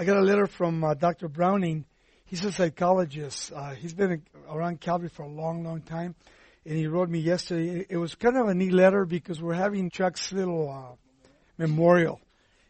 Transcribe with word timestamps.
I 0.00 0.04
got 0.04 0.16
a 0.16 0.22
letter 0.22 0.46
from 0.46 0.82
uh, 0.82 0.94
Dr. 0.94 1.28
Browning. 1.28 1.84
He's 2.24 2.42
a 2.46 2.52
psychologist. 2.52 3.52
Uh, 3.54 3.74
he's 3.74 3.92
been 3.92 4.22
around 4.48 4.80
Calvary 4.80 5.10
for 5.10 5.24
a 5.24 5.28
long, 5.28 5.62
long 5.62 5.82
time. 5.82 6.14
And 6.64 6.78
he 6.78 6.86
wrote 6.86 7.10
me 7.10 7.18
yesterday. 7.18 7.84
It 7.86 7.98
was 7.98 8.14
kind 8.14 8.38
of 8.38 8.48
a 8.48 8.54
neat 8.54 8.72
letter 8.72 9.04
because 9.04 9.42
we're 9.42 9.52
having 9.52 9.90
Chuck's 9.90 10.32
little 10.32 10.70
uh, 10.70 10.96
memorial. 11.58 12.18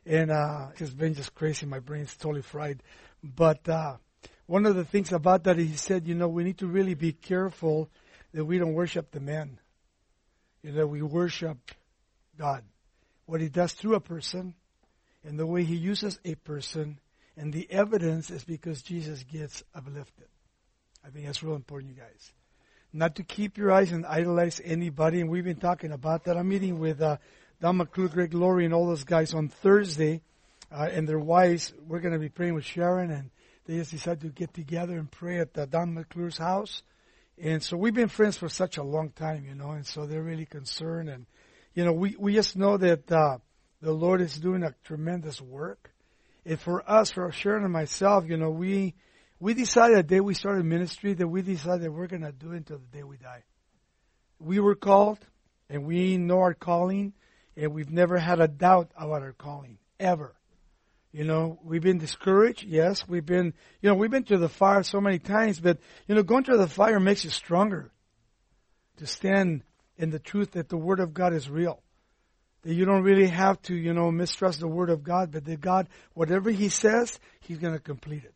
And 0.05 0.33
uh, 0.33 0.71
it's 0.77 0.93
been 0.93 1.15
just 1.15 1.33
crazy. 1.37 1.67
My 1.67 1.79
brain's 1.79 2.17
totally 2.17 2.43
fried. 2.43 2.83
But 3.23 3.69
uh, 3.69 3.99
one 4.47 4.67
of 4.67 4.75
the 4.75 4.85
things 4.85 5.13
about 5.13 5.45
that, 5.45 5.57
he 5.57 5.77
said, 5.77 6.09
you 6.09 6.17
know, 6.17 6.27
we 6.27 6.43
need 6.43 6.59
to 6.59 6.67
really 6.67 6.95
be 6.95 7.13
careful 7.13 7.89
that 8.35 8.45
we 8.45 8.59
don't 8.59 8.75
worship 8.75 9.13
the 9.13 9.21
man. 9.21 9.61
You 10.65 10.73
know, 10.73 10.89
we 10.89 11.01
worship 11.01 11.59
God. 12.37 12.65
What 13.27 13.41
he 13.41 13.49
does 13.49 13.73
through 13.73 13.95
a 13.95 14.01
person 14.01 14.55
and 15.23 15.39
the 15.39 15.47
way 15.47 15.63
he 15.63 15.77
uses 15.77 16.19
a 16.25 16.35
person 16.35 16.99
and 17.37 17.53
the 17.53 17.71
evidence 17.71 18.31
is 18.31 18.45
because 18.45 18.83
Jesus 18.83 19.23
gets 19.25 19.63
uplifted. 19.75 20.29
I 21.05 21.11
think 21.11 21.27
that's 21.27 21.43
real 21.43 21.55
important, 21.55 21.95
you 21.95 22.01
guys. 22.01 22.33
Not 22.93 23.17
to 23.17 23.23
keep 23.23 23.57
your 23.57 23.73
eyes 23.73 23.93
and 23.93 24.05
idolize 24.05 24.61
anybody, 24.65 25.21
and 25.21 25.31
we've 25.31 25.45
been 25.45 25.57
talking 25.57 25.93
about 25.93 26.25
that. 26.25 26.37
I'm 26.37 26.49
meeting 26.49 26.79
with 26.79 27.01
uh, 27.01 27.19
Don 27.61 27.77
McClure, 27.77 28.09
Greg 28.09 28.35
Laurie, 28.35 28.65
and 28.65 28.75
all 28.75 28.87
those 28.87 29.05
guys 29.05 29.33
on 29.33 29.49
Thursday, 29.49 30.23
uh, 30.73 30.89
and 30.91 31.09
their 31.09 31.19
wives. 31.19 31.73
We're 31.87 32.01
going 32.01 32.15
to 32.15 32.19
be 32.19 32.29
praying 32.29 32.55
with 32.55 32.65
Sharon, 32.65 33.11
and 33.11 33.31
they 33.67 33.77
just 33.77 33.93
decided 33.93 34.21
to 34.23 34.29
get 34.29 34.53
together 34.53 34.99
and 34.99 35.11
pray 35.11 35.39
at 35.39 35.57
uh, 35.57 35.67
Don 35.67 35.95
McClure's 35.95 36.39
house. 36.39 36.83
And 37.39 37.63
so 37.63 37.77
we've 37.77 37.95
been 37.95 38.09
friends 38.09 38.37
for 38.37 38.49
such 38.49 38.77
a 38.77 38.83
long 38.83 39.11
time, 39.11 39.47
you 39.47 39.55
know, 39.55 39.71
and 39.71 39.87
so 39.87 40.05
they're 40.05 40.23
really 40.23 40.45
concerned. 40.45 41.09
And, 41.09 41.27
you 41.75 41.85
know, 41.85 41.93
we, 41.93 42.17
we 42.19 42.35
just 42.35 42.57
know 42.57 42.77
that 42.77 43.11
uh, 43.11 43.39
the 43.81 43.93
Lord 43.93 44.21
is 44.21 44.39
doing 44.39 44.63
a 44.63 44.75
tremendous 44.85 45.41
work. 45.41 45.91
And 46.45 46.59
for 46.59 46.89
us, 46.91 47.11
for 47.11 47.31
Sharon 47.33 47.65
and 47.65 47.73
myself, 47.73 48.25
you 48.29 48.37
know, 48.37 48.51
we 48.51 48.95
we 49.39 49.55
decided 49.55 49.97
the 49.97 50.03
day 50.03 50.21
we 50.21 50.35
started 50.35 50.65
ministry 50.65 51.15
that 51.15 51.27
we 51.27 51.43
decided 51.43 51.83
that 51.83 51.93
we're 51.93 52.07
going 52.07 52.23
to 52.23 52.33
do 52.33 52.53
it 52.53 52.59
until 52.59 52.79
the 52.79 52.99
day 52.99 53.03
we 53.03 53.17
die. 53.17 53.43
We 54.39 54.61
were 54.61 54.75
called, 54.75 55.19
and 55.69 55.85
we 55.85 56.19
know 56.19 56.41
our 56.41 56.55
calling, 56.55 57.15
and 57.57 57.73
we've 57.73 57.91
never 57.91 58.19
had 58.19 58.41
a 58.41 58.49
doubt 58.49 58.91
about 58.97 59.23
our 59.23 59.33
calling 59.33 59.79
ever. 59.99 60.35
You 61.13 61.25
know, 61.25 61.59
we've 61.65 61.83
been 61.83 61.99
discouraged. 61.99 62.65
Yes, 62.65 63.07
we've 63.09 63.27
been, 63.27 63.55
you 63.83 63.89
know, 63.89 63.95
we've 63.95 64.11
been 64.11 64.25
through 64.25 64.39
the 64.39 64.49
fire 64.49 64.83
so 64.83 65.01
many 65.01 65.19
times, 65.19 65.59
but 65.59 65.79
you 66.07 66.15
know, 66.15 66.23
going 66.23 66.45
through 66.45 66.59
the 66.59 66.69
fire 66.69 67.01
makes 67.01 67.25
you 67.25 67.31
stronger 67.31 67.91
to 68.99 69.07
stand 69.07 69.63
in 69.97 70.11
the 70.11 70.19
truth 70.19 70.53
that 70.53 70.69
the 70.69 70.77
Word 70.77 71.01
of 71.01 71.13
God 71.13 71.35
is 71.35 71.51
real. 71.51 71.83
That 72.63 72.75
you 72.75 72.85
don't 72.85 73.03
really 73.03 73.29
have 73.29 73.61
to, 73.63 73.75
you 73.75 73.95
know, 73.95 74.11
mistrust 74.11 74.61
the 74.61 74.69
Word 74.69 74.91
of 74.91 75.03
God, 75.03 75.33
but 75.33 75.45
that 75.47 75.61
God, 75.61 75.89
whatever 76.15 76.51
He 76.51 76.69
says, 76.69 77.19
He's 77.41 77.59
going 77.59 77.73
to 77.75 77.81
complete 77.81 78.25
it. 78.25 78.35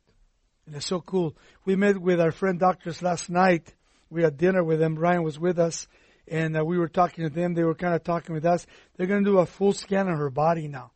And 0.67 0.75
it's 0.75 0.87
so 0.87 1.01
cool. 1.01 1.37
We 1.65 1.77
met 1.77 1.99
with 1.99 2.21
our 2.21 2.33
friend 2.33 2.59
doctors 2.59 3.03
last 3.03 3.29
night. 3.29 3.75
We 4.09 4.23
had 4.23 4.39
dinner 4.39 4.65
with 4.65 4.79
them. 4.79 4.97
Ryan 4.97 5.23
was 5.23 5.39
with 5.39 5.59
us, 5.59 5.89
and 6.27 6.57
uh, 6.57 6.65
we 6.65 6.79
were 6.79 6.89
talking 6.89 7.25
to 7.25 7.31
them. 7.31 7.55
They 7.55 7.65
were 7.65 7.75
kind 7.75 7.95
of 7.95 8.03
talking 8.03 8.35
with 8.35 8.47
us. 8.47 8.67
They're 8.97 9.07
going 9.07 9.25
to 9.25 9.31
do 9.31 9.39
a 9.39 9.47
full 9.47 9.73
scan 9.73 10.09
of 10.09 10.19
her 10.19 10.31
body 10.31 10.69
now, 10.69 10.93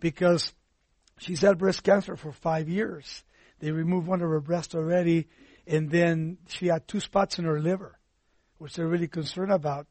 because 0.00 0.52
she's 1.18 1.42
had 1.42 1.58
breast 1.58 1.82
cancer 1.84 2.16
for 2.16 2.32
five 2.32 2.68
years. 2.68 3.22
They 3.60 3.70
removed 3.70 4.08
one 4.08 4.20
of 4.20 4.28
her 4.28 4.40
breasts 4.40 4.74
already, 4.74 5.28
and 5.66 5.90
then 5.90 6.38
she 6.48 6.66
had 6.66 6.88
two 6.88 7.00
spots 7.00 7.38
in 7.38 7.44
her 7.44 7.60
liver, 7.60 7.98
which 8.58 8.74
they're 8.74 8.88
really 8.88 9.08
concerned 9.08 9.52
about 9.52 9.86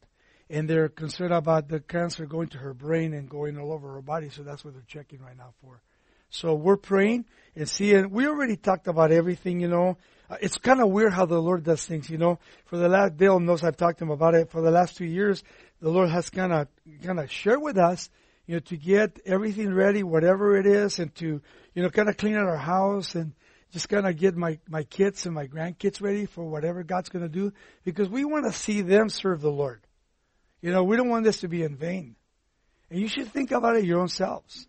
and 0.54 0.70
they're 0.70 0.88
concerned 0.88 1.34
about 1.34 1.68
the 1.68 1.80
cancer 1.80 2.28
going 2.28 2.48
to 2.48 2.60
her 2.60 2.76
brain 2.76 3.14
and 3.14 3.28
going 3.28 3.58
all 3.58 3.74
over 3.74 3.92
her 3.94 4.04
body. 4.04 4.30
So 4.30 4.44
that's 4.44 4.64
what 4.64 4.76
they're 4.76 4.84
checking 4.88 5.20
right 5.20 5.36
now 5.36 5.54
for. 5.62 5.82
So 6.30 6.54
we're 6.54 6.78
praying 6.78 7.26
and 7.56 7.68
seeing. 7.68 8.12
We 8.12 8.28
already 8.28 8.56
talked 8.56 8.88
about 8.88 9.12
everything, 9.12 9.60
you 9.60 9.68
know. 9.68 9.98
Uh, 10.30 10.38
it's 10.42 10.58
kind 10.60 10.80
of 10.80 10.90
weird 10.90 11.12
how 11.12 11.26
the 11.26 11.42
Lord 11.42 11.64
does 11.64 11.84
things, 11.84 12.08
you 12.08 12.20
know. 12.20 12.38
For 12.66 12.78
the 12.78 12.88
last, 12.88 13.18
Dale 13.18 13.40
knows 13.40 13.64
I've 13.64 13.78
talked 13.78 13.98
to 13.98 14.06
him 14.06 14.12
about 14.12 14.36
it. 14.36 14.52
For 14.52 14.62
the 14.62 14.70
last 14.70 14.96
two 14.96 15.06
years, 15.06 15.44
the 15.82 15.90
Lord 15.90 16.10
has 16.10 16.30
kind 16.30 16.54
of, 16.54 16.68
kind 17.04 17.20
of 17.20 17.32
shared 17.32 17.62
with 17.62 17.80
us, 17.80 18.12
you 18.46 18.56
know, 18.56 18.60
to 18.60 18.78
get 18.78 19.20
everything 19.26 19.74
ready, 19.74 20.04
whatever 20.04 20.56
it 20.56 20.68
is, 20.68 21.00
and 21.00 21.14
to, 21.16 21.42
you 21.74 21.82
know, 21.82 21.90
kind 21.90 22.10
of 22.10 22.18
clean 22.18 22.36
out 22.36 22.46
our 22.46 22.58
house 22.58 23.16
and 23.16 23.34
just 23.72 23.90
kind 23.90 24.06
of 24.06 24.18
get 24.18 24.36
my, 24.36 24.60
my 24.70 24.84
kids 24.84 25.26
and 25.26 25.34
my 25.34 25.48
grandkids 25.48 26.00
ready 26.00 26.28
for 26.28 26.44
whatever 26.44 26.84
God's 26.84 27.10
going 27.10 27.26
to 27.26 27.30
do 27.30 27.54
because 27.84 28.08
we 28.08 28.24
want 28.24 28.46
to 28.46 28.52
see 28.52 28.82
them 28.82 29.10
serve 29.10 29.42
the 29.42 29.52
Lord. 29.52 29.82
You 30.64 30.72
know, 30.72 30.86
we 30.86 30.96
don't 30.96 31.10
want 31.10 31.26
this 31.26 31.42
to 31.42 31.50
be 31.50 31.62
in 31.62 31.76
vain. 31.76 32.16
And 32.90 32.98
you 32.98 33.10
should 33.10 33.28
think 33.28 33.52
about 33.52 33.76
it 33.76 33.84
your 33.84 34.00
own 34.00 34.08
selves. 34.08 34.66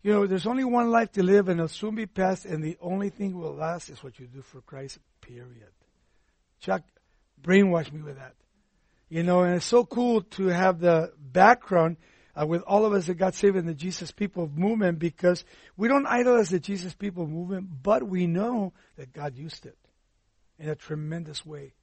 You 0.00 0.12
know, 0.12 0.24
there's 0.24 0.46
only 0.46 0.62
one 0.62 0.88
life 0.90 1.10
to 1.12 1.24
live 1.24 1.48
and 1.48 1.58
it'll 1.58 1.66
soon 1.66 1.96
be 1.96 2.06
past 2.06 2.44
and 2.44 2.62
the 2.62 2.78
only 2.80 3.10
thing 3.10 3.36
will 3.36 3.52
last 3.52 3.90
is 3.90 4.04
what 4.04 4.20
you 4.20 4.28
do 4.28 4.40
for 4.40 4.60
Christ, 4.60 5.00
period. 5.20 5.72
Chuck 6.60 6.82
brainwashed 7.42 7.92
me 7.92 8.02
with 8.02 8.18
that. 8.18 8.34
You 9.08 9.24
know, 9.24 9.42
and 9.42 9.56
it's 9.56 9.66
so 9.66 9.84
cool 9.84 10.22
to 10.22 10.46
have 10.46 10.78
the 10.78 11.12
background 11.18 11.96
uh, 12.40 12.46
with 12.46 12.62
all 12.62 12.86
of 12.86 12.92
us 12.92 13.06
that 13.06 13.14
got 13.14 13.34
saved 13.34 13.56
in 13.56 13.66
the 13.66 13.74
Jesus 13.74 14.12
People 14.12 14.48
movement 14.54 15.00
because 15.00 15.44
we 15.76 15.88
don't 15.88 16.06
idolize 16.06 16.50
the 16.50 16.60
Jesus 16.60 16.94
People 16.94 17.26
movement, 17.26 17.68
but 17.82 18.06
we 18.06 18.28
know 18.28 18.72
that 18.96 19.12
God 19.12 19.36
used 19.36 19.66
it 19.66 19.76
in 20.60 20.68
a 20.68 20.76
tremendous 20.76 21.44
way. 21.44 21.74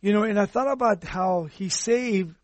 You 0.00 0.12
know, 0.12 0.24
and 0.24 0.38
I 0.38 0.46
thought 0.46 0.70
about 0.70 1.04
how 1.04 1.44
He 1.44 1.68
saved 1.68 2.34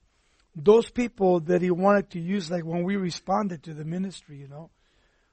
those 0.54 0.90
people 0.90 1.40
that 1.40 1.62
he 1.62 1.70
wanted 1.70 2.10
to 2.10 2.20
use, 2.20 2.50
like 2.50 2.64
when 2.64 2.82
we 2.82 2.96
responded 2.96 3.62
to 3.64 3.74
the 3.74 3.84
ministry, 3.84 4.36
you 4.36 4.48
know. 4.48 4.70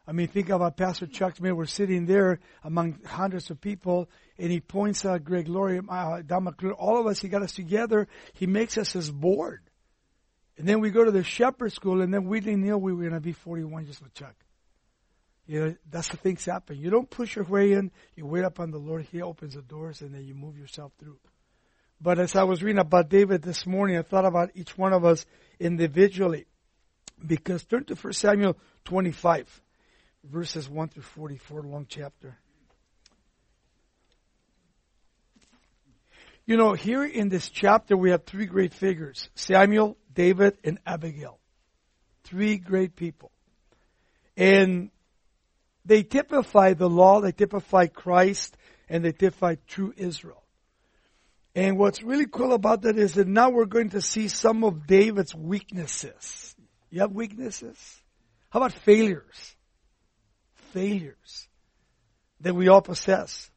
I 0.07 0.11
mean, 0.11 0.27
think 0.27 0.49
about 0.49 0.77
Pastor 0.77 1.07
Chuck 1.07 1.37
Smith. 1.37 1.53
We're 1.53 1.65
sitting 1.65 2.05
there 2.05 2.39
among 2.63 2.99
hundreds 3.05 3.49
of 3.49 3.59
people, 3.59 4.07
and 4.37 4.51
he 4.51 4.59
points 4.59 5.03
out 5.03 5.23
Greg 5.23 5.47
Laurie, 5.47 5.81
uh, 5.89 6.21
Don 6.25 6.43
McClure, 6.43 6.73
all 6.73 6.99
of 6.99 7.07
us. 7.07 7.19
He 7.19 7.27
got 7.27 7.41
us 7.41 7.53
together. 7.53 8.07
He 8.33 8.45
makes 8.45 8.77
us 8.77 8.93
his 8.93 9.09
board. 9.09 9.61
And 10.57 10.67
then 10.67 10.79
we 10.79 10.91
go 10.91 11.03
to 11.03 11.11
the 11.11 11.23
shepherd 11.23 11.73
school, 11.73 12.01
and 12.01 12.13
then 12.13 12.25
we 12.25 12.39
didn't 12.39 12.63
know 12.63 12.77
we 12.77 12.93
were 12.93 13.01
going 13.01 13.13
to 13.13 13.19
be 13.19 13.33
41 13.33 13.87
just 13.87 14.01
with 14.01 14.13
Chuck. 14.13 14.35
You 15.47 15.59
know, 15.59 15.75
that's 15.89 16.09
the 16.09 16.17
things 16.17 16.45
happen. 16.45 16.77
You 16.77 16.89
don't 16.89 17.09
push 17.09 17.35
your 17.35 17.45
way 17.45 17.73
in. 17.73 17.91
You 18.15 18.25
wait 18.25 18.43
up 18.43 18.59
on 18.59 18.71
the 18.71 18.77
Lord. 18.77 19.07
He 19.11 19.21
opens 19.21 19.55
the 19.55 19.61
doors, 19.61 20.01
and 20.01 20.13
then 20.13 20.23
you 20.23 20.35
move 20.35 20.57
yourself 20.57 20.91
through. 20.99 21.17
But 22.01 22.19
as 22.19 22.35
I 22.35 22.43
was 22.43 22.61
reading 22.61 22.79
about 22.79 23.09
David 23.09 23.41
this 23.41 23.65
morning, 23.65 23.97
I 23.97 24.01
thought 24.01 24.25
about 24.25 24.51
each 24.55 24.77
one 24.77 24.93
of 24.93 25.05
us 25.05 25.25
individually. 25.59 26.45
Because 27.25 27.63
turn 27.63 27.85
to 27.85 27.95
1 27.95 28.13
Samuel 28.13 28.57
25, 28.83 29.61
verses 30.23 30.69
1 30.69 30.89
through 30.89 31.03
44, 31.03 31.61
long 31.63 31.85
chapter. 31.87 32.37
You 36.45 36.57
know, 36.57 36.73
here 36.73 37.03
in 37.03 37.29
this 37.29 37.49
chapter 37.49 37.97
we 37.97 38.11
have 38.11 38.25
three 38.25 38.45
great 38.45 38.73
figures 38.73 39.29
Samuel, 39.33 39.97
David, 40.13 40.57
and 40.63 40.79
Abigail. 40.85 41.39
Three 42.23 42.57
great 42.57 42.95
people. 42.95 43.31
And 44.37 44.91
they 45.85 46.03
typify 46.03 46.73
the 46.73 46.89
law, 46.89 47.21
they 47.21 47.31
typify 47.31 47.87
Christ, 47.87 48.57
and 48.89 49.03
they 49.03 49.11
typify 49.11 49.55
true 49.67 49.93
Israel. 49.95 50.44
And 51.55 51.77
what's 51.77 52.03
really 52.03 52.25
cool 52.25 52.51
about 52.51 52.81
that 52.81 52.97
is 52.97 53.13
that 53.13 53.27
now 53.27 53.49
we're 53.49 53.65
going 53.65 53.91
to 53.91 54.01
see 54.01 54.27
some 54.27 54.65
of 54.65 54.85
David's 54.85 55.33
weaknesses. 55.33 56.53
You 56.89 56.99
have 56.99 57.13
weaknesses? 57.13 58.01
How 58.49 58.59
about 58.59 58.73
failures? 58.73 59.55
Failures 60.73 61.47
that 62.41 62.53
we 62.53 62.67
all 62.67 62.81
possess. 62.81 63.49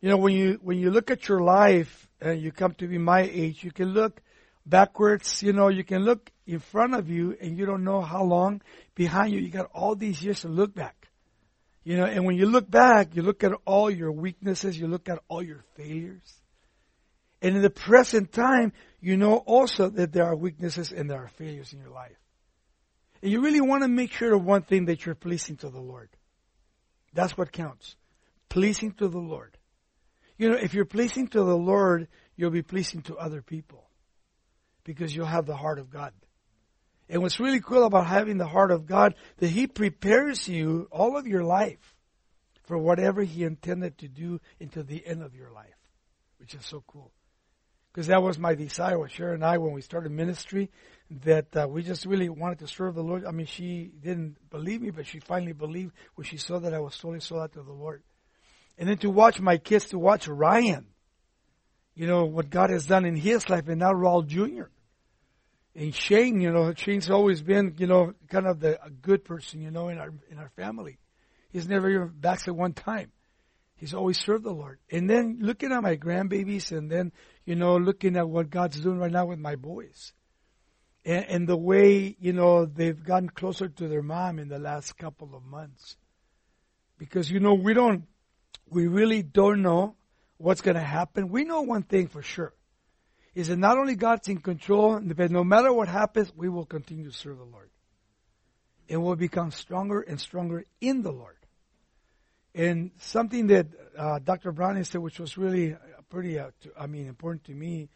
You 0.00 0.10
know, 0.10 0.16
when 0.16 0.34
you, 0.34 0.60
when 0.62 0.78
you 0.78 0.92
look 0.92 1.10
at 1.10 1.28
your 1.28 1.40
life 1.40 2.08
and 2.20 2.40
you 2.40 2.52
come 2.52 2.74
to 2.74 2.86
be 2.86 2.98
my 2.98 3.22
age, 3.22 3.64
you 3.64 3.72
can 3.72 3.88
look 3.88 4.20
backwards, 4.64 5.42
you 5.42 5.52
know, 5.52 5.68
you 5.68 5.82
can 5.82 6.04
look 6.04 6.30
in 6.46 6.60
front 6.60 6.94
of 6.94 7.10
you 7.10 7.36
and 7.40 7.58
you 7.58 7.66
don't 7.66 7.82
know 7.82 8.00
how 8.00 8.22
long 8.22 8.62
behind 8.94 9.32
you. 9.32 9.40
You 9.40 9.48
got 9.50 9.70
all 9.74 9.96
these 9.96 10.22
years 10.22 10.42
to 10.42 10.48
look 10.48 10.72
back. 10.72 11.08
You 11.82 11.96
know, 11.96 12.04
and 12.04 12.24
when 12.24 12.36
you 12.36 12.46
look 12.46 12.70
back, 12.70 13.16
you 13.16 13.22
look 13.22 13.42
at 13.42 13.52
all 13.64 13.90
your 13.90 14.12
weaknesses, 14.12 14.78
you 14.78 14.86
look 14.86 15.08
at 15.08 15.18
all 15.28 15.42
your 15.42 15.64
failures. 15.76 16.43
And 17.44 17.56
in 17.56 17.60
the 17.60 17.68
present 17.68 18.32
time, 18.32 18.72
you 19.02 19.18
know 19.18 19.36
also 19.36 19.90
that 19.90 20.14
there 20.14 20.24
are 20.24 20.34
weaknesses 20.34 20.92
and 20.92 21.10
there 21.10 21.22
are 21.22 21.28
failures 21.28 21.74
in 21.74 21.78
your 21.78 21.90
life. 21.90 22.16
And 23.20 23.30
you 23.30 23.42
really 23.42 23.60
want 23.60 23.82
to 23.82 23.88
make 23.88 24.12
sure 24.12 24.32
of 24.32 24.42
one 24.42 24.62
thing 24.62 24.86
that 24.86 25.04
you're 25.04 25.14
pleasing 25.14 25.58
to 25.58 25.68
the 25.68 25.78
Lord. 25.78 26.08
That's 27.12 27.36
what 27.36 27.52
counts. 27.52 27.96
Pleasing 28.48 28.92
to 28.92 29.08
the 29.08 29.18
Lord. 29.18 29.58
You 30.38 30.48
know, 30.48 30.56
if 30.56 30.72
you're 30.72 30.86
pleasing 30.86 31.28
to 31.28 31.44
the 31.44 31.56
Lord, 31.56 32.08
you'll 32.34 32.48
be 32.48 32.62
pleasing 32.62 33.02
to 33.02 33.16
other 33.18 33.42
people. 33.42 33.90
Because 34.82 35.14
you'll 35.14 35.26
have 35.26 35.44
the 35.44 35.54
heart 35.54 35.78
of 35.78 35.90
God. 35.90 36.14
And 37.10 37.20
what's 37.20 37.40
really 37.40 37.60
cool 37.60 37.84
about 37.84 38.06
having 38.06 38.38
the 38.38 38.46
heart 38.46 38.70
of 38.70 38.86
God, 38.86 39.16
that 39.36 39.50
He 39.50 39.66
prepares 39.66 40.48
you 40.48 40.88
all 40.90 41.18
of 41.18 41.26
your 41.26 41.44
life 41.44 41.94
for 42.62 42.78
whatever 42.78 43.22
He 43.22 43.44
intended 43.44 43.98
to 43.98 44.08
do 44.08 44.40
until 44.58 44.82
the 44.82 45.06
end 45.06 45.22
of 45.22 45.34
your 45.34 45.50
life. 45.50 45.76
Which 46.38 46.54
is 46.54 46.64
so 46.64 46.82
cool. 46.86 47.12
Because 47.94 48.08
that 48.08 48.24
was 48.24 48.40
my 48.40 48.56
desire 48.56 48.98
with 48.98 49.12
Sharon 49.12 49.34
and 49.34 49.44
I 49.44 49.58
when 49.58 49.72
we 49.72 49.80
started 49.80 50.10
ministry, 50.10 50.68
that 51.22 51.56
uh, 51.56 51.68
we 51.68 51.84
just 51.84 52.06
really 52.06 52.28
wanted 52.28 52.58
to 52.58 52.66
serve 52.66 52.96
the 52.96 53.04
Lord. 53.04 53.24
I 53.24 53.30
mean, 53.30 53.46
she 53.46 53.92
didn't 54.02 54.36
believe 54.50 54.82
me, 54.82 54.90
but 54.90 55.06
she 55.06 55.20
finally 55.20 55.52
believed 55.52 55.92
when 56.16 56.24
she 56.24 56.36
saw 56.36 56.58
that 56.58 56.74
I 56.74 56.80
was 56.80 56.96
totally 56.96 57.20
sold 57.20 57.42
out 57.42 57.52
to 57.52 57.62
the 57.62 57.72
Lord. 57.72 58.02
And 58.76 58.88
then 58.88 58.98
to 58.98 59.10
watch 59.10 59.40
my 59.40 59.58
kids, 59.58 59.86
to 59.86 59.98
watch 60.00 60.26
Ryan, 60.26 60.86
you 61.94 62.08
know, 62.08 62.24
what 62.24 62.50
God 62.50 62.70
has 62.70 62.84
done 62.84 63.04
in 63.04 63.14
his 63.14 63.48
life, 63.48 63.68
and 63.68 63.78
now 63.78 63.92
Raul 63.92 64.26
Jr. 64.26 64.64
And 65.76 65.94
Shane, 65.94 66.40
you 66.40 66.50
know, 66.50 66.74
Shane's 66.74 67.10
always 67.10 67.42
been, 67.42 67.76
you 67.78 67.86
know, 67.86 68.14
kind 68.28 68.48
of 68.48 68.58
the 68.58 68.84
a 68.84 68.90
good 68.90 69.24
person, 69.24 69.60
you 69.60 69.70
know, 69.70 69.88
in 69.88 69.98
our 69.98 70.12
in 70.30 70.38
our 70.38 70.48
family. 70.56 70.98
He's 71.52 71.68
never 71.68 71.88
even 71.88 72.12
backslid 72.12 72.56
one 72.56 72.72
time. 72.72 73.12
He's 73.76 73.94
always 73.94 74.18
served 74.18 74.44
the 74.44 74.52
Lord. 74.52 74.78
And 74.90 75.10
then 75.10 75.38
looking 75.40 75.72
at 75.72 75.82
my 75.82 75.96
grandbabies, 75.96 76.76
and 76.76 76.90
then 76.90 77.12
you 77.44 77.56
know, 77.56 77.76
looking 77.76 78.16
at 78.16 78.28
what 78.28 78.50
God's 78.50 78.80
doing 78.80 78.98
right 78.98 79.10
now 79.10 79.26
with 79.26 79.38
my 79.38 79.56
boys, 79.56 80.12
and, 81.04 81.24
and 81.26 81.48
the 81.48 81.56
way 81.56 82.16
you 82.18 82.32
know 82.32 82.66
they've 82.66 83.02
gotten 83.02 83.28
closer 83.28 83.68
to 83.68 83.88
their 83.88 84.02
mom 84.02 84.38
in 84.38 84.48
the 84.48 84.58
last 84.58 84.96
couple 84.96 85.34
of 85.34 85.44
months. 85.44 85.96
Because 86.98 87.30
you 87.30 87.40
know, 87.40 87.54
we 87.54 87.74
don't, 87.74 88.04
we 88.68 88.86
really 88.86 89.22
don't 89.22 89.62
know 89.62 89.96
what's 90.36 90.60
going 90.60 90.76
to 90.76 90.80
happen. 90.80 91.28
We 91.28 91.44
know 91.44 91.62
one 91.62 91.82
thing 91.82 92.06
for 92.06 92.22
sure 92.22 92.54
is 93.34 93.48
that 93.48 93.56
not 93.56 93.78
only 93.78 93.96
God's 93.96 94.28
in 94.28 94.38
control, 94.38 95.00
but 95.00 95.30
no 95.30 95.42
matter 95.42 95.72
what 95.72 95.88
happens, 95.88 96.32
we 96.36 96.48
will 96.48 96.66
continue 96.66 97.10
to 97.10 97.16
serve 97.16 97.38
the 97.38 97.44
Lord. 97.44 97.70
And 98.88 99.02
we'll 99.02 99.16
become 99.16 99.50
stronger 99.50 100.00
and 100.00 100.20
stronger 100.20 100.64
in 100.80 101.02
the 101.02 101.10
Lord. 101.10 101.36
And 102.54 102.92
something 102.98 103.48
that 103.48 103.66
uh, 103.98 104.20
Dr. 104.20 104.52
Brown 104.52 104.82
said, 104.84 105.00
which 105.00 105.18
was 105.18 105.36
really 105.36 105.76
pretty, 106.08 106.38
uh, 106.38 106.50
to, 106.62 106.70
I 106.78 106.86
mean, 106.86 107.06
important 107.06 107.44
to 107.44 107.52
me, 107.52 107.88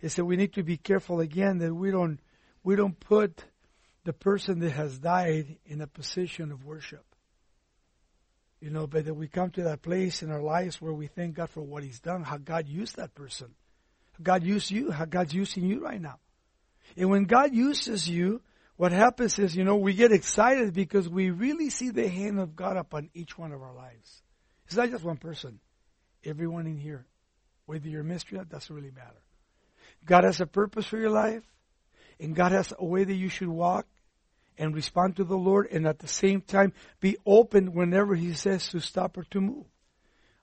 is 0.00 0.14
that 0.16 0.24
we 0.24 0.36
need 0.36 0.52
to 0.54 0.62
be 0.62 0.76
careful 0.76 1.20
again 1.20 1.58
that 1.58 1.74
we 1.74 1.90
don't 1.90 2.20
we 2.62 2.76
don't 2.76 2.98
put 2.98 3.44
the 4.04 4.12
person 4.12 4.60
that 4.60 4.72
has 4.72 4.98
died 4.98 5.56
in 5.66 5.80
a 5.80 5.86
position 5.86 6.52
of 6.52 6.64
worship. 6.64 7.04
You 8.60 8.70
know, 8.70 8.86
but 8.86 9.04
that 9.06 9.14
we 9.14 9.28
come 9.28 9.50
to 9.52 9.64
that 9.64 9.82
place 9.82 10.22
in 10.22 10.30
our 10.30 10.40
lives 10.40 10.80
where 10.80 10.92
we 10.92 11.06
thank 11.06 11.34
God 11.34 11.50
for 11.50 11.62
what 11.62 11.82
He's 11.82 12.00
done, 12.00 12.22
how 12.22 12.38
God 12.38 12.68
used 12.68 12.96
that 12.96 13.14
person. 13.14 13.54
God 14.22 14.44
used 14.44 14.70
you, 14.70 14.90
how 14.90 15.04
God's 15.04 15.34
using 15.34 15.64
you 15.64 15.80
right 15.80 16.00
now. 16.00 16.18
And 16.96 17.10
when 17.10 17.24
God 17.24 17.54
uses 17.54 18.08
you, 18.08 18.40
what 18.76 18.92
happens 18.92 19.38
is, 19.38 19.54
you 19.54 19.64
know, 19.64 19.76
we 19.76 19.94
get 19.94 20.12
excited 20.12 20.72
because 20.74 21.08
we 21.08 21.30
really 21.30 21.70
see 21.70 21.90
the 21.90 22.08
hand 22.08 22.40
of 22.40 22.56
God 22.56 22.76
upon 22.76 23.10
each 23.14 23.38
one 23.38 23.52
of 23.52 23.62
our 23.62 23.74
lives. 23.74 24.22
It's 24.66 24.76
not 24.76 24.90
just 24.90 25.04
one 25.04 25.16
person. 25.16 25.60
Everyone 26.24 26.66
in 26.66 26.78
here. 26.78 27.06
Whether 27.66 27.88
you're 27.88 28.02
a 28.02 28.18
that 28.32 28.48
doesn't 28.48 28.74
really 28.74 28.90
matter. 28.90 29.22
God 30.04 30.24
has 30.24 30.40
a 30.40 30.46
purpose 30.46 30.86
for 30.86 30.98
your 30.98 31.10
life, 31.10 31.42
and 32.20 32.34
God 32.34 32.52
has 32.52 32.72
a 32.78 32.84
way 32.84 33.04
that 33.04 33.14
you 33.14 33.28
should 33.28 33.48
walk 33.48 33.86
and 34.58 34.74
respond 34.74 35.16
to 35.16 35.24
the 35.24 35.36
Lord, 35.36 35.68
and 35.70 35.86
at 35.86 35.98
the 35.98 36.08
same 36.08 36.40
time 36.40 36.72
be 37.00 37.16
open 37.24 37.72
whenever 37.72 38.14
He 38.14 38.34
says 38.34 38.68
to 38.68 38.80
stop 38.80 39.16
or 39.16 39.24
to 39.30 39.40
move. 39.40 39.64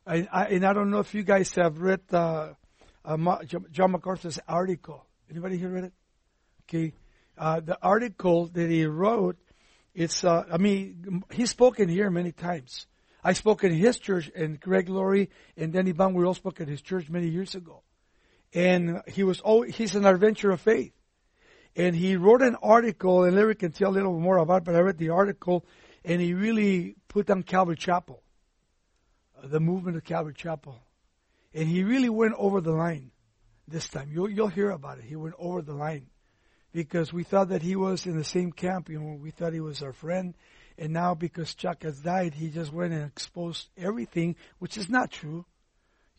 I, 0.06 0.28
I, 0.32 0.46
and 0.46 0.66
I 0.66 0.74
don't 0.74 0.90
know 0.90 1.00
if 1.00 1.14
you 1.14 1.24
guys 1.24 1.54
have 1.56 1.80
read 1.80 2.02
uh, 2.12 2.54
uh, 3.06 3.38
John 3.72 3.92
MacArthur's 3.92 4.40
article. 4.48 5.06
Anybody 5.30 5.58
here 5.58 5.70
read 5.70 5.84
it? 5.86 5.94
Okay, 6.64 6.94
uh, 7.42 7.60
the 7.60 7.78
article 7.82 8.48
that 8.54 8.70
he 8.70 8.86
wrote. 8.86 9.36
It's 9.96 10.24
uh, 10.24 10.44
I 10.54 10.58
mean 10.58 11.24
he's 11.32 11.50
spoken 11.50 11.90
here 11.90 12.10
many 12.12 12.32
times. 12.32 12.86
I 13.24 13.34
spoke 13.34 13.64
in 13.64 13.74
his 13.74 14.00
church, 14.00 14.32
and 14.36 14.60
Greg 14.60 14.90
Laurie 14.90 15.30
and 15.58 15.74
Danny 15.74 15.92
Bang 15.92 16.14
we 16.14 16.24
all 16.24 16.36
spoke 16.36 16.62
at 16.62 16.68
his 16.68 16.82
church 16.82 17.10
many 17.10 17.28
years 17.28 17.56
ago. 17.56 17.82
And 18.54 19.02
he 19.08 19.24
was 19.24 19.42
oh 19.44 19.64
he's 19.64 19.96
an 19.96 20.06
adventure 20.06 20.52
of 20.52 20.62
faith. 20.62 20.94
And 21.76 21.96
he 21.96 22.16
wrote 22.16 22.42
an 22.42 22.58
article, 22.62 23.24
and 23.24 23.36
Larry 23.36 23.56
can 23.56 23.72
tell 23.72 23.90
a 23.90 23.98
little 23.98 24.20
more 24.20 24.38
about 24.38 24.58
it, 24.58 24.64
but 24.66 24.76
I 24.76 24.80
read 24.80 24.98
the 24.98 25.10
article, 25.10 25.66
and 26.06 26.22
he 26.22 26.34
really 26.34 26.96
put 27.08 27.28
down 27.28 27.44
Calvary 27.44 27.78
Chapel, 27.78 28.22
uh, 29.42 29.48
the 29.48 29.62
movement 29.62 29.96
of 29.96 30.04
Calvary 30.04 30.34
Chapel. 30.36 30.78
And 31.54 31.70
he 31.70 31.84
really 31.84 32.10
went 32.10 32.34
over 32.38 32.60
the 32.60 32.74
line 32.74 33.12
this 33.70 33.88
time. 33.88 34.10
You'll, 34.12 34.30
you'll 34.30 34.50
hear 34.50 34.70
about 34.72 34.98
it. 34.98 35.06
He 35.06 35.16
went 35.16 35.36
over 35.40 35.62
the 35.62 35.74
line 35.74 36.08
because 36.72 37.12
we 37.12 37.24
thought 37.24 37.50
that 37.50 37.62
he 37.62 37.76
was 37.76 38.06
in 38.06 38.18
the 38.18 38.24
same 38.24 38.52
camp. 38.52 38.90
You 38.90 39.00
know, 39.00 39.20
we 39.22 39.32
thought 39.32 39.54
he 39.54 39.60
was 39.60 39.82
our 39.82 39.94
friend. 39.94 40.34
And 40.78 40.94
now 40.94 41.14
because 41.14 41.54
Chuck 41.54 41.84
has 41.84 42.00
died, 42.00 42.34
he 42.34 42.50
just 42.50 42.72
went 42.72 42.94
and 42.94 43.06
exposed 43.06 43.70
everything, 43.78 44.36
which 44.60 44.78
is 44.78 44.90
not 44.90 45.12
true. 45.12 45.46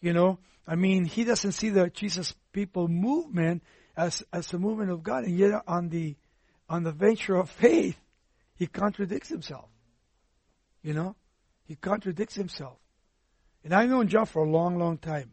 You 0.01 0.13
know, 0.13 0.39
I 0.67 0.77
mean, 0.77 1.05
he 1.05 1.25
doesn't 1.25 1.53
see 1.53 1.71
the 1.71 1.89
Jesus 1.89 2.35
people 2.53 2.89
movement 2.89 3.63
as 3.97 4.23
as 4.33 4.53
a 4.53 4.59
movement 4.59 4.91
of 4.91 5.03
God, 5.03 5.25
and 5.25 5.39
yet 5.39 5.63
on 5.67 5.89
the 5.89 6.17
on 6.69 6.83
the 6.83 6.93
venture 6.93 7.37
of 7.37 7.51
faith, 7.51 7.99
he 8.57 8.67
contradicts 8.67 9.29
himself. 9.29 9.69
You 10.83 10.95
know, 10.95 11.17
he 11.65 11.77
contradicts 11.77 12.35
himself. 12.35 12.79
And 13.65 13.73
I've 13.73 13.89
known 13.89 14.09
John 14.09 14.27
for 14.27 14.45
a 14.45 14.51
long, 14.51 14.79
long 14.79 14.99
time. 14.99 15.33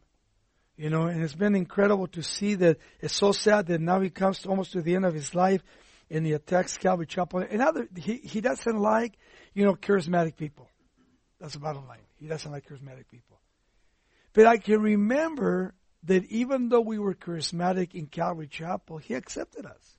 You 0.80 0.90
know, 0.90 1.08
and 1.08 1.22
it's 1.22 1.36
been 1.36 1.56
incredible 1.56 2.08
to 2.08 2.24
see 2.24 2.56
that 2.56 2.78
it's 3.02 3.14
so 3.14 3.34
sad 3.34 3.66
that 3.66 3.82
now 3.82 4.00
he 4.00 4.10
comes 4.10 4.46
almost 4.46 4.72
to 4.72 4.82
the 4.82 4.96
end 4.96 5.04
of 5.04 5.14
his 5.14 5.36
life 5.36 5.62
and 6.10 6.26
he 6.26 6.32
attacks 6.32 6.78
Calvary 6.78 7.06
Chapel. 7.06 7.40
And 7.40 7.62
other, 7.62 7.90
he, 7.98 8.16
he 8.16 8.40
doesn't 8.40 8.78
like, 8.78 9.18
you 9.54 9.66
know, 9.66 9.76
charismatic 9.76 10.38
people. 10.38 10.70
That's 11.38 11.52
the 11.52 11.60
bottom 11.60 11.86
line. 11.86 12.00
He 12.16 12.28
doesn't 12.28 12.50
like 12.50 12.66
charismatic 12.66 13.10
people. 13.12 13.42
But 14.32 14.46
I 14.46 14.56
can 14.56 14.82
remember 14.82 15.74
that 16.04 16.24
even 16.28 16.70
though 16.70 16.80
we 16.80 16.98
were 16.98 17.14
charismatic 17.14 17.94
in 17.94 18.06
Calvary 18.06 18.48
Chapel, 18.48 19.00
he 19.00 19.16
accepted 19.16 19.66
us. 19.66 19.98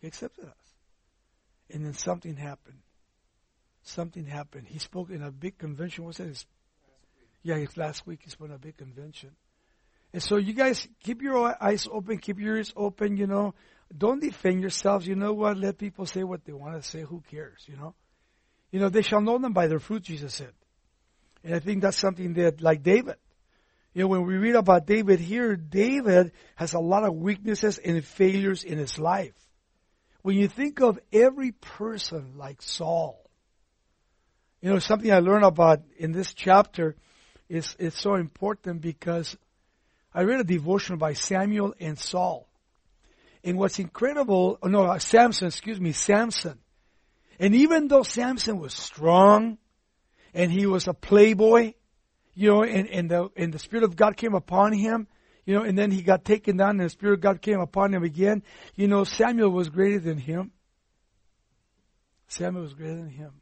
He 0.00 0.06
accepted 0.06 0.46
us. 0.46 0.74
And 1.70 1.84
then 1.84 1.92
something 1.92 2.36
happened. 2.36 2.78
Something 3.82 4.24
happened. 4.24 4.66
He 4.66 4.78
spoke 4.78 5.10
in 5.10 5.22
a 5.22 5.30
big 5.30 5.58
convention. 5.58 6.06
What's 6.06 6.16
that? 6.16 6.28
His, 6.28 6.46
yeah, 7.42 7.62
last 7.76 8.06
week 8.06 8.20
he 8.24 8.30
spoke 8.30 8.48
in 8.48 8.54
a 8.54 8.58
big 8.58 8.78
convention. 8.78 9.32
And 10.12 10.22
so 10.22 10.36
you 10.36 10.54
guys 10.54 10.88
keep 11.00 11.22
your 11.22 11.62
eyes 11.62 11.86
open, 11.90 12.18
keep 12.18 12.38
your 12.38 12.56
ears 12.56 12.72
open, 12.76 13.16
you 13.16 13.26
know. 13.26 13.54
Don't 13.96 14.20
defend 14.20 14.60
yourselves. 14.60 15.06
You 15.06 15.14
know 15.14 15.32
what? 15.32 15.56
Let 15.56 15.78
people 15.78 16.06
say 16.06 16.22
what 16.22 16.44
they 16.44 16.52
want 16.52 16.74
to 16.74 16.88
say. 16.88 17.02
Who 17.02 17.22
cares, 17.30 17.64
you 17.66 17.76
know? 17.76 17.94
You 18.70 18.80
know, 18.80 18.88
they 18.88 19.02
shall 19.02 19.20
know 19.20 19.38
them 19.38 19.52
by 19.52 19.66
their 19.66 19.78
fruit, 19.78 20.02
Jesus 20.02 20.34
said. 20.34 20.52
And 21.42 21.54
I 21.54 21.58
think 21.58 21.82
that's 21.82 21.96
something 21.96 22.34
that, 22.34 22.60
like 22.60 22.82
David, 22.82 23.16
you 23.94 24.02
know, 24.02 24.08
when 24.08 24.26
we 24.26 24.36
read 24.36 24.56
about 24.56 24.86
David 24.86 25.20
here, 25.20 25.56
David 25.56 26.32
has 26.56 26.74
a 26.74 26.78
lot 26.78 27.04
of 27.04 27.14
weaknesses 27.14 27.78
and 27.78 28.04
failures 28.04 28.64
in 28.64 28.78
his 28.78 28.98
life. 28.98 29.34
When 30.22 30.36
you 30.36 30.48
think 30.48 30.80
of 30.80 30.98
every 31.12 31.52
person 31.52 32.34
like 32.36 32.60
Saul, 32.60 33.24
you 34.60 34.70
know, 34.70 34.78
something 34.78 35.10
I 35.10 35.20
learned 35.20 35.44
about 35.44 35.80
in 35.96 36.12
this 36.12 36.34
chapter 36.34 36.96
is, 37.48 37.74
is 37.78 37.94
so 37.94 38.16
important 38.16 38.80
because 38.80 39.36
I 40.18 40.24
read 40.24 40.40
a 40.40 40.44
devotion 40.44 40.98
by 40.98 41.12
Samuel 41.12 41.74
and 41.78 41.96
Saul. 41.96 42.48
And 43.44 43.56
what's 43.56 43.78
incredible, 43.78 44.58
oh 44.60 44.66
no, 44.66 44.82
uh, 44.82 44.98
Samson, 44.98 45.46
excuse 45.46 45.80
me, 45.80 45.92
Samson. 45.92 46.58
And 47.38 47.54
even 47.54 47.86
though 47.86 48.02
Samson 48.02 48.58
was 48.58 48.74
strong 48.74 49.58
and 50.34 50.50
he 50.50 50.66
was 50.66 50.88
a 50.88 50.92
playboy, 50.92 51.74
you 52.34 52.48
know, 52.48 52.64
and, 52.64 52.88
and 52.88 53.08
the 53.08 53.28
and 53.36 53.54
the 53.54 53.60
Spirit 53.60 53.84
of 53.84 53.94
God 53.94 54.16
came 54.16 54.34
upon 54.34 54.72
him, 54.72 55.06
you 55.46 55.54
know, 55.54 55.62
and 55.62 55.78
then 55.78 55.92
he 55.92 56.02
got 56.02 56.24
taken 56.24 56.56
down 56.56 56.70
and 56.70 56.80
the 56.80 56.88
Spirit 56.88 57.14
of 57.14 57.20
God 57.20 57.40
came 57.40 57.60
upon 57.60 57.94
him 57.94 58.02
again. 58.02 58.42
You 58.74 58.88
know, 58.88 59.04
Samuel 59.04 59.50
was 59.50 59.68
greater 59.68 60.00
than 60.00 60.18
him. 60.18 60.50
Samuel 62.26 62.64
was 62.64 62.74
greater 62.74 62.96
than 62.96 63.10
him. 63.10 63.34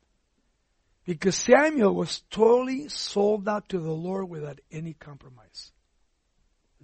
Because 1.07 1.37
Samuel 1.37 1.95
was 1.95 2.23
totally 2.31 2.91
sold 2.91 3.49
out 3.49 3.71
to 3.71 3.79
the 3.79 3.93
Lord 3.93 4.29
without 4.29 4.61
any 4.71 4.93
compromise. 4.93 5.73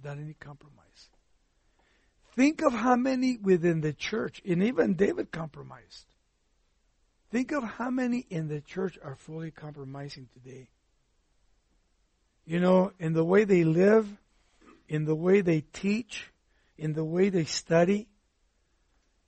Without 0.03 0.19
any 0.19 0.33
compromise. 0.33 1.09
Think 2.35 2.61
of 2.61 2.73
how 2.73 2.95
many 2.95 3.37
within 3.37 3.81
the 3.81 3.93
church, 3.93 4.41
and 4.45 4.61
even 4.61 4.95
David 4.95 5.31
compromised. 5.31 6.05
Think 7.31 7.51
of 7.51 7.63
how 7.63 7.89
many 7.89 8.25
in 8.29 8.49
the 8.49 8.59
church 8.59 8.99
are 9.03 9.15
fully 9.15 9.49
compromising 9.49 10.27
today 10.33 10.67
you 12.45 12.59
know, 12.59 12.91
in 12.99 13.13
the 13.13 13.23
way 13.23 13.43
they 13.43 13.63
live, 13.63 14.07
in 14.87 15.05
the 15.05 15.15
way 15.15 15.41
they 15.41 15.61
teach, 15.61 16.31
in 16.77 16.93
the 16.93 17.03
way 17.03 17.29
they 17.29 17.45
study. 17.45 18.07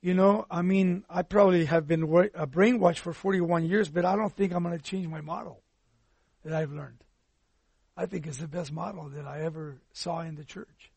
You 0.01 0.13
know, 0.13 0.45
I 0.51 0.61
mean, 0.61 1.03
I 1.09 1.21
probably 1.23 1.65
have 1.65 1.87
been 1.87 2.03
a 2.03 2.47
brainwashed 2.47 2.99
for 2.99 3.13
41 3.13 3.65
years, 3.65 3.89
but 3.89 4.05
I 4.05 4.15
don't 4.15 4.35
think 4.35 4.53
I'm 4.53 4.63
going 4.63 4.77
to 4.77 4.83
change 4.83 5.07
my 5.07 5.21
model 5.21 5.61
that 6.43 6.53
I've 6.53 6.71
learned. 6.71 7.03
I 7.97 8.05
think 8.05 8.27
it's 8.27 8.37
the 8.37 8.47
best 8.47 8.71
model 8.71 9.09
that 9.09 9.25
I 9.25 9.41
ever 9.43 9.77
saw 9.93 10.21
in 10.21 10.35
the 10.35 10.43
church. 10.43 10.91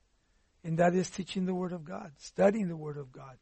And 0.64 0.78
that 0.78 0.94
is 0.94 1.08
teaching 1.08 1.46
the 1.46 1.54
Word 1.54 1.72
of 1.72 1.84
God, 1.84 2.10
studying 2.18 2.68
the 2.68 2.76
Word 2.76 2.96
of 2.96 3.12
God, 3.12 3.36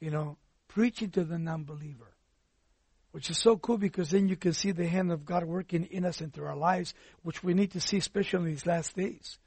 you 0.00 0.10
know, 0.10 0.36
preaching 0.68 1.10
to 1.12 1.24
the 1.24 1.38
non 1.38 1.64
believer 1.64 2.16
which 3.16 3.30
is 3.30 3.38
so 3.38 3.56
cool 3.56 3.78
because 3.78 4.10
then 4.10 4.28
you 4.28 4.36
can 4.36 4.52
see 4.52 4.72
the 4.72 4.86
hand 4.86 5.10
of 5.10 5.24
God 5.24 5.42
working 5.42 5.84
in 5.86 6.04
us 6.04 6.20
and 6.20 6.30
through 6.34 6.48
our 6.48 6.54
lives, 6.54 6.92
which 7.22 7.42
we 7.42 7.54
need 7.54 7.70
to 7.70 7.80
see, 7.80 7.96
especially 7.96 8.40
in 8.40 8.44
these 8.44 8.66
last 8.66 8.94
days. 8.94 9.38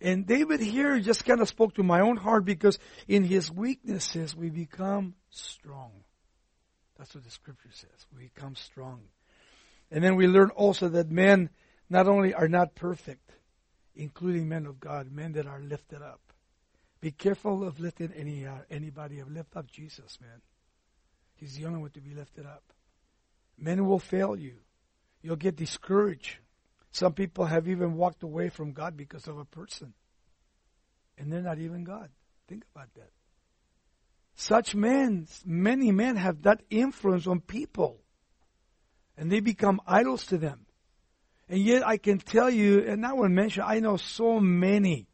And 0.00 0.26
David 0.26 0.58
here 0.58 0.98
just 0.98 1.24
kind 1.24 1.40
of 1.40 1.46
spoke 1.46 1.76
to 1.76 1.84
my 1.84 2.00
own 2.00 2.16
heart 2.16 2.44
because 2.44 2.80
in 3.06 3.22
his 3.22 3.48
weaknesses 3.48 4.34
we 4.34 4.50
become 4.50 5.14
strong. 5.30 5.92
That's 6.98 7.14
what 7.14 7.22
the 7.22 7.30
scripture 7.30 7.70
says. 7.74 8.06
We 8.12 8.24
become 8.24 8.56
strong. 8.56 9.02
And 9.92 10.02
then 10.02 10.16
we 10.16 10.26
learn 10.26 10.50
also 10.50 10.88
that 10.88 11.08
men 11.08 11.50
not 11.88 12.08
only 12.08 12.34
are 12.34 12.48
not 12.48 12.74
perfect, 12.74 13.32
including 13.94 14.48
men 14.48 14.66
of 14.66 14.80
God, 14.80 15.10
men 15.10 15.32
that 15.32 15.46
are 15.46 15.60
lifted 15.60 16.02
up. 16.02 16.20
Be 17.00 17.10
careful 17.10 17.66
of 17.66 17.78
lifting 17.78 18.12
any 18.16 18.46
uh, 18.46 18.58
anybody 18.70 19.20
up. 19.20 19.28
Lift 19.30 19.56
up 19.56 19.70
Jesus, 19.70 20.18
man. 20.20 20.40
He's 21.34 21.56
the 21.56 21.66
only 21.66 21.80
one 21.80 21.90
to 21.90 22.00
be 22.00 22.14
lifted 22.14 22.46
up. 22.46 22.62
Men 23.58 23.86
will 23.86 23.98
fail 23.98 24.36
you. 24.36 24.54
You'll 25.22 25.36
get 25.36 25.56
discouraged. 25.56 26.38
Some 26.90 27.12
people 27.12 27.44
have 27.44 27.68
even 27.68 27.94
walked 27.94 28.22
away 28.22 28.48
from 28.48 28.72
God 28.72 28.96
because 28.96 29.26
of 29.28 29.38
a 29.38 29.44
person. 29.44 29.92
And 31.18 31.32
they're 31.32 31.42
not 31.42 31.58
even 31.58 31.84
God. 31.84 32.10
Think 32.48 32.64
about 32.74 32.92
that. 32.94 33.10
Such 34.34 34.74
men, 34.74 35.26
many 35.44 35.90
men 35.92 36.16
have 36.16 36.42
that 36.42 36.62
influence 36.70 37.26
on 37.26 37.40
people. 37.40 37.98
And 39.16 39.32
they 39.32 39.40
become 39.40 39.80
idols 39.86 40.26
to 40.26 40.38
them. 40.38 40.65
And 41.48 41.60
yet 41.60 41.86
I 41.86 41.96
can 41.96 42.18
tell 42.18 42.50
you, 42.50 42.80
and 42.80 43.06
I 43.06 43.12
will 43.12 43.28
mention, 43.28 43.62
I 43.66 43.78
know 43.78 43.96
so 43.96 44.40
many 44.40 45.06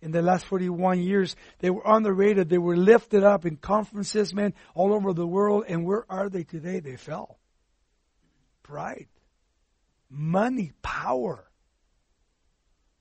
in 0.00 0.12
the 0.12 0.22
last 0.22 0.46
41 0.46 1.00
years. 1.00 1.36
They 1.58 1.70
were 1.70 1.86
on 1.86 2.02
the 2.02 2.12
radar. 2.12 2.44
They 2.44 2.58
were 2.58 2.76
lifted 2.76 3.24
up 3.24 3.44
in 3.44 3.56
conferences, 3.56 4.34
man, 4.34 4.54
all 4.74 4.94
over 4.94 5.12
the 5.12 5.26
world. 5.26 5.64
And 5.68 5.84
where 5.84 6.04
are 6.08 6.28
they 6.28 6.44
today? 6.44 6.80
They 6.80 6.96
fell. 6.96 7.38
Pride. 8.62 9.08
Money. 10.08 10.72
Power. 10.82 11.50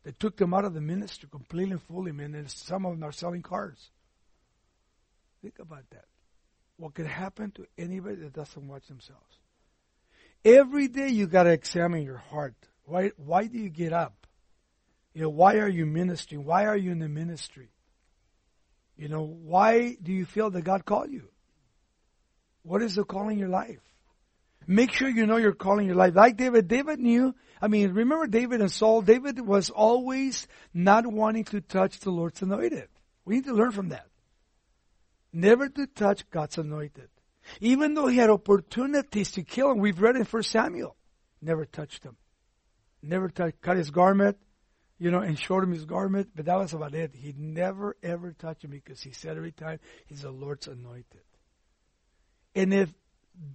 They 0.04 0.12
took 0.12 0.36
them 0.36 0.54
out 0.54 0.66
of 0.66 0.74
the 0.74 0.82
ministry 0.82 1.30
completely 1.32 1.74
and 1.74 1.82
fully, 1.84 2.12
man. 2.12 2.36
And 2.36 2.50
some 2.50 2.86
of 2.86 2.94
them 2.94 3.04
are 3.04 3.14
selling 3.14 3.42
cars. 3.42 3.92
Think 5.42 5.60
about 5.60 5.84
that. 5.92 6.06
What 6.78 6.94
could 6.94 7.06
happen 7.06 7.52
to 7.52 7.66
anybody 7.78 8.16
that 8.16 8.34
doesn't 8.34 8.68
watch 8.68 8.88
themselves? 8.88 9.40
Every 10.44 10.88
day 10.90 11.10
you 11.10 11.28
got 11.28 11.44
to 11.44 11.52
examine 11.52 12.04
your 12.04 12.18
heart. 12.18 12.56
Why, 12.86 13.12
why 13.18 13.48
do 13.48 13.58
you 13.58 13.70
get 13.70 13.94
up? 13.94 14.28
You 15.14 15.24
know, 15.24 15.30
why 15.30 15.56
are 15.56 15.70
you 15.70 15.86
ministering? 15.86 16.44
Why 16.44 16.66
are 16.66 16.78
you 16.78 16.92
in 16.92 17.00
the 17.00 17.10
ministry? 17.10 17.70
You 18.98 19.10
know, 19.10 19.24
why 19.24 19.98
do 20.02 20.12
you 20.12 20.26
feel 20.26 20.50
that 20.52 20.64
God 20.64 20.86
called 20.86 21.12
you? 21.12 21.30
What 22.64 22.82
is 22.82 22.96
the 22.96 23.04
calling 23.04 23.34
in 23.34 23.40
your 23.40 23.50
life? 23.50 23.80
Make 24.66 24.94
sure 24.94 25.10
you 25.10 25.26
know 25.26 25.38
you're 25.38 25.54
calling 25.54 25.88
your 25.88 25.96
life. 25.96 26.16
Like 26.16 26.38
David, 26.38 26.68
David 26.68 27.00
knew, 27.00 27.36
I 27.62 27.68
mean, 27.68 27.92
remember 27.92 28.28
David 28.28 28.62
and 28.62 28.72
Saul? 28.72 29.02
David 29.02 29.40
was 29.40 29.70
always 29.70 30.48
not 30.74 31.06
wanting 31.06 31.44
to 31.46 31.62
touch 31.62 32.00
the 32.00 32.12
Lord's 32.12 32.42
anointed. 32.42 32.88
We 33.26 33.36
need 33.36 33.46
to 33.46 33.54
learn 33.54 33.72
from 33.72 33.90
that 33.90 34.08
never 35.34 35.68
to 35.68 35.88
touch 35.88 36.30
God's 36.30 36.58
anointed. 36.60 37.10
Even 37.60 37.96
though 37.96 38.08
he 38.08 38.18
had 38.18 38.30
opportunities 38.30 39.32
to 39.32 39.44
kill 39.44 39.72
him, 39.72 39.80
we've 39.80 40.00
read 40.00 40.16
in 40.16 40.24
First 40.24 40.52
Samuel, 40.52 40.96
never 41.42 41.66
touched 41.66 42.04
him. 42.04 42.16
Never 43.06 43.28
touched, 43.28 43.62
cut 43.62 43.76
his 43.76 43.92
garment, 43.92 44.38
you 44.98 45.12
know, 45.12 45.20
and 45.20 45.38
showed 45.38 45.64
him 45.64 45.74
his 45.74 45.84
garment, 45.84 46.30
but 46.34 46.46
that 46.46 46.58
was 46.58 46.74
about 46.74 46.96
it. 46.96 47.14
He 47.14 47.34
never 47.38 47.98
ever 48.02 48.32
touched 48.32 48.64
me 48.64 48.82
because 48.84 49.02
he 49.02 49.12
said 49.12 49.36
every 49.36 49.52
time 49.52 49.80
he's 50.08 50.22
the 50.22 50.32
Lord's 50.32 50.68
anointed. 50.68 51.22
And 52.56 52.74
if 52.74 52.94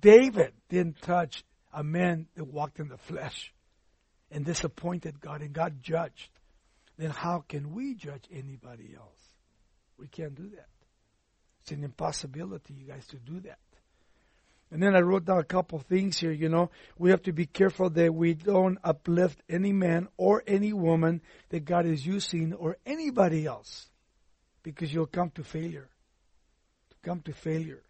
David 0.00 0.52
didn't 0.68 1.00
touch 1.00 1.44
a 1.72 1.82
man 1.82 2.26
that 2.34 2.44
walked 2.44 2.78
in 2.78 2.88
the 2.88 2.98
flesh 2.98 3.54
and 4.30 4.44
disappointed 4.44 5.20
God 5.20 5.40
and 5.40 5.54
God 5.54 5.82
judged, 5.82 6.30
then 6.98 7.10
how 7.10 7.44
can 7.48 7.72
we 7.72 7.94
judge 7.94 8.24
anybody 8.30 8.94
else? 8.94 9.22
We 9.98 10.08
can't 10.08 10.34
do 10.34 10.50
that. 10.50 10.68
It's 11.62 11.72
an 11.72 11.84
impossibility, 11.84 12.74
you 12.74 12.86
guys, 12.86 13.06
to 13.08 13.16
do 13.16 13.40
that. 13.40 13.58
And 14.70 14.82
then 14.82 14.94
I 14.94 15.00
wrote 15.00 15.24
down 15.24 15.38
a 15.38 15.44
couple 15.44 15.78
things 15.78 16.18
here, 16.18 16.32
you 16.32 16.48
know. 16.48 16.70
We 16.98 17.10
have 17.10 17.22
to 17.22 17.32
be 17.32 17.46
careful 17.46 17.88
that 17.90 18.14
we 18.14 18.34
don't 18.34 18.78
uplift 18.84 19.42
any 19.48 19.72
man 19.72 20.08
or 20.16 20.42
any 20.46 20.72
woman 20.72 21.22
that 21.48 21.64
God 21.64 21.86
is 21.86 22.06
using 22.06 22.52
or 22.52 22.76
anybody 22.84 23.46
else 23.46 23.88
because 24.62 24.92
you'll 24.92 25.06
come 25.06 25.30
to 25.30 25.44
failure. 25.44 25.88
To 26.90 26.96
come 27.02 27.22
to 27.22 27.32
failure. 27.32 27.82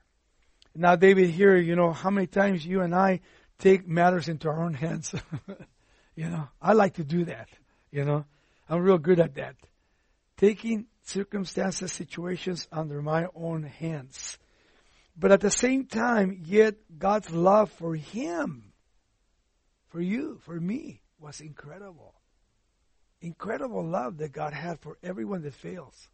Now, 0.74 0.94
David, 0.94 1.30
here, 1.30 1.56
you 1.56 1.74
know, 1.74 1.92
how 1.92 2.10
many 2.10 2.28
times 2.28 2.64
you 2.64 2.82
and 2.82 2.94
I 2.94 3.20
take 3.58 3.88
matters 3.88 4.28
into 4.28 4.48
our 4.48 4.62
own 4.62 4.74
hands? 4.74 5.12
you 6.14 6.28
know, 6.28 6.48
I 6.62 6.74
like 6.74 6.94
to 6.94 7.04
do 7.04 7.24
that, 7.24 7.48
you 7.90 8.04
know. 8.04 8.24
I'm 8.68 8.82
real 8.82 8.98
good 8.98 9.18
at 9.18 9.34
that. 9.34 9.56
Taking 10.36 10.86
circumstances, 11.02 11.92
situations 11.92 12.68
under 12.70 13.02
my 13.02 13.26
own 13.34 13.64
hands. 13.64 14.38
But 15.18 15.32
at 15.32 15.40
the 15.40 15.50
same 15.50 15.86
time, 15.86 16.42
yet 16.44 16.76
God's 16.96 17.30
love 17.30 17.72
for 17.72 17.94
him, 17.96 18.72
for 19.88 20.00
you, 20.00 20.38
for 20.44 20.58
me, 20.60 21.00
was 21.18 21.40
incredible. 21.40 22.14
Incredible 23.20 23.84
love 23.84 24.18
that 24.18 24.32
God 24.32 24.52
had 24.52 24.78
for 24.78 24.96
everyone 25.02 25.42
that 25.42 25.54
fails. 25.54 26.08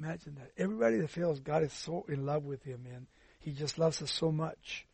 Imagine 0.00 0.34
that. 0.34 0.50
Everybody 0.58 0.98
that 0.98 1.10
fails, 1.10 1.38
God 1.38 1.62
is 1.62 1.72
so 1.72 2.04
in 2.08 2.26
love 2.26 2.44
with 2.44 2.64
him, 2.64 2.86
and 2.92 3.06
he 3.38 3.52
just 3.52 3.78
loves 3.78 4.02
us 4.02 4.10
so 4.10 4.32
much. 4.32 4.84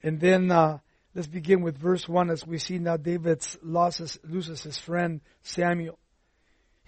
And 0.00 0.20
then 0.20 0.52
uh, 0.52 0.78
let's 1.16 1.26
begin 1.26 1.62
with 1.62 1.76
verse 1.76 2.08
1 2.08 2.30
as 2.30 2.46
we 2.46 2.58
see 2.58 2.78
now 2.78 2.96
David 2.96 3.44
loses, 3.62 4.16
loses 4.22 4.62
his 4.62 4.78
friend 4.78 5.22
Samuel. 5.42 5.98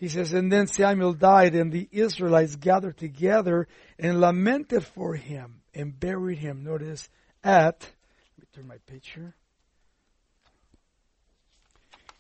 He 0.01 0.09
says, 0.09 0.33
and 0.33 0.51
then 0.51 0.67
Samuel 0.67 1.13
died 1.13 1.55
and 1.55 1.71
the 1.71 1.87
Israelites 1.93 2.57
gathered 2.57 2.97
together 2.97 3.69
and 3.99 4.19
lamented 4.19 4.83
for 4.83 5.15
him 5.15 5.61
and 5.75 6.01
buried 6.01 6.39
him. 6.39 6.65
Notice 6.65 7.11
at, 7.45 7.83
let 7.83 8.39
me 8.39 8.47
turn 8.55 8.67
my 8.67 8.79
picture. 8.87 9.35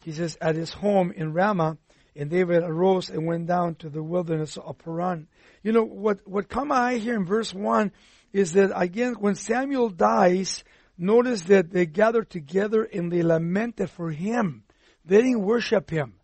He 0.04 0.12
says, 0.12 0.36
at 0.42 0.56
his 0.56 0.74
home 0.74 1.10
in 1.10 1.32
Ramah, 1.32 1.78
and 2.14 2.28
David 2.28 2.64
arose 2.64 3.08
and 3.08 3.26
went 3.26 3.46
down 3.46 3.76
to 3.76 3.88
the 3.88 4.02
wilderness 4.02 4.58
of 4.58 4.76
Paran. 4.76 5.26
You 5.62 5.72
know, 5.72 5.84
what, 5.84 6.28
what 6.28 6.50
come 6.50 6.70
I 6.70 6.98
here 6.98 7.14
in 7.14 7.24
verse 7.24 7.54
1 7.54 7.92
is 8.34 8.52
that 8.52 8.78
again, 8.78 9.14
when 9.18 9.36
Samuel 9.36 9.88
dies, 9.88 10.64
notice 10.98 11.42
that 11.44 11.70
they 11.70 11.86
gathered 11.86 12.28
together 12.28 12.82
and 12.82 13.10
they 13.10 13.22
lamented 13.22 13.88
for 13.88 14.10
him. 14.10 14.64
They 15.06 15.22
didn't 15.22 15.40
worship 15.40 15.88
him. 15.88 16.19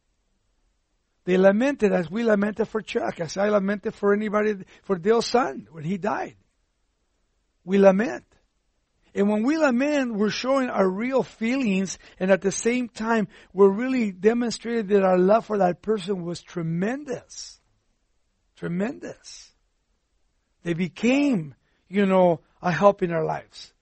They 1.26 1.36
lamented 1.36 1.92
as 1.92 2.08
we 2.08 2.22
lamented 2.22 2.68
for 2.68 2.80
Chuck, 2.80 3.18
as 3.18 3.36
I 3.36 3.48
lamented 3.48 3.94
for 3.96 4.14
anybody, 4.14 4.64
for 4.84 4.96
Dale's 4.96 5.26
son 5.26 5.66
when 5.72 5.82
he 5.82 5.98
died. 5.98 6.36
We 7.64 7.78
lament. 7.78 8.24
And 9.12 9.28
when 9.28 9.42
we 9.42 9.58
lament, 9.58 10.14
we're 10.14 10.30
showing 10.30 10.70
our 10.70 10.88
real 10.88 11.24
feelings 11.24 11.98
and 12.20 12.30
at 12.30 12.42
the 12.42 12.52
same 12.52 12.88
time, 12.88 13.26
we're 13.52 13.72
really 13.72 14.12
demonstrating 14.12 14.86
that 14.86 15.02
our 15.02 15.18
love 15.18 15.46
for 15.46 15.58
that 15.58 15.82
person 15.82 16.24
was 16.24 16.42
tremendous. 16.42 17.58
Tremendous. 18.54 19.50
They 20.62 20.74
became, 20.74 21.56
you 21.88 22.06
know, 22.06 22.40
a 22.62 22.70
help 22.70 23.02
in 23.02 23.10
our 23.10 23.24
lives. 23.24 23.72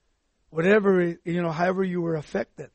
Whatever, 0.49 1.15
you 1.23 1.41
know, 1.43 1.51
however 1.51 1.83
you 1.83 2.01
were 2.01 2.15
affected. 2.15 2.71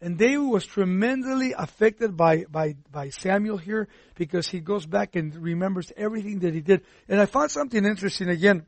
And 0.00 0.16
David 0.16 0.38
was 0.46 0.64
tremendously 0.64 1.52
affected 1.56 2.16
by, 2.16 2.44
by, 2.44 2.76
by 2.90 3.10
Samuel 3.10 3.58
here 3.58 3.88
because 4.14 4.48
he 4.48 4.60
goes 4.60 4.86
back 4.86 5.14
and 5.14 5.34
remembers 5.36 5.92
everything 5.94 6.38
that 6.40 6.54
he 6.54 6.62
did. 6.62 6.82
And 7.06 7.20
I 7.20 7.26
found 7.26 7.50
something 7.50 7.84
interesting 7.84 8.28
again. 8.28 8.64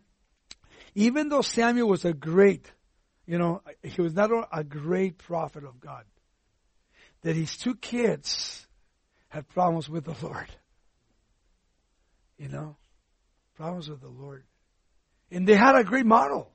Even 0.94 1.30
though 1.30 1.40
Samuel 1.40 1.88
was 1.88 2.04
a 2.04 2.12
great, 2.12 2.70
you 3.26 3.38
know, 3.38 3.62
he 3.82 4.02
was 4.02 4.12
not 4.12 4.30
a 4.52 4.62
great 4.62 5.16
prophet 5.16 5.64
of 5.64 5.80
God, 5.80 6.04
that 7.22 7.34
his 7.34 7.56
two 7.56 7.76
kids 7.76 8.66
had 9.28 9.48
problems 9.48 9.88
with 9.88 10.04
the 10.04 10.14
Lord. 10.22 10.48
You 12.36 12.48
know, 12.48 12.76
problems 13.56 13.88
with 13.88 14.02
the 14.02 14.08
Lord. 14.08 14.44
And 15.30 15.48
they 15.48 15.54
had 15.54 15.76
a 15.76 15.84
great 15.84 16.04
model. 16.04 16.50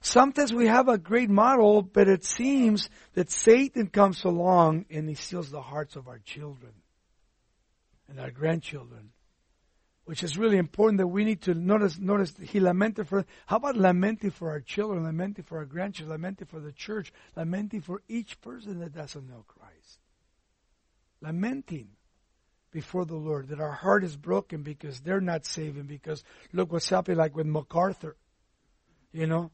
Sometimes 0.00 0.52
we 0.52 0.66
have 0.66 0.88
a 0.88 0.98
great 0.98 1.30
model, 1.30 1.82
but 1.82 2.08
it 2.08 2.24
seems 2.24 2.88
that 3.14 3.30
Satan 3.30 3.88
comes 3.88 4.24
along 4.24 4.86
and 4.90 5.08
he 5.08 5.14
steals 5.14 5.50
the 5.50 5.62
hearts 5.62 5.96
of 5.96 6.08
our 6.08 6.18
children 6.18 6.72
and 8.08 8.20
our 8.20 8.30
grandchildren. 8.30 9.10
Which 10.04 10.22
is 10.22 10.38
really 10.38 10.58
important 10.58 10.98
that 10.98 11.08
we 11.08 11.24
need 11.24 11.42
to 11.42 11.54
notice, 11.54 11.98
notice 11.98 12.32
he 12.40 12.60
lamented 12.60 13.08
for, 13.08 13.24
how 13.46 13.56
about 13.56 13.76
lamenting 13.76 14.30
for 14.30 14.50
our 14.50 14.60
children, 14.60 15.02
lamenting 15.02 15.44
for 15.44 15.58
our 15.58 15.64
grandchildren, 15.64 16.12
lamenting 16.12 16.46
for 16.46 16.60
the 16.60 16.70
church, 16.70 17.12
lamenting 17.34 17.80
for 17.80 18.02
each 18.06 18.40
person 18.40 18.78
that 18.78 18.94
doesn't 18.94 19.28
know 19.28 19.44
Christ. 19.48 19.98
Lamenting 21.20 21.88
before 22.70 23.04
the 23.04 23.16
Lord 23.16 23.48
that 23.48 23.58
our 23.58 23.72
heart 23.72 24.04
is 24.04 24.16
broken 24.16 24.62
because 24.62 25.00
they're 25.00 25.20
not 25.20 25.44
saving 25.44 25.84
because 25.84 26.22
look 26.52 26.70
what's 26.70 26.88
happening 26.88 27.18
like 27.18 27.34
with 27.34 27.46
MacArthur. 27.46 28.16
You 29.12 29.26
know, 29.26 29.50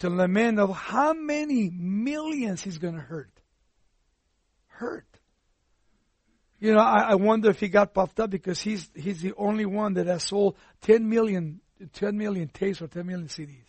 to 0.00 0.10
lament 0.10 0.58
of 0.58 0.74
how 0.76 1.12
many 1.14 1.70
millions 1.70 2.62
he's 2.62 2.78
going 2.78 2.94
to 2.94 3.00
hurt. 3.00 3.30
Hurt. 4.66 5.06
You 6.58 6.74
know, 6.74 6.80
I, 6.80 7.10
I 7.10 7.14
wonder 7.14 7.50
if 7.50 7.60
he 7.60 7.68
got 7.68 7.94
puffed 7.94 8.18
up 8.20 8.30
because 8.30 8.60
he's 8.60 8.88
he's 8.94 9.20
the 9.20 9.34
only 9.36 9.66
one 9.66 9.94
that 9.94 10.06
has 10.06 10.24
sold 10.24 10.56
10 10.82 11.08
million, 11.08 11.60
10 11.92 12.16
million 12.16 12.48
tapes 12.48 12.80
or 12.80 12.88
10 12.88 13.06
million 13.06 13.28
CDs 13.28 13.66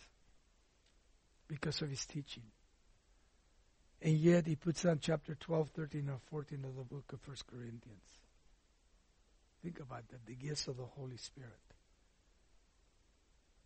because 1.48 1.82
of 1.82 1.90
his 1.90 2.04
teaching. 2.06 2.44
And 4.00 4.14
yet 4.14 4.46
he 4.46 4.54
puts 4.54 4.84
on 4.84 5.00
chapter 5.00 5.34
12, 5.34 5.70
13, 5.70 6.08
or 6.08 6.20
14 6.30 6.64
of 6.64 6.76
the 6.76 6.84
book 6.84 7.12
of 7.12 7.20
First 7.20 7.46
Corinthians. 7.46 8.08
Think 9.62 9.80
about 9.80 10.08
that, 10.08 10.24
the 10.24 10.34
gifts 10.34 10.68
of 10.68 10.76
the 10.76 10.84
Holy 10.84 11.16
Spirit. 11.16 11.67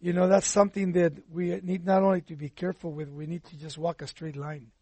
You 0.03 0.13
know, 0.13 0.27
that's 0.27 0.49
something 0.49 0.93
that 0.93 1.13
we 1.31 1.61
need 1.63 1.87
not 1.87 2.03
only 2.03 2.23
to 2.23 2.35
be 2.35 2.49
careful 2.49 2.91
with, 2.91 3.09
we 3.09 3.27
need 3.27 3.45
to 3.45 3.57
just 3.57 3.79
walk 3.79 4.03
a 4.03 4.09
straight 4.09 4.35
line. 4.35 4.73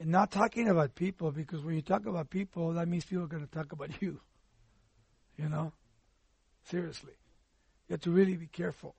And 0.00 0.08
not 0.08 0.30
talking 0.30 0.70
about 0.70 0.94
people, 0.94 1.30
because 1.30 1.62
when 1.62 1.74
you 1.74 1.82
talk 1.82 2.06
about 2.06 2.30
people, 2.30 2.72
that 2.72 2.88
means 2.88 3.04
people 3.04 3.24
are 3.24 3.28
going 3.28 3.46
to 3.46 3.54
talk 3.54 3.72
about 3.72 3.90
you. 4.00 4.18
You 5.36 5.50
know? 5.50 5.70
Seriously. 6.64 7.12
You 7.88 7.92
have 7.92 8.00
to 8.02 8.10
really 8.10 8.36
be 8.38 8.46
careful. 8.46 8.94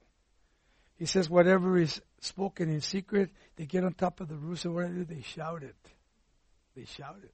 He 0.98 1.08
says, 1.08 1.28
whatever 1.28 1.80
is 1.80 2.00
spoken 2.22 2.70
in 2.70 2.82
secret, 2.82 3.32
they 3.56 3.66
get 3.66 3.84
on 3.84 3.94
top 3.94 4.20
of 4.20 4.28
the 4.28 4.36
roof, 4.36 4.66
and 4.66 4.76
whatever 4.76 5.04
they 5.04 5.22
shout 5.22 5.64
it. 5.64 5.76
They 6.76 6.86
shout 6.86 7.18
it. 7.24 7.34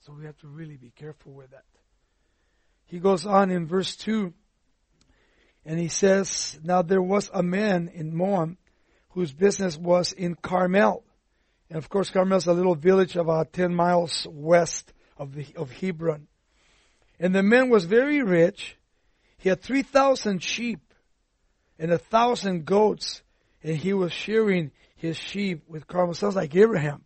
So 0.00 0.12
we 0.12 0.24
have 0.24 0.38
to 0.38 0.48
really 0.48 0.76
be 0.76 0.90
careful 0.90 1.32
with 1.32 1.52
that. 1.52 1.66
He 2.86 2.98
goes 2.98 3.26
on 3.26 3.52
in 3.52 3.68
verse 3.68 3.94
2, 3.94 4.34
and 5.64 5.78
he 5.78 5.88
says, 5.88 6.58
Now 6.62 6.82
there 6.82 7.02
was 7.02 7.30
a 7.32 7.42
man 7.42 7.90
in 7.94 8.14
Moab 8.14 8.56
whose 9.10 9.32
business 9.32 9.76
was 9.76 10.12
in 10.12 10.34
Carmel. 10.34 11.04
And 11.68 11.78
of 11.78 11.88
course, 11.88 12.10
Carmel 12.10 12.38
is 12.38 12.46
a 12.46 12.52
little 12.52 12.74
village 12.74 13.16
about 13.16 13.52
10 13.52 13.74
miles 13.74 14.26
west 14.30 14.92
of, 15.16 15.34
the, 15.34 15.46
of 15.56 15.70
Hebron. 15.70 16.26
And 17.20 17.34
the 17.34 17.42
man 17.42 17.70
was 17.70 17.84
very 17.84 18.22
rich. 18.22 18.76
He 19.38 19.48
had 19.48 19.62
3,000 19.62 20.42
sheep 20.42 20.80
and 21.78 21.90
a 21.92 21.98
thousand 21.98 22.64
goats, 22.64 23.22
and 23.62 23.76
he 23.76 23.92
was 23.92 24.12
shearing 24.12 24.70
his 24.96 25.16
sheep 25.16 25.64
with 25.68 25.86
Carmel. 25.86 26.14
Sounds 26.14 26.36
like 26.36 26.54
Abraham, 26.54 27.02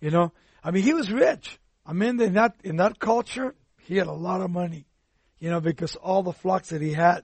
you 0.00 0.10
know. 0.10 0.32
I 0.62 0.72
mean, 0.72 0.82
he 0.82 0.94
was 0.94 1.12
rich. 1.12 1.58
I 1.84 1.92
mean, 1.92 2.20
in 2.20 2.34
that 2.34 2.56
in 2.64 2.76
that 2.76 2.98
culture, 2.98 3.54
he 3.82 3.96
had 3.96 4.08
a 4.08 4.12
lot 4.12 4.40
of 4.40 4.50
money, 4.50 4.86
you 5.38 5.50
know, 5.50 5.60
because 5.60 5.94
all 5.94 6.24
the 6.24 6.32
flocks 6.32 6.70
that 6.70 6.82
he 6.82 6.92
had. 6.92 7.22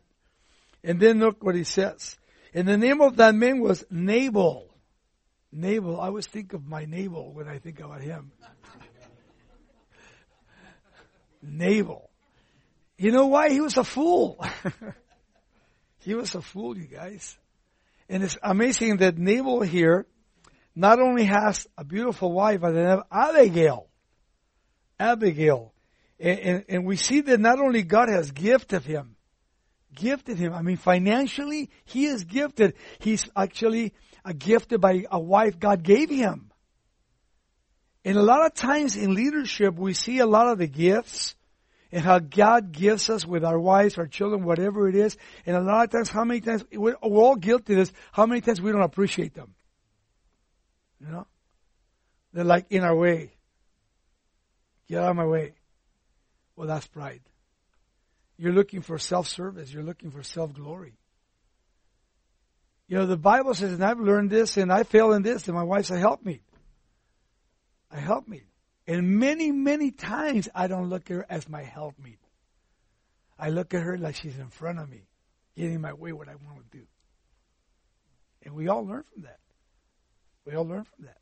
And 0.85 0.99
then 1.01 1.21
look 1.21 1.43
what 1.43 1.55
he 1.55 1.65
says. 1.65 2.17
And 2.55 2.67
the 2.67 2.77
name 2.77 3.01
of 3.01 3.17
that 3.17 3.35
man 3.35 3.61
was 3.61 3.85
Nabal. 3.91 4.69
Nabal. 5.53 6.01
I 6.01 6.07
always 6.07 6.27
think 6.27 6.53
of 6.53 6.67
my 6.67 6.85
Nabal 6.85 7.33
when 7.33 7.49
I 7.49 7.59
think 7.59 7.81
about 7.81 8.01
him. 8.01 8.33
Nabal. 11.43 12.11
You 12.99 13.11
know 13.13 13.27
why? 13.27 13.51
He 13.51 13.61
was 13.61 13.77
a 13.77 13.85
fool. 13.85 14.45
He 16.05 16.15
was 16.15 16.35
a 16.35 16.43
fool, 16.43 16.77
you 16.77 16.87
guys. 16.87 17.37
And 18.09 18.23
it's 18.23 18.37
amazing 18.43 18.99
that 18.99 19.19
Nabal 19.19 19.63
here 19.63 20.07
not 20.75 20.99
only 21.01 21.25
has 21.25 21.67
a 21.79 21.85
beautiful 21.85 22.33
wife, 22.33 22.61
but 22.61 22.73
they 22.73 22.83
have 22.83 23.03
Abigail. 23.11 23.89
Abigail. 24.99 25.73
And, 26.19 26.39
and, 26.41 26.65
and, 26.69 26.87
we 26.87 26.97
see 26.97 27.21
that 27.21 27.41
not 27.41 27.59
only 27.59 27.83
God 27.83 28.09
has 28.09 28.31
gifted 28.31 28.83
him, 28.83 29.12
gifted 29.95 30.39
him, 30.39 30.53
I 30.53 30.63
mean 30.63 30.77
financially, 30.77 31.71
he 31.85 32.07
is 32.07 32.25
gifted. 32.25 32.75
He's 32.99 33.29
actually 33.37 33.93
a 34.25 34.35
gifted 34.35 34.81
by 34.81 35.05
a 35.11 35.19
wife 35.19 35.59
God 35.59 35.83
gave 35.83 36.11
him. 36.11 36.51
And 38.05 38.17
a 38.17 38.23
lot 38.23 38.45
of 38.45 38.55
times 38.55 38.97
in 38.97 39.15
leadership, 39.15 39.77
we 39.77 39.95
see 39.95 40.19
a 40.19 40.27
lot 40.27 40.49
of 40.49 40.59
the 40.59 40.67
gifts, 40.67 41.37
and 41.93 42.03
how 42.03 42.19
God 42.19 42.73
gives 42.73 43.11
us 43.11 43.27
with 43.27 43.45
our 43.45 43.59
wives, 43.59 43.99
our 43.99 44.07
children, 44.07 44.45
whatever 44.45 44.89
it 44.89 44.97
is. 44.97 45.17
And 45.45 45.57
a 45.57 45.61
lot 45.61 45.85
of 45.85 45.91
times, 45.91 46.09
how 46.09 46.25
many 46.25 46.41
times, 46.41 46.65
we're, 46.73 46.97
we're 47.03 47.23
all 47.23 47.37
guilty 47.37 47.75
of 47.75 47.79
this, 47.81 47.93
how 48.13 48.25
many 48.25 48.41
times 48.41 48.61
we 48.61 48.73
don't 48.73 48.83
appreciate 48.83 49.35
them. 49.35 49.55
You 51.01 51.13
know? 51.13 51.27
They're 52.33 52.45
like 52.45 52.67
in 52.71 52.83
our 52.83 52.97
way. 52.97 53.35
Get 54.89 55.03
out 55.03 55.11
of 55.11 55.17
my 55.17 55.27
way. 55.27 55.53
Well, 56.57 56.67
that's 56.67 56.87
pride. 56.87 57.21
You're 58.43 58.53
looking 58.53 58.83
for 58.83 58.99
self-service. 58.99 59.73
You're 59.73 59.85
looking 59.85 60.11
for 60.11 60.25
self-glory. 60.25 60.95
You 62.89 62.97
know, 62.97 63.07
the 63.07 63.17
Bible 63.17 63.55
says, 63.55 63.71
and 63.71 63.85
I've 63.85 64.01
learned 64.01 64.31
this, 64.31 64.57
and 64.57 64.73
I 64.73 64.83
fail 64.83 65.13
in 65.13 65.23
this, 65.23 65.47
and 65.47 65.57
my 65.57 65.63
wife 65.63 65.87
said, 65.87 66.01
help 66.01 66.25
me. 66.25 66.41
I 67.89 68.01
help 68.01 68.27
me. 68.27 68.43
And 68.89 69.21
many, 69.21 69.53
many 69.53 69.93
times 69.93 70.49
I 70.57 70.67
don't 70.67 70.91
look 70.91 71.09
at 71.09 71.19
her 71.19 71.27
as 71.31 71.49
my 71.49 71.63
helpmeet. 71.63 72.19
I 73.39 73.51
look 73.51 73.75
at 73.75 73.83
her 73.83 73.97
like 73.97 74.17
she's 74.17 74.37
in 74.37 74.49
front 74.49 74.81
of 74.81 74.91
me, 74.91 75.07
getting 75.57 75.81
my 75.81 75.93
way 75.93 76.11
what 76.11 76.29
I 76.29 76.35
want 76.35 76.69
to 76.69 76.79
do. 76.79 76.85
And 78.43 78.57
we 78.57 78.67
all 78.67 78.85
learn 78.85 79.05
from 79.15 79.23
that. 79.23 79.39
We 80.45 80.57
all 80.57 80.67
learn 80.67 80.83
from 80.83 81.05
that. 81.05 81.19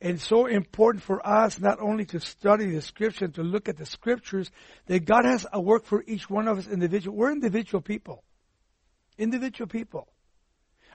And 0.00 0.20
so 0.20 0.46
important 0.46 1.02
for 1.02 1.26
us 1.26 1.58
not 1.58 1.80
only 1.80 2.04
to 2.06 2.20
study 2.20 2.70
the 2.70 2.82
scripture, 2.82 3.28
to 3.28 3.42
look 3.42 3.68
at 3.68 3.78
the 3.78 3.86
scriptures, 3.86 4.50
that 4.86 5.04
God 5.04 5.24
has 5.24 5.46
a 5.52 5.60
work 5.60 5.84
for 5.84 6.04
each 6.06 6.28
one 6.28 6.48
of 6.48 6.58
us 6.58 6.66
individual. 6.66 7.16
We're 7.16 7.32
individual 7.32 7.80
people. 7.80 8.22
Individual 9.16 9.68
people. 9.68 10.08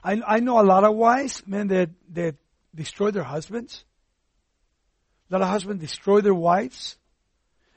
I, 0.04 0.20
I 0.26 0.40
know 0.40 0.60
a 0.60 0.62
lot 0.62 0.84
of 0.84 0.94
wives, 0.94 1.42
men 1.46 1.68
that, 1.68 1.90
that 2.12 2.36
destroy 2.74 3.10
their 3.10 3.24
husbands 3.24 3.84
a 5.40 5.46
husband 5.46 5.80
destroy 5.80 6.20
their 6.20 6.34
wives? 6.34 6.98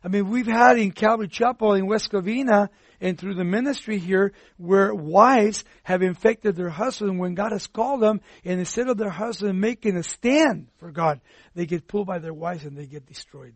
I 0.03 0.07
mean, 0.09 0.29
we've 0.29 0.47
had 0.47 0.77
in 0.77 0.91
Calvary 0.91 1.27
Chapel 1.27 1.73
in 1.73 1.87
West 1.87 2.11
Covina 2.11 2.69
and 3.01 3.17
through 3.17 3.35
the 3.35 3.43
ministry 3.43 3.97
here 3.97 4.33
where 4.57 4.93
wives 4.93 5.63
have 5.83 6.01
infected 6.01 6.55
their 6.55 6.69
husband 6.69 7.19
when 7.19 7.35
God 7.35 7.51
has 7.51 7.67
called 7.67 8.01
them 8.01 8.21
and 8.43 8.59
instead 8.59 8.87
of 8.87 8.97
their 8.97 9.09
husband 9.09 9.59
making 9.59 9.97
a 9.97 10.03
stand 10.03 10.67
for 10.77 10.91
God, 10.91 11.21
they 11.53 11.65
get 11.65 11.87
pulled 11.87 12.07
by 12.07 12.19
their 12.19 12.33
wives 12.33 12.63
and 12.63 12.77
they 12.77 12.85
get 12.85 13.05
destroyed. 13.05 13.55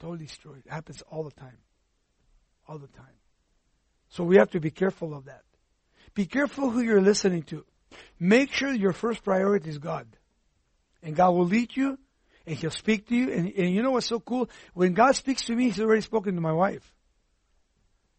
Totally 0.00 0.26
destroyed. 0.26 0.62
It 0.66 0.72
happens 0.72 1.02
all 1.10 1.24
the 1.24 1.30
time. 1.30 1.58
All 2.68 2.78
the 2.78 2.88
time. 2.88 3.06
So 4.08 4.24
we 4.24 4.36
have 4.36 4.50
to 4.50 4.60
be 4.60 4.70
careful 4.70 5.14
of 5.14 5.26
that. 5.26 5.42
Be 6.14 6.26
careful 6.26 6.70
who 6.70 6.80
you're 6.80 7.00
listening 7.00 7.42
to. 7.44 7.64
Make 8.18 8.52
sure 8.52 8.72
your 8.72 8.92
first 8.92 9.24
priority 9.24 9.70
is 9.70 9.78
God. 9.78 10.06
And 11.02 11.16
God 11.16 11.30
will 11.30 11.46
lead 11.46 11.76
you 11.76 11.98
and 12.46 12.56
he'll 12.56 12.70
speak 12.70 13.08
to 13.08 13.16
you. 13.16 13.32
And, 13.32 13.52
and 13.52 13.74
you 13.74 13.82
know 13.82 13.90
what's 13.90 14.06
so 14.06 14.20
cool? 14.20 14.48
When 14.72 14.94
God 14.94 15.16
speaks 15.16 15.44
to 15.44 15.54
me, 15.54 15.64
he's 15.64 15.80
already 15.80 16.02
spoken 16.02 16.34
to 16.34 16.40
my 16.40 16.52
wife. 16.52 16.94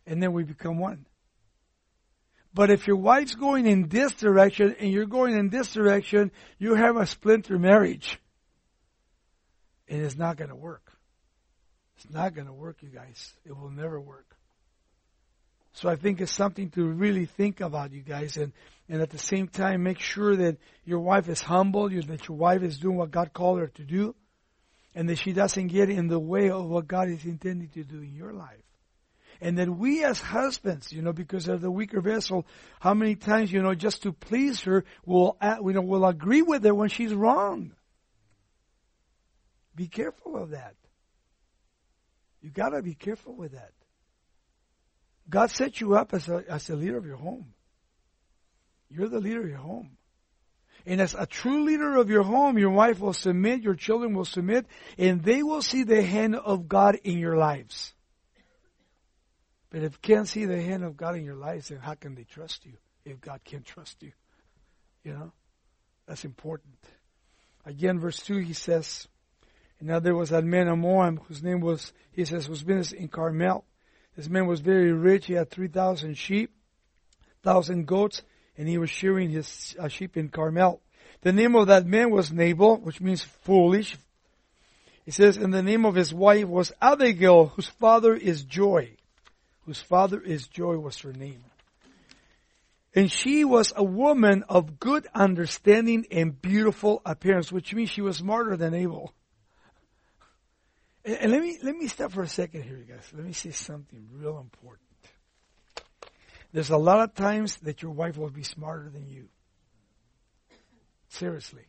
And 0.07 0.21
then 0.21 0.33
we 0.33 0.43
become 0.43 0.77
one. 0.77 1.05
But 2.53 2.69
if 2.69 2.87
your 2.87 2.95
wife's 2.95 3.35
going 3.35 3.65
in 3.67 3.89
this 3.89 4.13
direction 4.13 4.75
and 4.79 4.89
you're 4.91 5.05
going 5.05 5.35
in 5.35 5.49
this 5.49 5.73
direction, 5.73 6.31
you 6.57 6.75
have 6.75 6.95
a 6.95 7.05
splinter 7.05 7.59
marriage. 7.59 8.17
And 9.89 10.03
it's 10.03 10.15
not 10.15 10.37
going 10.37 10.49
to 10.49 10.55
work. 10.55 10.93
It's 11.97 12.09
not 12.13 12.33
going 12.33 12.47
to 12.47 12.53
work, 12.53 12.77
you 12.81 12.89
guys. 12.89 13.33
It 13.45 13.57
will 13.57 13.69
never 13.69 13.99
work. 13.99 14.35
So 15.73 15.89
I 15.89 15.97
think 15.97 16.21
it's 16.21 16.31
something 16.31 16.69
to 16.71 16.85
really 16.85 17.25
think 17.25 17.59
about, 17.59 17.91
you 17.91 18.01
guys, 18.01 18.37
and, 18.37 18.53
and 18.87 19.01
at 19.01 19.09
the 19.09 19.17
same 19.17 19.49
time 19.49 19.83
make 19.83 19.99
sure 19.99 20.33
that 20.37 20.57
your 20.85 20.99
wife 20.99 21.27
is 21.27 21.41
humble, 21.41 21.89
that 21.89 22.27
your 22.29 22.37
wife 22.37 22.63
is 22.63 22.77
doing 22.77 22.95
what 22.95 23.11
God 23.11 23.33
called 23.33 23.59
her 23.59 23.67
to 23.67 23.83
do, 23.83 24.15
and 24.95 25.09
that 25.09 25.17
she 25.17 25.33
doesn't 25.33 25.67
get 25.67 25.89
in 25.89 26.07
the 26.07 26.19
way 26.19 26.49
of 26.49 26.65
what 26.65 26.87
God 26.87 27.09
is 27.09 27.25
intending 27.25 27.67
to 27.69 27.83
do 27.83 27.97
in 27.97 28.15
your 28.15 28.31
life. 28.31 28.63
And 29.41 29.57
that 29.57 29.69
we 29.69 30.03
as 30.03 30.21
husbands, 30.21 30.91
you 30.91 31.01
know, 31.01 31.13
because 31.13 31.47
of 31.47 31.61
the 31.61 31.71
weaker 31.71 32.01
vessel, 32.01 32.45
how 32.79 32.93
many 32.93 33.15
times, 33.15 33.51
you 33.51 33.61
know, 33.61 33.75
just 33.75 34.03
to 34.03 34.13
please 34.13 34.61
her, 34.61 34.85
will 35.05 35.37
you 35.41 35.73
know, 35.73 35.81
will 35.81 36.05
agree 36.05 36.41
with 36.41 36.63
her 36.63 36.73
when 36.73 36.89
she's 36.89 37.13
wrong. 37.13 37.73
Be 39.75 39.87
careful 39.87 40.37
of 40.37 40.51
that. 40.51 40.75
You 42.41 42.49
gotta 42.49 42.81
be 42.81 42.93
careful 42.93 43.35
with 43.35 43.53
that. 43.53 43.71
God 45.29 45.49
set 45.49 45.81
you 45.81 45.95
up 45.95 46.13
as 46.13 46.29
a, 46.29 46.43
as 46.47 46.69
a 46.69 46.75
leader 46.75 46.97
of 46.97 47.05
your 47.05 47.17
home. 47.17 47.53
You're 48.89 49.09
the 49.09 49.19
leader 49.19 49.41
of 49.41 49.49
your 49.49 49.57
home. 49.57 49.97
And 50.85 51.01
as 51.01 51.15
a 51.15 51.25
true 51.25 51.63
leader 51.63 51.95
of 51.95 52.11
your 52.11 52.21
home, 52.21 52.59
your 52.59 52.69
wife 52.69 52.99
will 52.99 53.13
submit, 53.13 53.63
your 53.63 53.73
children 53.73 54.13
will 54.13 54.25
submit, 54.25 54.67
and 54.99 55.23
they 55.23 55.41
will 55.41 55.63
see 55.63 55.83
the 55.83 56.03
hand 56.03 56.35
of 56.35 56.67
God 56.67 56.99
in 57.03 57.17
your 57.17 57.37
lives. 57.37 57.94
But 59.75 59.83
if 59.83 59.91
you 59.91 60.15
can't 60.15 60.25
see 60.25 60.45
the 60.45 60.61
hand 60.61 60.85
of 60.85 60.95
God 60.95 61.17
in 61.17 61.25
your 61.25 61.35
lives, 61.35 61.67
then 61.67 61.79
how 61.79 61.95
can 61.95 62.15
they 62.15 62.23
trust 62.23 62.65
you 62.65 62.77
if 63.03 63.19
God 63.19 63.41
can't 63.43 63.65
trust 63.65 64.01
you? 64.01 64.13
You 65.03 65.11
know? 65.11 65.31
That's 66.07 66.23
important. 66.23 66.77
Again, 67.65 67.99
verse 67.99 68.21
2, 68.21 68.37
he 68.37 68.53
says, 68.53 69.05
And 69.79 69.89
now 69.89 69.99
there 69.99 70.15
was 70.15 70.29
that 70.29 70.45
man 70.45 70.69
Moab 70.79 71.25
whose 71.25 71.43
name 71.43 71.59
was, 71.59 71.91
he 72.13 72.23
says, 72.23 72.47
was 72.47 72.63
business 72.63 72.93
in 72.93 73.09
Carmel. 73.09 73.65
This 74.15 74.29
man 74.29 74.47
was 74.47 74.61
very 74.61 74.93
rich. 74.93 75.25
He 75.25 75.33
had 75.33 75.49
3,000 75.51 76.17
sheep, 76.17 76.51
1,000 77.43 77.85
goats, 77.85 78.21
and 78.57 78.69
he 78.69 78.77
was 78.77 78.89
shearing 78.89 79.29
his 79.29 79.75
uh, 79.77 79.89
sheep 79.89 80.15
in 80.15 80.29
Carmel. 80.29 80.79
The 81.19 81.33
name 81.33 81.53
of 81.53 81.67
that 81.67 81.85
man 81.85 82.11
was 82.11 82.31
Nabal, 82.31 82.77
which 82.77 83.01
means 83.01 83.23
foolish. 83.23 83.97
He 85.03 85.11
says, 85.11 85.35
and 85.35 85.53
the 85.53 85.61
name 85.61 85.85
of 85.85 85.95
his 85.95 86.13
wife 86.13 86.45
was 86.45 86.71
Abigail, 86.81 87.47
whose 87.47 87.67
father 87.67 88.15
is 88.15 88.45
Joy. 88.45 88.94
Whose 89.65 89.81
father 89.81 90.21
is 90.21 90.47
Joy 90.47 90.77
was 90.77 90.99
her 90.99 91.13
name. 91.13 91.43
And 92.93 93.11
she 93.11 93.43
was 93.43 93.73
a 93.75 93.83
woman 93.83 94.43
of 94.47 94.79
good 94.79 95.07
understanding 95.13 96.05
and 96.11 96.39
beautiful 96.41 97.01
appearance, 97.05 97.51
which 97.51 97.73
means 97.73 97.89
she 97.89 98.01
was 98.01 98.17
smarter 98.17 98.55
than 98.55 98.73
Abel. 98.73 99.13
And, 101.03 101.17
and 101.17 101.31
let 101.31 101.41
me 101.41 101.57
let 101.61 101.75
me 101.75 101.87
stop 101.87 102.13
for 102.13 102.21
a 102.21 102.27
second 102.27 102.63
here, 102.63 102.77
you 102.77 102.85
guys. 102.85 103.03
Let 103.13 103.25
me 103.25 103.33
say 103.33 103.51
something 103.51 104.07
real 104.13 104.39
important. 104.39 104.87
There's 106.53 106.69
a 106.69 106.77
lot 106.77 107.01
of 107.01 107.13
times 107.13 107.57
that 107.63 107.81
your 107.81 107.91
wife 107.91 108.17
will 108.17 108.29
be 108.29 108.43
smarter 108.43 108.89
than 108.89 109.09
you. 109.09 109.27
Seriously. 111.09 111.65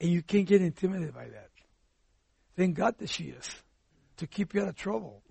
And 0.00 0.10
you 0.10 0.22
can't 0.22 0.46
get 0.46 0.62
intimidated 0.62 1.14
by 1.14 1.28
that. 1.28 1.50
Thank 2.56 2.76
God 2.76 2.96
that 2.98 3.10
she 3.10 3.24
is. 3.24 3.54
To 4.16 4.26
keep 4.26 4.54
you 4.54 4.62
out 4.62 4.68
of 4.68 4.76
trouble. 4.76 5.22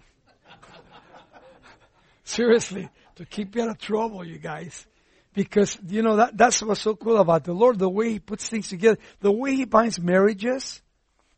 Seriously, 2.39 2.88
to 3.15 3.25
keep 3.25 3.54
you 3.54 3.63
out 3.63 3.69
of 3.71 3.78
trouble, 3.80 4.23
you 4.23 4.38
guys. 4.38 4.88
Because, 5.34 5.78
you 5.86 6.02
know, 6.02 6.15
that, 6.15 6.38
that's 6.38 6.62
what's 6.63 6.80
so 6.80 6.95
cool 6.95 7.17
about 7.17 7.43
the 7.43 7.52
Lord, 7.52 7.78
the 7.78 7.89
way 7.89 8.13
He 8.13 8.19
puts 8.19 8.47
things 8.47 8.69
together, 8.69 8.97
the 9.19 9.30
way 9.32 9.56
He 9.56 9.65
binds 9.65 9.99
marriages, 9.99 10.82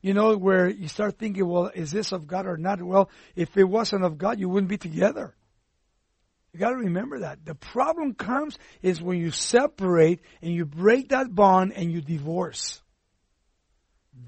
you 0.04 0.14
know, 0.14 0.38
where 0.38 0.70
you 0.70 0.88
start 0.88 1.18
thinking, 1.18 1.48
well, 1.48 1.72
is 1.74 1.90
this 1.90 2.12
of 2.12 2.28
God 2.28 2.46
or 2.46 2.56
not? 2.56 2.84
Well, 2.84 3.10
if 3.36 3.58
it 3.58 3.64
wasn't 3.64 4.04
of 4.04 4.20
God, 4.20 4.40
you 4.40 4.48
wouldn't 4.48 4.70
be 4.70 4.78
together. 4.78 5.34
You 6.54 6.60
gotta 6.60 6.76
remember 6.76 7.22
that. 7.22 7.46
The 7.46 7.56
problem 7.56 8.14
comes 8.14 8.60
is 8.84 9.02
when 9.02 9.18
you 9.18 9.32
separate 9.32 10.20
and 10.44 10.54
you 10.54 10.66
break 10.66 11.10
that 11.10 11.34
bond 11.34 11.74
and 11.74 11.92
you 11.92 12.02
divorce. 12.02 12.81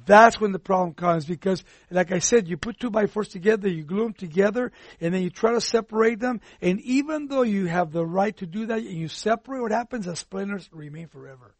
That's 0.05 0.39
when 0.39 0.51
the 0.51 0.59
problem 0.59 0.93
comes 0.93 1.25
because, 1.25 1.63
like 1.89 2.11
I 2.11 2.19
said, 2.19 2.47
you 2.47 2.57
put 2.57 2.79
two 2.79 2.89
by 2.89 3.07
fours 3.07 3.29
together, 3.29 3.69
you 3.69 3.83
glue 3.83 4.03
them 4.03 4.13
together, 4.13 4.71
and 4.99 5.13
then 5.13 5.21
you 5.21 5.29
try 5.29 5.53
to 5.53 5.61
separate 5.61 6.19
them. 6.19 6.41
And 6.61 6.81
even 6.81 7.27
though 7.27 7.43
you 7.43 7.67
have 7.67 7.91
the 7.91 8.05
right 8.05 8.35
to 8.37 8.45
do 8.45 8.65
that, 8.67 8.79
and 8.79 8.87
you 8.87 9.07
separate, 9.07 9.61
what 9.61 9.71
happens? 9.71 10.05
The 10.05 10.15
splinters 10.15 10.69
remain 10.71 11.07
forever, 11.07 11.55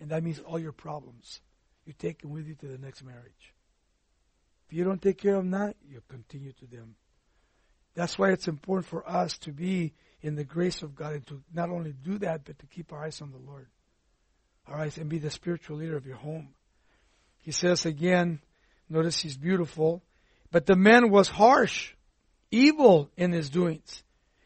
and 0.00 0.10
that 0.10 0.22
means 0.22 0.38
all 0.40 0.58
your 0.58 0.72
problems 0.72 1.40
you 1.84 1.92
take 1.92 2.22
them 2.22 2.30
with 2.30 2.46
you 2.46 2.54
to 2.54 2.66
the 2.66 2.78
next 2.78 3.02
marriage. 3.02 3.54
If 4.66 4.76
you 4.76 4.84
don't 4.84 5.02
take 5.02 5.18
care 5.18 5.34
of 5.36 5.42
them 5.42 5.50
now, 5.50 5.72
you 5.88 6.02
continue 6.08 6.52
to 6.52 6.66
them. 6.66 6.94
That's 7.94 8.18
why 8.18 8.30
it's 8.30 8.48
important 8.48 8.86
for 8.86 9.08
us 9.08 9.36
to 9.38 9.52
be 9.52 9.92
in 10.22 10.34
the 10.34 10.44
grace 10.44 10.82
of 10.82 10.94
God 10.94 11.14
and 11.14 11.26
to 11.26 11.42
not 11.52 11.70
only 11.70 11.92
do 11.92 12.18
that, 12.18 12.44
but 12.44 12.58
to 12.60 12.66
keep 12.66 12.92
our 12.92 13.04
eyes 13.04 13.20
on 13.20 13.32
the 13.32 13.38
Lord. 13.38 13.66
Our 14.66 14.76
eyes 14.76 14.96
and 14.96 15.10
be 15.10 15.18
the 15.18 15.30
spiritual 15.30 15.78
leader 15.78 15.96
of 15.96 16.06
your 16.06 16.16
home. 16.16 16.54
He 17.42 17.50
says 17.50 17.84
again, 17.84 18.40
notice 18.88 19.20
he's 19.20 19.36
beautiful, 19.36 20.02
but 20.50 20.66
the 20.66 20.76
man 20.76 21.10
was 21.10 21.28
harsh, 21.28 21.92
evil 22.50 23.10
in 23.16 23.32
his 23.32 23.50
doings. 23.50 24.02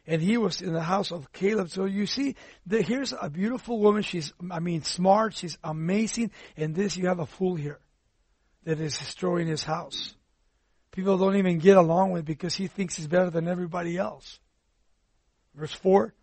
And 0.09 0.23
he 0.23 0.37
was 0.37 0.63
in 0.63 0.73
the 0.73 0.83
house 0.83 1.11
of 1.11 1.33
Caleb. 1.33 1.69
So 1.69 1.85
you 1.85 2.07
see, 2.07 2.37
the, 2.65 2.81
here's 2.81 3.13
a 3.13 3.29
beautiful 3.29 3.81
woman. 3.81 4.03
She's, 4.03 4.33
I 4.51 4.61
mean, 4.61 4.83
smart. 4.83 5.35
She's 5.35 5.59
amazing. 5.65 6.31
And 6.57 6.77
this, 6.77 6.97
you 6.97 7.09
have 7.09 7.19
a 7.19 7.27
fool 7.27 7.57
here 7.57 7.81
that 8.65 8.81
is 8.81 8.97
destroying 8.99 9.49
his 9.49 9.65
house. 9.65 10.15
People 10.93 11.19
don't 11.19 11.37
even 11.37 11.59
get 11.59 11.77
along 11.77 12.13
with 12.13 12.25
because 12.25 12.55
he 12.55 12.69
thinks 12.69 12.95
he's 12.95 13.09
better 13.09 13.31
than 13.31 13.49
everybody 13.49 13.99
else. 13.99 14.39
Verse 15.57 15.73
4. 15.73 16.15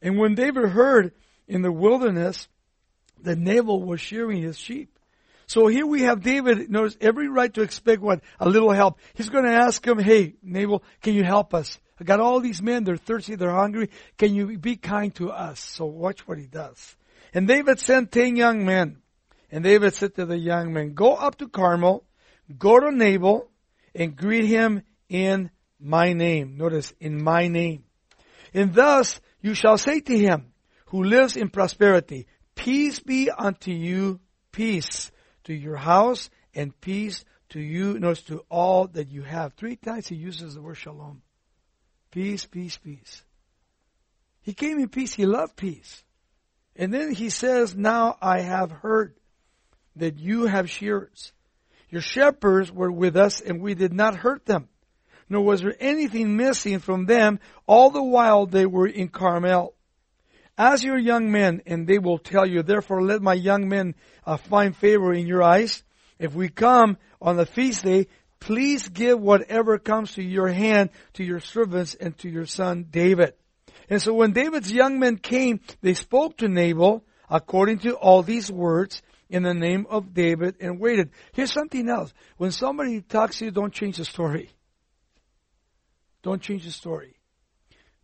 And 0.00 0.18
when 0.18 0.36
David 0.36 0.68
heard 0.70 1.12
in 1.48 1.62
the 1.62 1.72
wilderness 1.72 2.48
that 3.22 3.38
Nabal 3.38 3.82
was 3.82 4.00
shearing 4.00 4.40
his 4.40 4.56
sheep, 4.56 4.98
so 5.52 5.66
here 5.66 5.84
we 5.84 6.04
have 6.04 6.22
David 6.22 6.70
knows 6.70 6.96
every 6.98 7.28
right 7.28 7.52
to 7.52 7.60
expect 7.60 8.00
what? 8.00 8.22
A 8.40 8.48
little 8.48 8.72
help. 8.72 8.98
He's 9.12 9.28
going 9.28 9.44
to 9.44 9.52
ask 9.52 9.86
him, 9.86 9.98
hey, 9.98 10.32
Nabal, 10.42 10.82
can 11.02 11.12
you 11.12 11.24
help 11.24 11.52
us? 11.52 11.78
I 12.00 12.04
got 12.04 12.20
all 12.20 12.40
these 12.40 12.62
men, 12.62 12.84
they're 12.84 12.96
thirsty, 12.96 13.34
they're 13.34 13.50
hungry. 13.50 13.90
Can 14.16 14.34
you 14.34 14.56
be 14.56 14.76
kind 14.76 15.14
to 15.16 15.30
us? 15.30 15.60
So 15.60 15.84
watch 15.84 16.26
what 16.26 16.38
he 16.38 16.46
does. 16.46 16.96
And 17.34 17.46
David 17.46 17.80
sent 17.80 18.10
ten 18.10 18.34
young 18.34 18.64
men. 18.64 19.02
And 19.50 19.62
David 19.62 19.92
said 19.92 20.14
to 20.14 20.24
the 20.24 20.38
young 20.38 20.72
men, 20.72 20.94
go 20.94 21.12
up 21.12 21.36
to 21.36 21.48
Carmel, 21.48 22.06
go 22.56 22.80
to 22.80 22.90
Nabal, 22.90 23.46
and 23.94 24.16
greet 24.16 24.46
him 24.46 24.80
in 25.10 25.50
my 25.78 26.14
name. 26.14 26.56
Notice, 26.56 26.94
in 26.98 27.22
my 27.22 27.48
name. 27.48 27.84
And 28.54 28.72
thus 28.72 29.20
you 29.42 29.52
shall 29.52 29.76
say 29.76 30.00
to 30.00 30.18
him, 30.18 30.54
who 30.86 31.04
lives 31.04 31.36
in 31.36 31.50
prosperity, 31.50 32.26
peace 32.54 33.00
be 33.00 33.30
unto 33.30 33.70
you, 33.70 34.18
peace 34.50 35.10
to 35.44 35.54
your 35.54 35.76
house 35.76 36.30
and 36.54 36.78
peace 36.80 37.24
to 37.50 37.60
you, 37.60 37.98
notice 37.98 38.22
to 38.24 38.44
all 38.48 38.86
that 38.88 39.10
you 39.10 39.22
have. 39.22 39.54
Three 39.54 39.76
times 39.76 40.08
he 40.08 40.14
uses 40.14 40.54
the 40.54 40.62
word 40.62 40.76
shalom. 40.76 41.22
Peace, 42.10 42.44
peace, 42.44 42.76
peace. 42.76 43.22
He 44.42 44.54
came 44.54 44.78
in 44.78 44.88
peace. 44.88 45.14
He 45.14 45.26
loved 45.26 45.56
peace. 45.56 46.04
And 46.76 46.92
then 46.92 47.12
he 47.12 47.30
says, 47.30 47.76
now 47.76 48.16
I 48.20 48.40
have 48.40 48.70
heard 48.70 49.14
that 49.96 50.18
you 50.18 50.46
have 50.46 50.70
shearers. 50.70 51.32
Your 51.90 52.00
shepherds 52.00 52.72
were 52.72 52.90
with 52.90 53.16
us 53.16 53.40
and 53.40 53.60
we 53.60 53.74
did 53.74 53.92
not 53.92 54.16
hurt 54.16 54.46
them. 54.46 54.68
Nor 55.28 55.44
was 55.44 55.60
there 55.60 55.76
anything 55.78 56.36
missing 56.36 56.78
from 56.78 57.06
them 57.06 57.38
all 57.66 57.90
the 57.90 58.02
while 58.02 58.46
they 58.46 58.66
were 58.66 58.86
in 58.86 59.08
Carmel. 59.08 59.74
As 60.58 60.84
your 60.84 60.98
young 60.98 61.30
men, 61.30 61.62
and 61.66 61.86
they 61.86 61.98
will 61.98 62.18
tell 62.18 62.46
you, 62.46 62.62
therefore 62.62 63.02
let 63.02 63.22
my 63.22 63.34
young 63.34 63.68
men 63.68 63.94
uh, 64.26 64.36
find 64.36 64.76
favor 64.76 65.12
in 65.12 65.26
your 65.26 65.42
eyes. 65.42 65.82
If 66.18 66.34
we 66.34 66.48
come 66.48 66.98
on 67.20 67.36
the 67.36 67.46
feast 67.46 67.84
day, 67.84 68.08
please 68.38 68.88
give 68.88 69.20
whatever 69.20 69.78
comes 69.78 70.14
to 70.14 70.22
your 70.22 70.48
hand 70.48 70.90
to 71.14 71.24
your 71.24 71.40
servants 71.40 71.94
and 71.94 72.16
to 72.18 72.28
your 72.28 72.46
son 72.46 72.86
David. 72.90 73.34
And 73.88 74.00
so 74.00 74.14
when 74.14 74.32
David's 74.32 74.72
young 74.72 74.98
men 74.98 75.16
came, 75.16 75.60
they 75.80 75.94
spoke 75.94 76.38
to 76.38 76.48
Nabal 76.48 77.04
according 77.30 77.78
to 77.80 77.94
all 77.94 78.22
these 78.22 78.50
words 78.50 79.02
in 79.30 79.42
the 79.42 79.54
name 79.54 79.86
of 79.88 80.12
David 80.12 80.56
and 80.60 80.78
waited. 80.78 81.10
Here's 81.32 81.52
something 81.52 81.88
else. 81.88 82.12
When 82.36 82.52
somebody 82.52 83.00
talks 83.00 83.38
to 83.38 83.46
you, 83.46 83.50
don't 83.50 83.72
change 83.72 83.96
the 83.96 84.04
story. 84.04 84.50
Don't 86.22 86.42
change 86.42 86.64
the 86.64 86.70
story. 86.70 87.16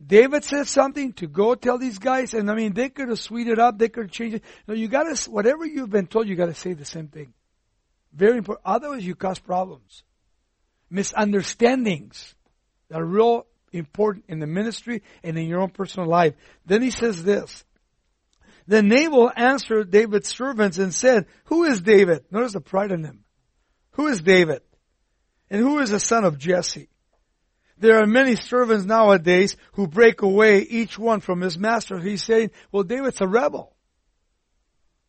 David 0.05 0.45
said 0.45 0.69
something 0.69 1.13
to 1.15 1.27
go 1.27 1.55
tell 1.55 1.79
these 1.79 1.99
guys, 1.99 2.33
and 2.33 2.51
I 2.51 2.55
mean, 2.55 2.73
they 2.73 2.89
could 2.89 3.09
have 3.09 3.19
sweetened 3.19 3.55
it 3.55 3.59
up, 3.59 3.79
they 3.79 3.89
could 3.89 4.05
have 4.05 4.13
changed 4.13 4.37
it. 4.37 4.45
No, 4.67 4.75
you 4.75 4.89
gotta, 4.89 5.17
whatever 5.31 5.67
you've 5.67 5.91
been 5.91 6.07
told, 6.07 6.29
you 6.29 6.37
gotta 6.37 6.55
say 6.55 6.73
the 6.75 6.85
same 6.85 7.09
thing. 7.09 7.35
Very 8.13 8.39
important. 8.39 8.65
Otherwise, 8.65 9.05
you 9.05 9.15
cause 9.15 9.39
problems. 9.39 10.05
Misunderstandings 10.89 12.35
that 12.89 13.01
are 13.01 13.05
real 13.05 13.47
important 13.73 14.27
in 14.29 14.39
the 14.39 14.47
ministry 14.47 15.03
and 15.23 15.37
in 15.37 15.49
your 15.49 15.61
own 15.61 15.71
personal 15.71 16.09
life. 16.09 16.35
Then 16.65 16.81
he 16.81 16.91
says 16.91 17.23
this. 17.23 17.65
Then 18.67 18.89
Nabal 18.89 19.33
answered 19.35 19.91
David's 19.91 20.29
servants 20.29 20.79
and 20.79 20.95
said, 20.95 21.27
Who 21.45 21.65
is 21.65 21.81
David? 21.81 22.25
Notice 22.31 22.53
the 22.53 22.61
pride 22.61 22.93
in 22.93 23.05
him. 23.05 23.25
Who 23.93 24.07
is 24.09 24.21
David? 24.21 24.61
And 25.51 25.61
who 25.61 25.79
is 25.81 25.91
the 25.91 26.01
son 26.01 26.25
of 26.25 26.39
Jesse? 26.39 26.89
There 27.81 28.03
are 28.03 28.07
many 28.07 28.37
servants 28.37 28.85
nowadays 28.85 29.57
who 29.73 29.87
break 29.87 30.23
away 30.23 30.61
each 30.61 30.99
one 30.99 31.21
from 31.21 31.41
his 31.41 31.59
master. 31.59 31.99
He's 31.99 32.25
saying, 32.25 32.51
well, 32.73 32.83
David's 32.83 33.21
a 33.21 33.27
rebel. 33.27 33.75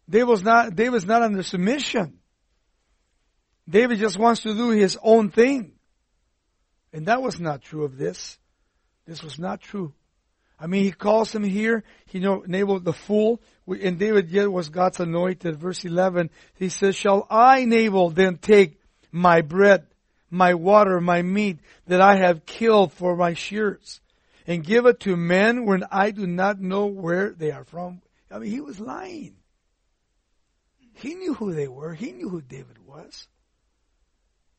David's 0.09 0.43
not, 0.43 0.75
David's 0.75 1.05
not 1.05 1.21
under 1.21 1.43
submission. 1.43 2.19
David 3.67 3.99
just 3.99 4.17
wants 4.17 4.41
to 4.41 4.53
do 4.53 4.69
his 4.69 4.97
own 5.01 5.29
thing. 5.29 5.73
And 6.91 7.05
that 7.05 7.21
was 7.21 7.39
not 7.39 7.61
true 7.61 7.83
of 7.83 7.97
this. 7.97 8.37
This 9.05 9.23
was 9.23 9.37
not 9.37 9.61
true. 9.61 9.93
I 10.59 10.67
mean, 10.67 10.83
he 10.83 10.91
calls 10.91 11.33
him 11.33 11.43
here, 11.43 11.83
you 12.11 12.19
know, 12.19 12.43
Nabal 12.45 12.79
the 12.79 12.93
fool, 12.93 13.41
and 13.67 13.97
David 13.97 14.29
yet 14.29 14.51
was 14.51 14.69
God's 14.69 14.99
anointed. 14.99 15.57
Verse 15.57 15.85
11, 15.85 16.29
he 16.55 16.69
says, 16.69 16.95
Shall 16.95 17.25
I, 17.29 17.65
Nabal, 17.65 18.09
then 18.09 18.37
take 18.37 18.79
my 19.11 19.41
bread 19.41 19.85
my 20.29 20.53
water, 20.53 21.01
my 21.01 21.21
meat 21.21 21.59
that 21.87 22.01
I 22.01 22.15
have 22.15 22.45
killed 22.45 22.93
for 22.93 23.15
my 23.15 23.33
shears 23.33 24.01
and 24.47 24.63
give 24.63 24.85
it 24.85 25.01
to 25.01 25.15
men 25.15 25.65
when 25.65 25.83
I 25.91 26.11
do 26.11 26.25
not 26.27 26.59
know 26.59 26.87
where 26.87 27.31
they 27.31 27.51
are 27.51 27.63
from. 27.63 28.01
I 28.31 28.39
mean, 28.39 28.51
he 28.51 28.61
was 28.61 28.79
lying. 28.79 29.35
He 30.93 31.15
knew 31.15 31.33
who 31.33 31.53
they 31.53 31.67
were. 31.67 31.93
He 31.93 32.11
knew 32.11 32.29
who 32.29 32.41
David 32.41 32.77
was. 32.85 33.27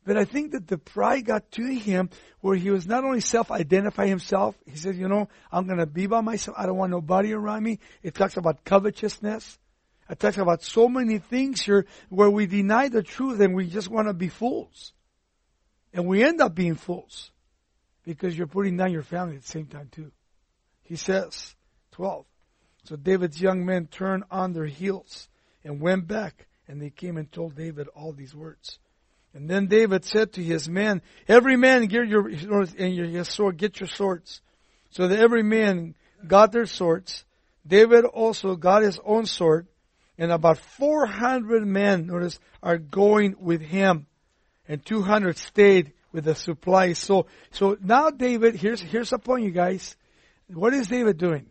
But 0.04 0.16
I 0.16 0.24
think 0.24 0.52
that 0.52 0.66
the 0.66 0.78
pride 0.78 1.26
got 1.26 1.50
to 1.52 1.66
him 1.66 2.08
where 2.40 2.56
he 2.56 2.70
was 2.70 2.86
not 2.86 3.04
only 3.04 3.20
self-identify 3.20 4.06
himself, 4.06 4.56
he 4.64 4.76
said, 4.76 4.96
you 4.96 5.08
know, 5.08 5.28
I'm 5.52 5.66
going 5.66 5.78
to 5.78 5.86
be 5.86 6.06
by 6.06 6.22
myself. 6.22 6.56
I 6.58 6.66
don't 6.66 6.78
want 6.78 6.90
nobody 6.90 7.32
around 7.32 7.62
me. 7.62 7.80
It 8.02 8.14
talks 8.14 8.36
about 8.36 8.64
covetousness. 8.64 9.58
It 10.08 10.18
talks 10.18 10.38
about 10.38 10.62
so 10.62 10.88
many 10.88 11.18
things 11.18 11.60
here 11.60 11.86
where 12.08 12.30
we 12.30 12.46
deny 12.46 12.88
the 12.88 13.02
truth 13.02 13.40
and 13.40 13.54
we 13.54 13.66
just 13.66 13.88
want 13.88 14.08
to 14.08 14.14
be 14.14 14.28
fools. 14.28 14.92
And 15.92 16.06
we 16.06 16.22
end 16.22 16.40
up 16.40 16.54
being 16.54 16.76
fools 16.76 17.30
because 18.04 18.36
you're 18.36 18.46
putting 18.46 18.76
down 18.76 18.92
your 18.92 19.02
family 19.02 19.36
at 19.36 19.42
the 19.42 19.48
same 19.48 19.66
time 19.66 19.88
too. 19.90 20.10
He 20.82 20.96
says, 20.96 21.54
12. 21.92 22.24
So 22.84 22.96
David's 22.96 23.40
young 23.40 23.64
men 23.64 23.86
turned 23.86 24.24
on 24.30 24.52
their 24.52 24.66
heels 24.66 25.28
and 25.64 25.80
went 25.80 26.06
back 26.06 26.46
and 26.66 26.80
they 26.80 26.90
came 26.90 27.16
and 27.16 27.30
told 27.30 27.56
David 27.56 27.88
all 27.88 28.12
these 28.12 28.34
words. 28.34 28.78
And 29.34 29.48
then 29.48 29.66
David 29.66 30.04
said 30.04 30.32
to 30.34 30.42
his 30.42 30.68
men, 30.68 31.02
every 31.28 31.56
man 31.56 31.86
get 31.86 32.08
your, 32.08 32.28
and 32.28 32.94
your 32.94 33.24
sword, 33.24 33.56
get 33.56 33.78
your 33.78 33.88
swords. 33.88 34.40
So 34.90 35.06
that 35.08 35.18
every 35.18 35.42
man 35.42 35.94
got 36.26 36.52
their 36.52 36.66
swords. 36.66 37.24
David 37.66 38.04
also 38.04 38.56
got 38.56 38.82
his 38.82 38.98
own 39.04 39.26
sword. 39.26 39.68
And 40.18 40.32
about 40.32 40.58
400 40.58 41.66
men, 41.66 42.06
notice, 42.06 42.38
are 42.62 42.78
going 42.78 43.36
with 43.38 43.60
him. 43.60 44.06
And 44.70 44.86
200 44.86 45.36
stayed 45.36 45.94
with 46.12 46.26
the 46.26 46.36
supplies. 46.36 47.00
So, 47.00 47.26
so 47.50 47.76
now 47.82 48.10
David, 48.10 48.54
here's, 48.54 48.80
here's 48.80 49.10
the 49.10 49.18
point, 49.18 49.42
you 49.42 49.50
guys. 49.50 49.96
What 50.46 50.72
is 50.74 50.86
David 50.86 51.18
doing? 51.18 51.46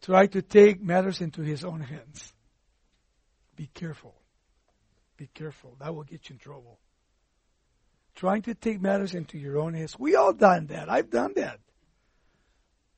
Try 0.00 0.28
to 0.28 0.40
take 0.40 0.82
matters 0.82 1.20
into 1.20 1.42
his 1.42 1.64
own 1.64 1.82
hands. 1.82 2.32
Be 3.54 3.68
careful. 3.74 4.14
Be 5.18 5.28
careful. 5.34 5.76
That 5.78 5.94
will 5.94 6.04
get 6.04 6.30
you 6.30 6.36
in 6.36 6.38
trouble. 6.38 6.78
Trying 8.14 8.42
to 8.42 8.54
take 8.54 8.80
matters 8.80 9.14
into 9.14 9.36
your 9.36 9.58
own 9.58 9.74
hands. 9.74 9.94
We 9.98 10.16
all 10.16 10.32
done 10.32 10.68
that. 10.68 10.88
I've 10.88 11.10
done 11.10 11.34
that. 11.36 11.60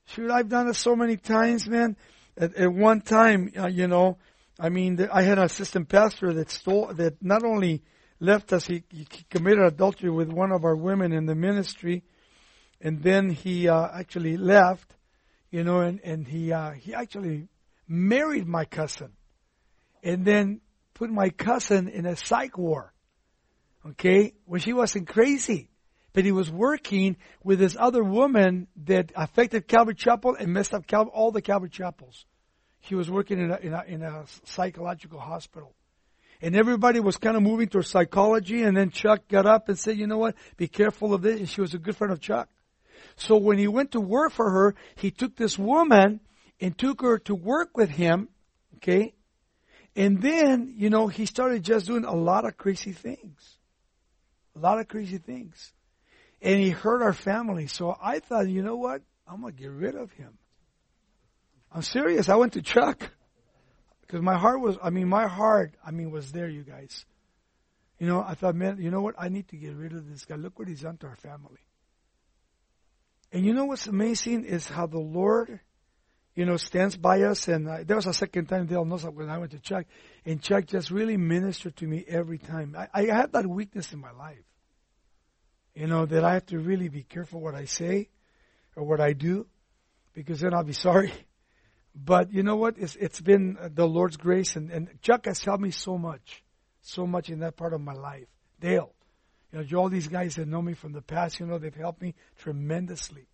Shoot, 0.05 0.31
I've 0.31 0.47
done 0.47 0.69
it 0.69 0.77
so 0.77 0.95
many 0.95 1.17
times, 1.17 1.67
man. 1.67 1.97
At, 2.37 2.55
at 2.55 2.71
one 2.71 3.01
time, 3.01 3.51
uh, 3.57 3.67
you 3.67 3.87
know, 3.87 4.17
I 4.57 4.69
mean, 4.69 5.05
I 5.11 5.23
had 5.23 5.39
an 5.39 5.43
assistant 5.43 5.89
pastor 5.89 6.31
that 6.31 6.49
stole, 6.49 6.93
that 6.93 7.21
not 7.21 7.43
only 7.43 7.83
left 8.21 8.53
us, 8.53 8.67
he, 8.67 8.83
he 8.89 9.05
committed 9.29 9.65
adultery 9.65 10.11
with 10.11 10.29
one 10.29 10.51
of 10.53 10.63
our 10.63 10.75
women 10.75 11.11
in 11.11 11.25
the 11.25 11.35
ministry, 11.35 12.03
and 12.79 13.01
then 13.03 13.29
he 13.29 13.67
uh, 13.67 13.87
actually 13.93 14.37
left, 14.37 14.95
you 15.49 15.63
know, 15.63 15.81
and, 15.81 15.99
and 16.03 16.27
he, 16.27 16.53
uh, 16.53 16.71
he 16.71 16.93
actually 16.93 17.49
married 17.87 18.47
my 18.47 18.63
cousin. 18.63 19.11
And 20.03 20.23
then 20.23 20.61
put 20.93 21.09
my 21.09 21.29
cousin 21.29 21.87
in 21.89 22.05
a 22.05 22.15
psych 22.15 22.57
war. 22.57 22.93
Okay? 23.85 24.33
When 24.45 24.61
she 24.61 24.73
wasn't 24.73 25.07
crazy. 25.07 25.69
But 26.13 26.25
he 26.25 26.31
was 26.31 26.51
working 26.51 27.17
with 27.43 27.59
this 27.59 27.77
other 27.79 28.03
woman 28.03 28.67
that 28.85 29.11
affected 29.15 29.67
Calvary 29.67 29.95
Chapel 29.95 30.35
and 30.35 30.53
messed 30.53 30.73
up 30.73 30.85
Cal- 30.85 31.07
all 31.07 31.31
the 31.31 31.41
Calvary 31.41 31.69
Chapels. 31.69 32.25
He 32.79 32.95
was 32.95 33.09
working 33.09 33.39
in 33.39 33.51
a, 33.51 33.57
in 33.57 33.73
a, 33.73 33.83
in 33.87 34.03
a 34.03 34.25
psychological 34.43 35.19
hospital. 35.19 35.73
And 36.41 36.55
everybody 36.55 36.99
was 36.99 37.17
kind 37.17 37.37
of 37.37 37.43
moving 37.43 37.67
towards 37.67 37.89
psychology. 37.89 38.63
And 38.63 38.75
then 38.75 38.89
Chuck 38.89 39.27
got 39.27 39.45
up 39.45 39.69
and 39.69 39.77
said, 39.77 39.97
you 39.97 40.07
know 40.07 40.17
what? 40.17 40.35
Be 40.57 40.67
careful 40.67 41.13
of 41.13 41.21
this. 41.21 41.39
And 41.39 41.49
she 41.49 41.61
was 41.61 41.73
a 41.73 41.77
good 41.77 41.95
friend 41.95 42.11
of 42.11 42.19
Chuck. 42.19 42.49
So 43.15 43.37
when 43.37 43.57
he 43.57 43.67
went 43.67 43.91
to 43.91 44.01
work 44.01 44.31
for 44.31 44.49
her, 44.49 44.75
he 44.95 45.11
took 45.11 45.35
this 45.35 45.57
woman 45.57 46.19
and 46.59 46.77
took 46.77 47.01
her 47.01 47.19
to 47.19 47.35
work 47.35 47.77
with 47.77 47.89
him. 47.89 48.29
Okay. 48.77 49.13
And 49.95 50.21
then, 50.21 50.73
you 50.77 50.89
know, 50.89 51.07
he 51.07 51.25
started 51.25 51.63
just 51.63 51.85
doing 51.85 52.05
a 52.05 52.15
lot 52.15 52.45
of 52.45 52.57
crazy 52.57 52.93
things. 52.93 53.57
A 54.55 54.59
lot 54.59 54.79
of 54.79 54.87
crazy 54.87 55.17
things. 55.17 55.73
And 56.41 56.59
he 56.59 56.69
hurt 56.71 57.03
our 57.03 57.13
family. 57.13 57.67
So 57.67 57.95
I 58.01 58.19
thought, 58.19 58.47
you 58.47 58.63
know 58.63 58.77
what? 58.77 59.01
I'm 59.27 59.41
going 59.41 59.53
to 59.53 59.61
get 59.61 59.71
rid 59.71 59.95
of 59.95 60.11
him. 60.13 60.37
I'm 61.71 61.83
serious. 61.83 62.29
I 62.29 62.35
went 62.35 62.53
to 62.53 62.61
Chuck. 62.61 63.11
Because 64.11 64.25
my 64.25 64.37
heart 64.37 64.59
was, 64.59 64.77
I 64.83 64.89
mean, 64.89 65.07
my 65.07 65.25
heart, 65.25 65.73
I 65.85 65.91
mean, 65.91 66.11
was 66.11 66.33
there, 66.33 66.49
you 66.49 66.63
guys. 66.63 67.05
You 67.97 68.07
know, 68.07 68.21
I 68.21 68.33
thought, 68.33 68.55
man, 68.55 68.77
you 68.81 68.91
know 68.91 68.99
what? 68.99 69.15
I 69.17 69.29
need 69.29 69.47
to 69.49 69.55
get 69.55 69.73
rid 69.73 69.93
of 69.93 70.09
this 70.09 70.25
guy. 70.25 70.35
Look 70.35 70.59
what 70.59 70.67
he's 70.67 70.81
done 70.81 70.97
to 70.97 71.07
our 71.07 71.15
family. 71.15 71.61
And 73.31 73.45
you 73.45 73.53
know 73.53 73.63
what's 73.63 73.87
amazing 73.87 74.43
is 74.43 74.67
how 74.67 74.87
the 74.87 74.99
Lord 74.99 75.61
you 76.35 76.45
know, 76.45 76.57
stands 76.57 76.97
by 76.97 77.21
us. 77.21 77.47
And 77.47 77.69
uh, 77.69 77.77
there 77.85 77.95
was 77.95 78.05
a 78.05 78.13
second 78.13 78.47
time 78.47 78.65
Dale 78.65 78.83
knows 78.83 79.05
when 79.05 79.29
I 79.29 79.37
went 79.37 79.51
to 79.51 79.59
Chuck, 79.59 79.85
and 80.25 80.41
Chuck 80.41 80.65
just 80.65 80.91
really 80.91 81.15
ministered 81.15 81.77
to 81.77 81.87
me 81.87 82.03
every 82.05 82.37
time. 82.37 82.75
I, 82.77 82.89
I 82.93 83.05
have 83.13 83.31
that 83.31 83.47
weakness 83.47 83.93
in 83.93 83.99
my 83.99 84.11
life. 84.11 84.43
You 85.73 85.87
know, 85.87 86.05
that 86.05 86.25
I 86.25 86.33
have 86.33 86.45
to 86.47 86.59
really 86.59 86.89
be 86.89 87.03
careful 87.03 87.39
what 87.39 87.55
I 87.55 87.63
say 87.63 88.09
or 88.75 88.83
what 88.83 88.99
I 88.99 89.13
do, 89.13 89.47
because 90.13 90.41
then 90.41 90.53
I'll 90.53 90.65
be 90.65 90.73
sorry. 90.89 91.13
But 91.93 92.31
you 92.31 92.43
know 92.43 92.55
what? 92.55 92.77
It's, 92.77 92.95
it's 92.95 93.19
been 93.19 93.57
the 93.73 93.87
Lord's 93.87 94.17
grace, 94.17 94.55
and, 94.55 94.71
and 94.71 94.89
Chuck 95.01 95.25
has 95.25 95.43
helped 95.43 95.61
me 95.61 95.71
so 95.71 95.97
much, 95.97 96.43
so 96.81 97.05
much 97.05 97.29
in 97.29 97.39
that 97.39 97.57
part 97.57 97.73
of 97.73 97.81
my 97.81 97.93
life. 97.93 98.27
Dale, 98.59 98.93
you 99.51 99.61
know, 99.61 99.77
all 99.77 99.89
these 99.89 100.07
guys 100.07 100.35
that 100.35 100.47
know 100.47 100.61
me 100.61 100.73
from 100.73 100.93
the 100.93 101.01
past, 101.01 101.39
you 101.39 101.45
know, 101.45 101.57
they've 101.57 101.75
helped 101.75 102.01
me 102.01 102.15
tremendously. 102.37 103.27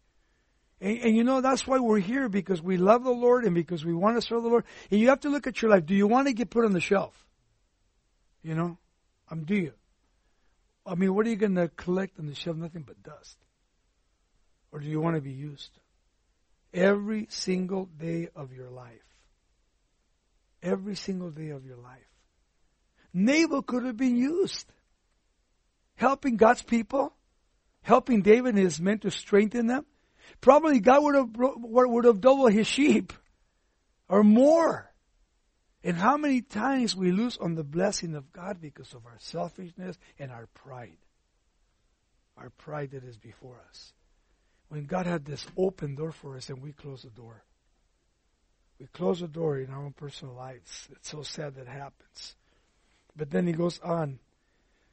And, 0.80 0.98
and, 1.00 1.16
you 1.16 1.24
know, 1.24 1.42
that's 1.42 1.68
why 1.68 1.80
we're 1.80 2.00
here 2.00 2.30
because 2.30 2.62
we 2.62 2.78
love 2.78 3.04
the 3.04 3.12
Lord 3.12 3.46
and 3.46 3.56
because 3.56 3.84
we 3.86 3.94
want 3.94 4.16
to 4.18 4.22
serve 4.22 4.44
the 4.44 4.50
Lord. 4.50 4.66
And 4.92 5.00
you 5.00 5.10
have 5.10 5.22
to 5.22 5.30
look 5.30 5.48
at 5.48 5.62
your 5.62 5.72
life. 5.72 5.86
Do 5.86 5.96
you 5.96 6.08
want 6.08 6.28
to 6.28 6.34
get 6.34 6.50
put 6.50 6.66
on 6.66 6.74
the 6.74 6.80
shelf? 6.80 7.14
You 8.44 8.56
know? 8.56 8.78
Um, 9.30 9.44
do 9.44 9.56
you? 9.56 9.74
I 10.86 10.96
mean, 10.96 11.14
what 11.14 11.26
are 11.26 11.30
you 11.30 11.36
going 11.36 11.56
to 11.56 11.68
collect 11.70 12.20
on 12.20 12.28
the 12.28 12.36
shelf? 12.36 12.58
Nothing 12.58 12.84
but 12.84 13.02
dust. 13.04 13.38
Or 14.72 14.80
do 14.80 14.88
you 14.88 15.02
want 15.02 15.16
to 15.16 15.22
be 15.22 15.32
used? 15.32 15.72
Every 16.74 17.28
single 17.30 17.86
day 17.86 18.30
of 18.36 18.54
your 18.54 18.70
life. 18.70 18.94
Every 20.62 20.96
single 20.96 21.32
day 21.32 21.50
of 21.50 21.66
your 21.66 21.78
life. 21.78 22.00
Nabal 23.14 23.62
could 23.62 23.86
have 23.86 23.98
been 23.98 24.18
used. 24.18 24.66
Helping 25.96 26.38
God's 26.38 26.62
people. 26.62 27.14
Helping 27.82 28.22
David 28.22 28.56
and 28.56 28.64
his 28.64 28.82
men 28.82 29.00
to 29.00 29.12
strengthen 29.12 29.68
them 29.68 29.86
Probably 30.42 30.80
God 30.80 31.04
would 31.04 31.16
have, 31.16 31.30
would 31.36 32.06
have 32.06 32.22
doubled 32.22 32.54
his 32.54 32.68
sheep 32.68 33.14
or 34.08 34.24
more. 34.24 34.92
And 35.84 35.96
how 35.96 36.18
many 36.18 36.42
times 36.42 36.96
we 36.96 37.12
lose 37.12 37.38
on 37.38 37.56
the 37.56 37.64
blessing 37.64 38.16
of 38.16 38.32
God 38.34 38.60
because 38.60 38.94
of 38.94 39.06
our 39.06 39.18
selfishness 39.20 39.98
and 40.20 40.32
our 40.32 40.48
pride. 40.54 40.98
Our 42.38 42.50
pride 42.50 42.92
that 42.92 43.04
is 43.04 43.18
before 43.18 43.60
us. 43.70 43.94
When 44.70 44.86
God 44.86 45.06
had 45.06 45.26
this 45.26 45.46
open 45.58 45.96
door 45.96 46.12
for 46.12 46.36
us 46.36 46.50
and 46.50 46.62
we 46.62 46.74
close 46.74 47.04
the 47.04 47.10
door. 47.10 47.44
We 48.80 48.88
close 48.88 49.22
the 49.22 49.28
door 49.28 49.58
in 49.58 49.72
our 49.72 49.84
own 49.84 49.94
personal 49.94 50.36
lives. 50.36 50.88
It's 50.92 51.10
so 51.10 51.24
sad 51.24 51.56
that 51.56 51.68
happens. 51.68 52.36
But 53.16 53.32
then 53.32 53.48
he 53.48 53.54
goes 53.54 53.80
on. 53.80 54.20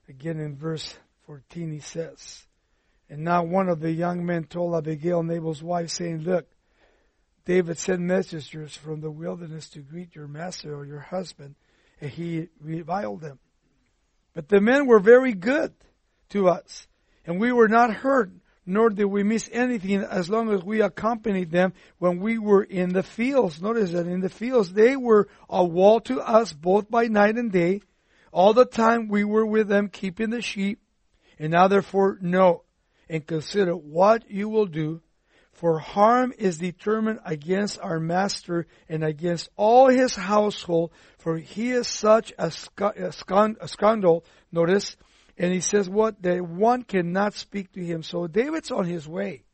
Again 0.08 0.38
in 0.38 0.56
verse 0.56 0.96
14 1.26 1.72
he 1.72 1.80
says, 1.80 2.46
and 3.08 3.22
now 3.22 3.42
one 3.42 3.68
of 3.68 3.80
the 3.80 3.92
young 3.92 4.24
men 4.24 4.44
told 4.44 4.74
Abigail, 4.74 5.22
Nabal's 5.22 5.62
wife, 5.62 5.90
saying, 5.90 6.20
Look, 6.20 6.46
David 7.44 7.78
sent 7.78 8.00
messengers 8.00 8.74
from 8.74 9.00
the 9.00 9.10
wilderness 9.10 9.68
to 9.70 9.80
greet 9.80 10.14
your 10.14 10.26
master 10.26 10.74
or 10.74 10.86
your 10.86 11.00
husband, 11.00 11.54
and 12.00 12.10
he 12.10 12.48
reviled 12.60 13.20
them. 13.20 13.38
But 14.34 14.48
the 14.48 14.60
men 14.60 14.86
were 14.86 15.00
very 15.00 15.34
good 15.34 15.74
to 16.30 16.48
us, 16.48 16.86
and 17.26 17.38
we 17.38 17.52
were 17.52 17.68
not 17.68 17.92
hurt, 17.92 18.30
nor 18.66 18.90
did 18.90 19.04
we 19.04 19.22
miss 19.22 19.48
anything 19.52 20.02
as 20.02 20.30
long 20.30 20.50
as 20.52 20.62
we 20.62 20.80
accompanied 20.80 21.50
them 21.50 21.72
when 21.98 22.20
we 22.20 22.38
were 22.38 22.62
in 22.62 22.92
the 22.92 23.02
fields. 23.02 23.60
Notice 23.60 23.90
that 23.92 24.06
in 24.06 24.20
the 24.20 24.28
fields 24.28 24.72
they 24.72 24.96
were 24.96 25.28
a 25.48 25.64
wall 25.64 26.00
to 26.02 26.20
us 26.20 26.52
both 26.52 26.90
by 26.90 27.06
night 27.06 27.36
and 27.36 27.52
day. 27.52 27.82
All 28.32 28.52
the 28.54 28.64
time 28.64 29.08
we 29.08 29.24
were 29.24 29.46
with 29.46 29.68
them 29.68 29.88
keeping 29.88 30.30
the 30.30 30.42
sheep. 30.42 30.80
And 31.38 31.52
now 31.52 31.68
therefore 31.68 32.18
know 32.20 32.62
and 33.08 33.26
consider 33.26 33.72
what 33.72 34.30
you 34.30 34.48
will 34.48 34.66
do, 34.66 35.02
for 35.52 35.78
harm 35.78 36.32
is 36.36 36.58
determined 36.58 37.20
against 37.24 37.78
our 37.80 38.00
master 38.00 38.66
and 38.88 39.04
against 39.04 39.50
all 39.56 39.88
his 39.88 40.14
household, 40.14 40.90
for 41.18 41.36
he 41.36 41.70
is 41.70 41.86
such 41.86 42.32
a, 42.38 42.50
a, 42.78 43.02
a 43.60 43.68
scandal, 43.68 44.24
notice, 44.50 44.96
and 45.36 45.52
he 45.52 45.60
says 45.60 45.88
what? 45.88 46.22
That 46.22 46.40
one 46.42 46.82
cannot 46.82 47.34
speak 47.34 47.72
to 47.72 47.84
him. 47.84 48.02
So 48.02 48.26
David's 48.26 48.70
on 48.70 48.86
his 48.86 49.08
way. 49.08 49.44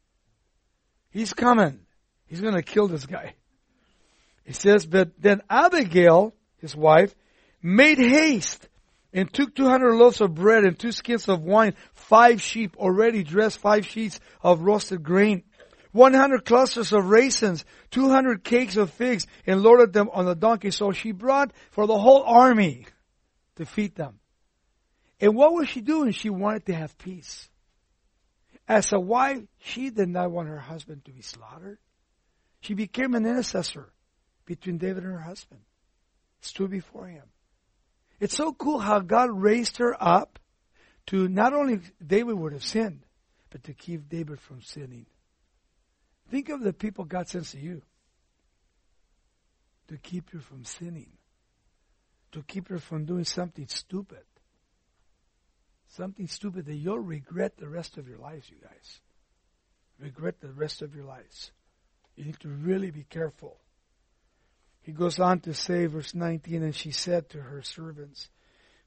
He's 1.11 1.33
coming. 1.33 1.81
He's 2.27 2.41
going 2.41 2.55
to 2.55 2.63
kill 2.63 2.87
this 2.87 3.07
guy. 3.07 3.35
He 4.45 4.53
says, 4.53 4.87
but 4.87 5.21
then 5.21 5.43
Abigail, 5.49 6.35
his 6.59 6.77
wife, 6.77 7.15
made 7.63 7.99
haste 7.99 8.69
and 9.13 9.33
took 9.33 9.55
200 9.55 9.95
loaves 9.95 10.21
of 10.21 10.35
bread 10.35 10.65
and 10.65 10.79
two 10.79 10.93
skins 10.93 11.29
of 11.29 11.43
wine, 11.43 11.75
five 11.93 12.41
sheep 12.41 12.77
already 12.77 13.25
dressed, 13.25 13.59
five 13.59 13.87
sheets 13.87 14.21
of 14.43 14.61
roasted 14.61 15.03
grain, 15.03 15.43
100 15.93 16.45
clusters 16.45 16.93
of 16.93 17.07
raisins, 17.07 17.65
200 17.91 18.45
cakes 18.45 18.77
of 18.77 18.91
figs, 18.91 19.27
and 19.47 19.63
loaded 19.63 19.93
them 19.93 20.09
on 20.13 20.25
the 20.25 20.37
donkey. 20.37 20.71
So 20.71 20.93
she 20.93 21.11
brought 21.11 21.53
for 21.73 21.87
the 21.87 21.99
whole 21.99 22.23
army 22.23 22.87
to 23.57 23.67
feed 23.67 23.97
them. 23.97 24.20
And 25.21 25.35
what 25.35 25.53
was 25.53 25.69
she 25.69 25.81
doing? 25.81 26.13
She 26.13 26.31
wanted 26.31 26.67
to 26.67 26.75
have 26.75 26.97
peace. 26.97 27.49
As 28.67 28.93
a 28.93 29.01
wife, 29.01 29.43
she 29.59 29.91
did 29.91 30.09
not 30.09 30.31
want 30.31 30.49
her 30.49 30.59
husband 30.59 31.05
to 31.05 31.13
be 31.13 31.23
slaughtered. 31.23 31.79
She 32.61 32.75
became 32.75 33.15
an 33.15 33.27
intercessor 33.27 33.91
between 34.47 34.79
David 34.79 35.05
and 35.05 35.13
her 35.13 35.21
husband, 35.21 35.61
stood 36.41 36.71
before 36.71 37.07
him. 37.07 37.25
It's 38.19 38.37
so 38.37 38.53
cool 38.53 38.79
how 38.79 39.01
God 39.01 39.31
raised 39.31 39.79
her 39.79 39.97
up 40.01 40.39
to 41.07 41.29
not 41.29 41.53
only 41.53 41.81
David 42.05 42.35
would 42.35 42.53
have 42.53 42.65
sinned, 42.65 43.01
but 43.51 43.65
to 43.65 43.73
keep 43.73 44.09
David 44.09 44.39
from 44.41 44.63
sinning. 44.63 45.07
Think 46.31 46.49
of 46.49 46.61
the 46.61 46.73
people 46.73 47.05
God 47.05 47.29
sends 47.29 47.53
to 47.53 47.59
you 47.59 47.83
to 49.89 49.97
keep 49.97 50.33
you 50.33 50.39
from 50.39 50.65
sinning, 50.65 51.11
to 52.33 52.43
keep 52.45 52.71
you 52.71 52.79
from 52.79 53.05
doing 53.05 53.25
something 53.25 53.67
stupid. 53.67 54.23
Something 55.97 56.29
stupid 56.29 56.67
that 56.67 56.75
you'll 56.75 57.01
regret 57.01 57.57
the 57.57 57.69
rest 57.69 57.97
of 57.99 58.09
your 58.09 58.19
lives, 58.19 58.49
you 58.49 58.57
guys. 58.63 59.01
Regret 59.99 60.41
the 60.41 60.53
rest 60.53 60.83
of 60.83 60.95
your 60.95 61.05
lives. 61.05 61.51
You 62.17 62.25
need 62.25 62.41
to 62.41 62.49
really 62.49 62.91
be 62.91 63.05
careful. 63.05 63.57
He 64.83 64.93
goes 64.93 65.19
on 65.19 65.41
to 65.41 65.55
say, 65.55 65.87
verse 65.87 66.15
19, 66.15 66.63
and 66.63 66.75
she 66.75 66.91
said 66.91 67.29
to 67.31 67.43
her 67.43 67.63
servants, 67.63 68.31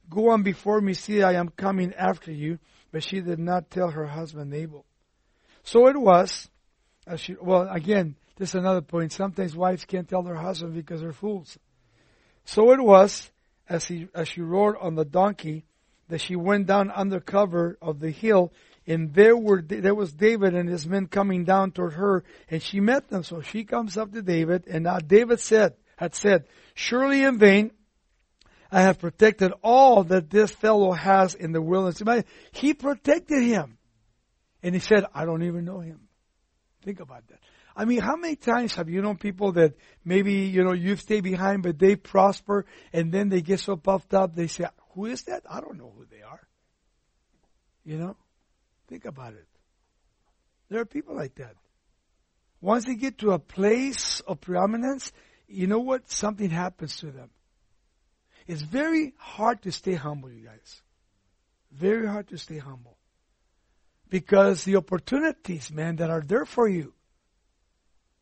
Go 0.10 0.30
on 0.30 0.44
before 0.44 0.82
me, 0.82 0.94
see 0.94 1.24
I 1.24 1.34
am 1.34 1.50
coming 1.50 1.94
after 1.94 2.32
you. 2.32 2.60
But 2.92 3.04
she 3.04 3.22
did 3.22 3.39
not 3.39 3.70
tell 3.70 3.89
her 3.89 4.06
husband 4.06 4.54
Abel. 4.54 4.86
So 5.63 5.88
it 5.88 6.00
was, 6.00 6.50
as 7.08 7.20
she, 7.20 7.36
well, 7.42 7.68
again, 7.70 8.16
this 8.38 8.50
is 8.50 8.56
another 8.56 8.82
point. 8.82 9.12
Sometimes 9.12 9.56
wives 9.56 9.86
can't 9.86 10.08
tell 10.08 10.24
their 10.24 10.36
husband 10.36 10.74
because 10.74 11.02
they're 11.02 11.13
fools. 11.13 11.58
So 12.46 12.72
it 12.72 12.82
was, 12.82 13.32
as, 13.68 13.86
he, 13.86 14.08
as 14.13 14.28
she 14.28 14.42
rode 14.42 14.76
on 14.80 14.96
the 14.96 15.06
donkey, 15.06 15.66
that 16.10 16.22
she 16.22 16.36
went 16.36 16.68
down 16.68 16.92
under 16.92 17.20
cover 17.20 17.78
of 17.82 18.00
the 18.00 18.12
hill, 18.12 18.52
and 18.86 19.13
there 19.13 19.38
were 19.38 19.62
there 19.62 19.96
was 19.96 20.12
David 20.12 20.54
and 20.56 20.68
his 20.68 20.88
men 20.88 21.08
coming 21.08 21.46
down 21.46 21.72
toward 21.72 21.94
her, 21.94 22.24
and 22.50 22.62
she 22.62 22.80
met 22.80 23.10
them. 23.10 23.24
So 23.24 23.42
she 23.42 23.63
comes 23.63 23.98
up 23.98 24.12
to 24.12 24.22
David, 24.22 24.68
and 24.68 24.84
now 24.84 25.00
David 25.00 25.39
said, 25.39 25.76
had 25.96 26.16
said, 26.16 26.46
"Surely 26.74 27.24
in 27.24 27.38
vain 27.38 27.72
I 28.72 28.82
have 28.82 29.00
protected 29.00 29.54
all 29.62 30.04
that 30.06 30.30
this 30.30 30.52
fellow 30.52 30.92
has 30.92 31.36
in 31.36 31.52
the 31.52 31.62
wilderness." 31.62 32.26
He 32.52 32.74
protected 32.74 33.44
him, 33.44 33.78
and 34.62 34.76
he 34.76 34.80
said, 34.80 35.06
"I 35.13 35.26
don't 35.26 35.44
even 35.44 35.63
know 35.66 35.80
him." 35.80 36.02
Think 36.84 37.00
about 37.00 37.26
that. 37.30 37.39
I 37.76 37.86
mean, 37.86 38.02
how 38.02 38.16
many 38.16 38.36
times 38.36 38.76
have 38.76 38.89
you 38.89 39.02
known 39.02 39.18
people 39.18 39.54
that 39.54 39.74
maybe, 40.06 40.34
you 40.34 40.63
know, 40.63 40.74
you 40.74 40.96
stay 40.96 41.22
behind, 41.22 41.63
but 41.63 41.80
they 41.80 41.96
prosper 41.96 42.66
and 42.92 43.12
then 43.12 43.30
they 43.30 43.42
get 43.42 43.62
so 43.62 43.76
puffed 43.76 44.13
up, 44.13 44.36
they 44.36 44.48
say, 44.48 44.66
who 44.93 45.06
is 45.06 45.23
that? 45.23 45.43
I 45.49 45.62
don't 45.62 45.77
know 45.77 45.93
who 45.95 46.06
they 46.06 46.21
are. 46.21 46.47
You 47.84 47.97
know? 47.97 48.15
Think 48.88 49.06
about 49.06 49.34
it. 49.34 49.47
There 50.69 50.82
are 50.82 50.86
people 50.86 51.15
like 51.15 51.36
that. 51.36 51.56
Once 52.62 52.86
they 52.86 52.95
get 52.95 53.17
to 53.19 53.32
a 53.32 53.39
place 53.39 54.21
of 54.21 54.39
preeminence, 54.39 55.12
you 55.47 55.67
know 55.67 55.79
what? 55.79 56.10
Something 56.10 56.49
happens 56.49 56.97
to 56.97 57.08
them. 57.08 57.29
It's 58.47 58.62
very 58.62 59.13
hard 59.17 59.62
to 59.63 59.71
stay 59.71 59.95
humble, 59.95 60.32
you 60.32 60.45
guys. 60.45 60.82
Very 61.71 62.08
hard 62.08 62.29
to 62.29 62.38
stay 62.38 62.58
humble. 62.58 62.97
Because 64.10 64.63
the 64.63 64.75
opportunities, 64.75 65.71
man, 65.71 65.97
that 65.97 66.10
are 66.10 66.21
there 66.21 66.45
for 66.45 66.67
you, 66.67 66.93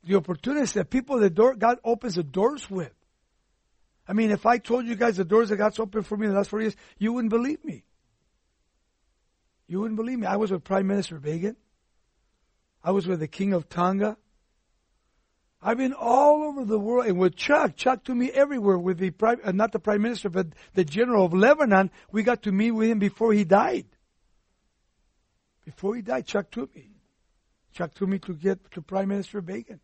the 0.03 0.15
opportunities 0.15 0.73
that 0.73 0.89
people 0.89 1.19
that 1.19 1.35
God 1.35 1.77
opens 1.83 2.15
the 2.15 2.23
doors 2.23 2.69
with. 2.69 2.93
I 4.11 4.13
mean, 4.13 4.29
if 4.29 4.45
I 4.45 4.57
told 4.57 4.85
you 4.87 4.95
guys 4.95 5.15
the 5.15 5.23
doors 5.23 5.47
that 5.47 5.55
God's 5.55 5.79
opened 5.79 6.05
for 6.05 6.17
me 6.17 6.25
in 6.25 6.33
the 6.33 6.37
last 6.37 6.49
four 6.49 6.59
years, 6.59 6.75
you 6.97 7.13
wouldn't 7.13 7.29
believe 7.29 7.63
me. 7.63 7.85
You 9.67 9.79
wouldn't 9.79 9.95
believe 9.95 10.19
me. 10.19 10.27
I 10.27 10.35
was 10.35 10.51
with 10.51 10.65
Prime 10.65 10.85
Minister 10.85 11.17
Reagan. 11.17 11.55
I 12.83 12.91
was 12.91 13.07
with 13.07 13.21
the 13.21 13.29
King 13.29 13.53
of 13.53 13.69
Tonga. 13.69 14.17
I've 15.61 15.77
been 15.77 15.93
all 15.93 16.43
over 16.43 16.65
the 16.65 16.77
world, 16.77 17.05
and 17.05 17.19
with 17.19 17.37
Chuck, 17.37 17.77
Chuck 17.77 18.03
took 18.03 18.17
me 18.17 18.29
everywhere. 18.31 18.77
With 18.77 18.97
the 18.97 19.11
prime, 19.11 19.39
uh, 19.45 19.53
not 19.53 19.71
the 19.71 19.79
prime 19.79 20.01
minister, 20.01 20.27
but 20.29 20.47
the 20.73 20.83
general 20.83 21.23
of 21.23 21.33
Lebanon, 21.33 21.89
we 22.11 22.21
got 22.21 22.43
to 22.43 22.51
meet 22.51 22.71
with 22.71 22.89
him 22.89 22.99
before 22.99 23.31
he 23.31 23.45
died. 23.45 23.85
Before 25.63 25.95
he 25.95 26.01
died, 26.01 26.25
Chuck 26.25 26.51
took 26.51 26.75
me. 26.75 26.89
Chuck 27.71 27.93
took 27.93 28.09
me 28.09 28.19
to 28.19 28.33
get 28.33 28.71
to 28.71 28.81
Prime 28.81 29.07
Minister 29.07 29.39
Reagan. 29.39 29.79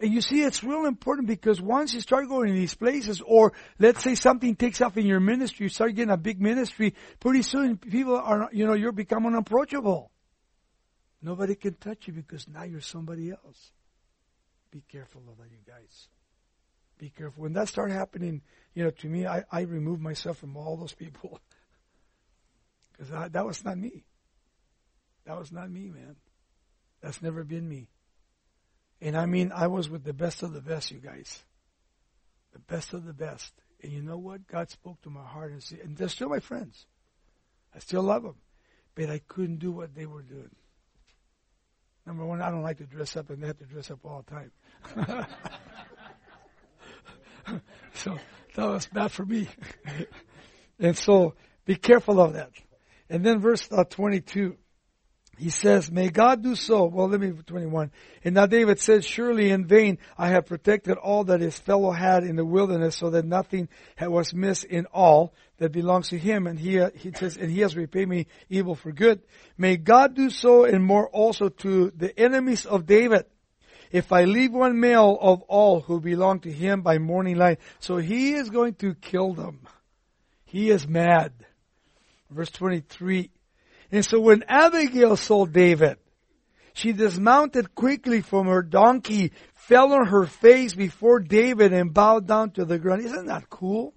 And 0.00 0.14
you 0.14 0.22
see, 0.22 0.42
it's 0.42 0.64
real 0.64 0.86
important 0.86 1.28
because 1.28 1.60
once 1.60 1.92
you 1.92 2.00
start 2.00 2.26
going 2.26 2.48
to 2.48 2.54
these 2.54 2.74
places, 2.74 3.20
or 3.20 3.52
let's 3.78 4.02
say 4.02 4.14
something 4.14 4.56
takes 4.56 4.80
off 4.80 4.96
in 4.96 5.06
your 5.06 5.20
ministry, 5.20 5.66
you 5.66 5.68
start 5.68 5.94
getting 5.94 6.12
a 6.12 6.16
big 6.16 6.40
ministry, 6.40 6.94
pretty 7.20 7.42
soon 7.42 7.76
people 7.76 8.16
are, 8.16 8.48
you 8.50 8.66
know, 8.66 8.72
you're 8.72 8.92
becoming 8.92 9.34
unapproachable. 9.34 10.10
Nobody 11.20 11.54
can 11.54 11.74
touch 11.74 12.06
you 12.06 12.14
because 12.14 12.48
now 12.48 12.62
you're 12.62 12.80
somebody 12.80 13.30
else. 13.30 13.72
Be 14.70 14.82
careful 14.88 15.20
of 15.28 15.36
that, 15.36 15.50
you 15.50 15.58
guys. 15.66 16.08
Be 16.98 17.10
careful. 17.10 17.42
When 17.42 17.52
that 17.52 17.68
started 17.68 17.92
happening, 17.92 18.40
you 18.74 18.84
know, 18.84 18.90
to 18.90 19.06
me, 19.06 19.26
I, 19.26 19.44
I 19.52 19.62
removed 19.62 20.00
myself 20.00 20.38
from 20.38 20.56
all 20.56 20.76
those 20.76 20.94
people. 20.94 21.40
Because 22.92 23.32
that 23.32 23.46
was 23.46 23.64
not 23.64 23.78
me. 23.78 24.04
That 25.24 25.38
was 25.38 25.50
not 25.50 25.70
me, 25.70 25.88
man. 25.88 26.16
That's 27.00 27.22
never 27.22 27.44
been 27.44 27.66
me. 27.66 27.88
And 29.00 29.16
I 29.16 29.26
mean, 29.26 29.52
I 29.54 29.66
was 29.66 29.88
with 29.88 30.04
the 30.04 30.12
best 30.12 30.42
of 30.42 30.52
the 30.52 30.60
best, 30.60 30.90
you 30.90 30.98
guys. 30.98 31.42
The 32.52 32.58
best 32.58 32.92
of 32.92 33.04
the 33.04 33.12
best. 33.12 33.52
And 33.82 33.92
you 33.92 34.02
know 34.02 34.18
what? 34.18 34.46
God 34.46 34.70
spoke 34.70 35.00
to 35.02 35.10
my 35.10 35.24
heart 35.24 35.52
and 35.52 35.62
said, 35.62 35.78
and 35.80 35.96
they're 35.96 36.08
still 36.08 36.28
my 36.28 36.40
friends. 36.40 36.86
I 37.74 37.78
still 37.78 38.02
love 38.02 38.22
them. 38.22 38.36
But 38.94 39.08
I 39.08 39.20
couldn't 39.26 39.58
do 39.58 39.72
what 39.72 39.94
they 39.94 40.06
were 40.06 40.22
doing. 40.22 40.50
Number 42.06 42.26
one, 42.26 42.42
I 42.42 42.50
don't 42.50 42.62
like 42.62 42.78
to 42.78 42.86
dress 42.86 43.16
up 43.16 43.30
and 43.30 43.42
they 43.42 43.46
have 43.46 43.58
to 43.58 43.64
dress 43.64 43.90
up 43.90 44.00
all 44.04 44.24
the 44.26 44.30
time. 44.30 44.50
so 47.94 48.18
that 48.54 48.66
was 48.66 48.86
bad 48.86 49.12
for 49.12 49.24
me. 49.24 49.48
and 50.78 50.96
so 50.96 51.34
be 51.64 51.76
careful 51.76 52.20
of 52.20 52.34
that. 52.34 52.50
And 53.08 53.24
then 53.24 53.38
verse 53.40 53.66
uh, 53.70 53.84
22 53.84 54.56
he 55.40 55.48
says, 55.48 55.90
may 55.90 56.10
God 56.10 56.42
do 56.42 56.54
so. 56.54 56.84
Well, 56.84 57.08
let 57.08 57.18
me, 57.18 57.30
21. 57.30 57.90
And 58.24 58.34
now 58.34 58.44
David 58.44 58.78
says, 58.78 59.06
surely 59.06 59.50
in 59.50 59.64
vain 59.64 59.96
I 60.18 60.28
have 60.28 60.44
protected 60.44 60.98
all 60.98 61.24
that 61.24 61.40
his 61.40 61.58
fellow 61.58 61.92
had 61.92 62.24
in 62.24 62.36
the 62.36 62.44
wilderness 62.44 62.96
so 62.96 63.08
that 63.10 63.24
nothing 63.24 63.70
was 63.98 64.34
missed 64.34 64.64
in 64.64 64.84
all 64.92 65.32
that 65.56 65.72
belongs 65.72 66.10
to 66.10 66.18
him. 66.18 66.46
And 66.46 66.58
he, 66.58 66.78
uh, 66.78 66.90
he 66.94 67.12
says, 67.12 67.38
and 67.38 67.50
he 67.50 67.60
has 67.60 67.74
repaid 67.74 68.06
me 68.06 68.26
evil 68.50 68.74
for 68.74 68.92
good. 68.92 69.22
May 69.56 69.78
God 69.78 70.14
do 70.14 70.28
so 70.28 70.64
and 70.64 70.84
more 70.84 71.08
also 71.08 71.48
to 71.48 71.90
the 71.96 72.18
enemies 72.20 72.66
of 72.66 72.84
David. 72.84 73.24
If 73.90 74.12
I 74.12 74.24
leave 74.24 74.52
one 74.52 74.78
male 74.78 75.16
of 75.18 75.40
all 75.42 75.80
who 75.80 76.00
belong 76.00 76.40
to 76.40 76.52
him 76.52 76.82
by 76.82 76.98
morning 76.98 77.36
light. 77.36 77.60
So 77.78 77.96
he 77.96 78.34
is 78.34 78.50
going 78.50 78.74
to 78.74 78.94
kill 78.94 79.32
them. 79.32 79.60
He 80.44 80.70
is 80.70 80.86
mad. 80.86 81.32
Verse 82.28 82.50
23. 82.50 83.30
And 83.92 84.04
so 84.04 84.20
when 84.20 84.44
Abigail 84.48 85.16
saw 85.16 85.46
David, 85.46 85.98
she 86.72 86.92
dismounted 86.92 87.74
quickly 87.74 88.20
from 88.20 88.46
her 88.46 88.62
donkey, 88.62 89.32
fell 89.54 89.92
on 89.92 90.06
her 90.06 90.26
face 90.26 90.74
before 90.74 91.20
David 91.20 91.72
and 91.72 91.92
bowed 91.92 92.26
down 92.26 92.52
to 92.52 92.64
the 92.64 92.78
ground. 92.78 93.04
Isn't 93.04 93.26
that 93.26 93.50
cool? 93.50 93.94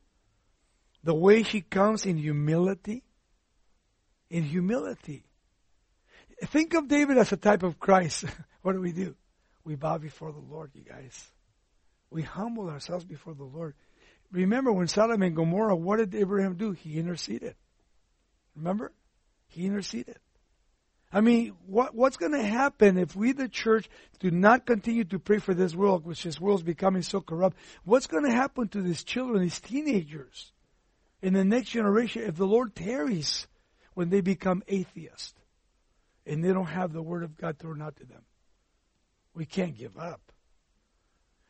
The 1.03 1.13
way 1.13 1.43
she 1.43 1.61
comes 1.61 2.05
in 2.05 2.17
humility. 2.17 3.03
In 4.29 4.43
humility. 4.43 5.25
Think 6.45 6.73
of 6.73 6.87
David 6.87 7.17
as 7.17 7.31
a 7.31 7.37
type 7.37 7.63
of 7.63 7.79
Christ. 7.79 8.25
what 8.63 8.73
do 8.73 8.81
we 8.81 8.91
do? 8.91 9.15
We 9.63 9.75
bow 9.75 9.97
before 9.97 10.31
the 10.31 10.39
Lord, 10.39 10.71
you 10.73 10.81
guys. 10.81 11.31
We 12.09 12.23
humble 12.23 12.69
ourselves 12.69 13.05
before 13.05 13.33
the 13.33 13.43
Lord. 13.43 13.75
Remember 14.31 14.71
when 14.71 14.87
Sodom 14.87 15.21
and 15.21 15.35
Gomorrah, 15.35 15.75
what 15.75 15.97
did 15.97 16.15
Abraham 16.15 16.55
do? 16.55 16.71
He 16.71 16.97
interceded. 16.97 17.55
Remember? 18.55 18.91
He 19.53 19.67
interceded. 19.67 20.17
I 21.11 21.21
mean, 21.21 21.53
what, 21.67 21.93
what's 21.93 22.17
going 22.17 22.31
to 22.31 22.43
happen 22.43 22.97
if 22.97 23.15
we, 23.15 23.33
the 23.33 23.47
church, 23.47 23.87
do 24.19 24.31
not 24.31 24.65
continue 24.65 25.03
to 25.05 25.19
pray 25.19 25.37
for 25.37 25.53
this 25.53 25.75
world, 25.75 26.05
which 26.05 26.23
this 26.23 26.41
world 26.41 26.61
is 26.61 26.63
becoming 26.63 27.03
so 27.03 27.21
corrupt? 27.21 27.55
What's 27.83 28.07
going 28.07 28.23
to 28.23 28.31
happen 28.31 28.67
to 28.69 28.81
these 28.81 29.03
children, 29.03 29.43
these 29.43 29.59
teenagers, 29.59 30.51
in 31.21 31.33
the 31.33 31.45
next 31.45 31.69
generation 31.69 32.23
if 32.23 32.35
the 32.35 32.47
Lord 32.47 32.75
tarries 32.75 33.47
when 33.93 34.09
they 34.09 34.21
become 34.21 34.63
atheists 34.67 35.35
and 36.25 36.43
they 36.43 36.51
don't 36.51 36.65
have 36.65 36.91
the 36.91 37.03
Word 37.03 37.21
of 37.21 37.37
God 37.37 37.59
thrown 37.59 37.79
out 37.79 37.95
to 37.97 38.05
them? 38.05 38.23
We 39.35 39.45
can't 39.45 39.77
give 39.77 39.99
up. 39.99 40.31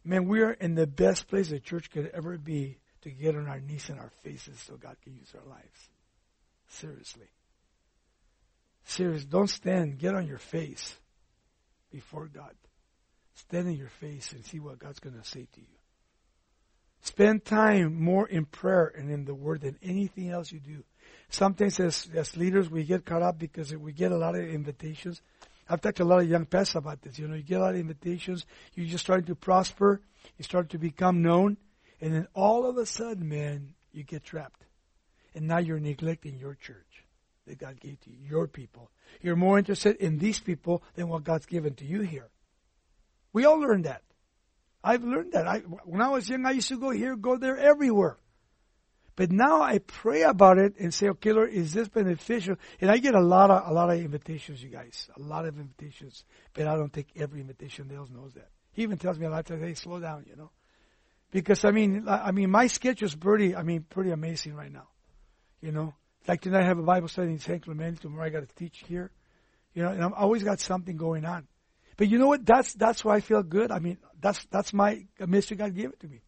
Man, 0.04 0.28
we 0.28 0.42
are 0.42 0.52
in 0.52 0.76
the 0.76 0.88
best 0.88 1.30
place 1.30 1.50
the 1.50 1.62
church 1.62 1.90
could 1.90 2.12
ever 2.14 2.38
be 2.38 2.80
to 3.04 3.10
get 3.10 3.38
on 3.38 3.48
our 3.48 3.62
knees 3.62 3.88
and 3.88 3.98
our 3.98 4.12
faces 4.24 4.60
so 4.60 4.76
God 4.76 4.98
can 5.02 5.16
use 5.16 5.34
our 5.34 5.50
lives. 5.50 5.90
Seriously. 6.68 7.28
Serious, 8.86 9.26
don't 9.26 9.50
stand. 9.50 9.98
Get 9.98 10.14
on 10.14 10.28
your 10.28 10.38
face 10.38 10.96
before 11.92 12.28
God. 12.28 12.54
Stand 13.36 13.68
in 13.68 13.78
your 13.78 13.90
face 13.90 14.34
and 14.34 14.46
see 14.46 14.60
what 14.60 14.80
God's 14.80 15.00
going 15.00 15.20
to 15.20 15.28
say 15.28 15.48
to 15.54 15.62
you. 15.62 15.78
Spend 17.02 17.44
time 17.44 18.02
more 18.02 18.28
in 18.28 18.46
prayer 18.46 18.94
and 18.98 19.12
in 19.12 19.26
the 19.26 19.34
Word 19.36 19.62
than 19.62 19.78
anything 19.84 20.30
else 20.30 20.52
you 20.52 20.60
do. 20.60 20.84
Sometimes 21.30 21.80
as, 21.80 22.08
as 22.14 22.38
leaders, 22.38 22.70
we 22.70 22.84
get 22.84 23.06
caught 23.06 23.22
up 23.22 23.38
because 23.38 23.76
we 23.76 23.92
get 23.92 24.12
a 24.12 24.18
lot 24.18 24.36
of 24.36 24.46
invitations. 24.46 25.22
I've 25.68 25.82
talked 25.82 25.98
to 25.98 26.04
a 26.04 26.06
lot 26.06 26.22
of 26.22 26.30
young 26.30 26.46
pastors 26.46 26.76
about 26.76 27.02
this. 27.02 27.18
You 27.18 27.28
know, 27.28 27.36
you 27.36 27.44
get 27.44 27.60
a 27.60 27.64
lot 27.64 27.74
of 27.74 27.80
invitations. 27.80 28.46
You're 28.76 28.86
just 28.86 29.04
starting 29.04 29.26
to 29.26 29.36
prosper. 29.36 30.02
You 30.38 30.44
start 30.44 30.70
to 30.70 30.78
become 30.78 31.22
known. 31.22 31.58
And 32.00 32.14
then 32.14 32.28
all 32.34 32.66
of 32.66 32.78
a 32.78 32.86
sudden, 32.86 33.28
man, 33.28 33.74
you 33.92 34.04
get 34.04 34.24
trapped. 34.24 34.66
And 35.36 35.48
now 35.48 35.58
you're 35.58 35.80
neglecting 35.80 36.38
your 36.38 36.56
church 36.56 36.93
that 37.48 37.58
God 37.58 37.80
gave 37.80 38.00
to 38.02 38.10
your 38.10 38.48
people. 38.48 38.92
You're 39.22 39.36
more 39.36 39.58
interested 39.58 39.98
in 39.98 40.18
these 40.18 40.40
people 40.40 40.84
than 40.96 41.10
what 41.10 41.24
God's 41.24 41.46
given 41.46 41.76
to 41.76 41.86
you 41.86 42.02
here. 42.02 42.30
We 43.32 43.46
all 43.46 43.60
learned 43.60 43.86
that. 43.86 44.02
I've 44.84 45.04
learned 45.04 45.34
that. 45.34 45.48
I, 45.48 45.60
when 45.86 46.02
I 46.02 46.10
was 46.10 46.30
young, 46.30 46.46
I 46.46 46.52
used 46.52 46.68
to 46.70 46.80
go 46.80 46.90
here, 46.90 47.16
go 47.16 47.38
there, 47.38 47.58
everywhere. 47.58 48.18
But 49.16 49.32
now 49.32 49.62
I 49.62 49.78
pray 49.78 50.24
about 50.24 50.58
it 50.58 50.74
and 50.80 50.94
say, 50.94 51.08
okay, 51.10 51.34
Lord, 51.34 51.52
is 51.52 51.72
this 51.72 51.88
beneficial? 51.88 52.56
And 52.82 52.90
I 52.90 52.98
get 52.98 53.14
a 53.14 53.22
lot 53.22 53.52
of, 53.52 53.70
a 53.70 53.74
lot 53.74 53.92
of 53.92 54.00
invitations, 54.00 54.64
you 54.64 54.70
guys. 54.70 55.08
A 55.16 55.22
lot 55.22 55.46
of 55.46 55.58
invitations. 55.58 56.26
But 56.54 56.68
I 56.68 56.76
don't 56.76 56.92
take 56.92 57.10
every 57.16 57.40
invitation. 57.40 57.88
Dale 57.88 58.08
knows 58.12 58.34
that. 58.34 58.50
He 58.72 58.82
even 58.82 58.98
tells 58.98 59.20
me 59.20 59.28
a 59.28 59.30
lot 59.30 59.42
of 59.42 59.46
times, 59.46 59.62
hey, 59.62 59.76
slow 59.76 60.00
down, 60.00 60.26
you 60.28 60.36
know. 60.36 60.50
Because 61.30 61.64
I 61.64 61.72
mean, 61.72 62.06
I 62.08 62.32
mean, 62.32 62.50
my 62.50 62.68
schedule 62.68 63.08
is 63.08 63.16
pretty, 63.16 63.56
I 63.56 63.64
mean, 63.64 63.86
pretty 63.88 64.12
amazing 64.12 64.56
right 64.56 64.72
now. 64.72 64.88
You 65.62 65.72
know, 65.72 65.94
like 66.28 66.42
tonight 66.42 66.64
I 66.64 66.68
have 66.68 66.80
a 66.80 66.84
Bible 66.84 67.08
study 67.08 67.32
in 67.32 67.40
San 67.40 67.60
Clemente. 67.60 68.02
Tomorrow 68.02 68.26
I 68.26 68.30
got 68.30 68.48
to 68.48 68.56
teach 68.56 68.84
here. 68.88 69.12
You 69.74 69.84
know, 69.84 69.90
and 69.90 70.04
I've 70.04 70.14
always 70.14 70.44
got 70.44 70.60
something 70.60 70.98
going 70.98 71.26
on. 71.26 71.48
But 71.98 72.10
you 72.10 72.18
know 72.18 72.28
what? 72.28 72.46
That's, 72.46 72.74
that's 72.74 73.04
why 73.04 73.16
I 73.16 73.20
feel 73.22 73.44
good. 73.44 73.72
I 73.72 73.80
mean, 73.80 73.98
that's, 74.20 74.44
that's 74.52 74.74
my 74.74 75.06
ministry 75.20 75.58
God 75.58 75.76
gave 75.76 75.90
it 75.90 76.00
to 76.02 76.08
me. 76.08 76.22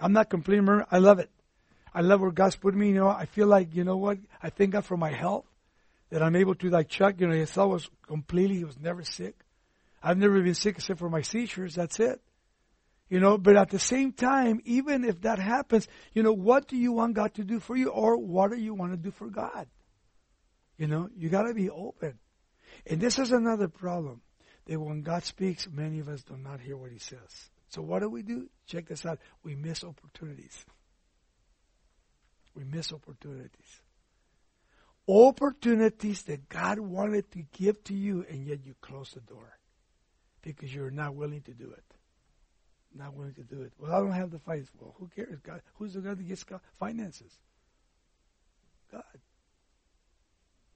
I'm 0.00 0.12
not 0.12 0.30
complaining. 0.30 0.82
I 0.90 0.98
love 0.98 1.18
it. 1.18 1.30
I 1.94 2.00
love 2.00 2.20
where 2.20 2.30
God's 2.30 2.56
put 2.56 2.74
me. 2.74 2.88
You 2.88 2.94
know, 2.94 3.08
I 3.08 3.26
feel 3.26 3.46
like, 3.46 3.74
you 3.74 3.84
know 3.84 3.96
what? 3.96 4.18
I 4.42 4.50
thank 4.50 4.72
God 4.72 4.84
for 4.84 4.96
my 4.96 5.12
health 5.12 5.46
that 6.10 6.22
I'm 6.22 6.36
able 6.36 6.54
to, 6.56 6.70
like 6.70 6.88
Chuck, 6.88 7.14
you 7.18 7.26
know, 7.26 7.34
his 7.34 7.54
health 7.54 7.72
was 7.72 7.90
completely, 8.06 8.56
he 8.56 8.64
was 8.64 8.78
never 8.78 9.02
sick. 9.02 9.34
I've 10.02 10.18
never 10.18 10.40
been 10.42 10.54
sick 10.54 10.76
except 10.76 10.98
for 10.98 11.08
my 11.08 11.22
seizures. 11.22 11.74
That's 11.74 11.98
it. 11.98 12.20
You 13.14 13.20
know, 13.20 13.38
but 13.38 13.56
at 13.56 13.70
the 13.70 13.78
same 13.78 14.12
time, 14.12 14.60
even 14.64 15.04
if 15.04 15.20
that 15.20 15.38
happens, 15.38 15.86
you 16.14 16.24
know, 16.24 16.32
what 16.32 16.66
do 16.66 16.76
you 16.76 16.90
want 16.90 17.14
God 17.14 17.32
to 17.34 17.44
do 17.44 17.60
for 17.60 17.76
you 17.76 17.90
or 17.90 18.16
what 18.16 18.50
do 18.50 18.56
you 18.56 18.74
want 18.74 18.90
to 18.90 18.96
do 18.96 19.12
for 19.12 19.28
God? 19.28 19.68
You 20.78 20.88
know, 20.88 21.08
you 21.14 21.28
got 21.28 21.44
to 21.44 21.54
be 21.54 21.70
open. 21.70 22.18
And 22.84 23.00
this 23.00 23.20
is 23.20 23.30
another 23.30 23.68
problem 23.68 24.20
that 24.66 24.80
when 24.80 25.02
God 25.02 25.22
speaks, 25.22 25.68
many 25.70 26.00
of 26.00 26.08
us 26.08 26.24
do 26.24 26.36
not 26.36 26.58
hear 26.58 26.76
what 26.76 26.90
he 26.90 26.98
says. 26.98 27.50
So 27.68 27.82
what 27.82 28.02
do 28.02 28.10
we 28.10 28.22
do? 28.22 28.50
Check 28.66 28.88
this 28.88 29.06
out. 29.06 29.20
We 29.44 29.54
miss 29.54 29.84
opportunities. 29.84 30.64
We 32.56 32.64
miss 32.64 32.92
opportunities. 32.92 33.80
Opportunities 35.08 36.24
that 36.24 36.48
God 36.48 36.80
wanted 36.80 37.30
to 37.30 37.44
give 37.52 37.84
to 37.84 37.94
you 37.94 38.26
and 38.28 38.44
yet 38.44 38.66
you 38.66 38.74
close 38.80 39.12
the 39.12 39.20
door 39.20 39.56
because 40.42 40.74
you're 40.74 40.90
not 40.90 41.14
willing 41.14 41.42
to 41.42 41.54
do 41.54 41.70
it. 41.70 41.93
Not 42.96 43.14
willing 43.14 43.34
to 43.34 43.42
do 43.42 43.62
it. 43.62 43.72
Well, 43.78 43.92
I 43.92 43.98
don't 43.98 44.12
have 44.12 44.30
the 44.30 44.38
finances. 44.38 44.72
Well, 44.80 44.94
who 44.98 45.10
cares? 45.16 45.40
God, 45.42 45.62
who's 45.74 45.94
the 45.94 46.00
God 46.00 46.18
that 46.18 46.28
gets 46.28 46.44
finances? 46.78 47.32
God. 48.92 49.02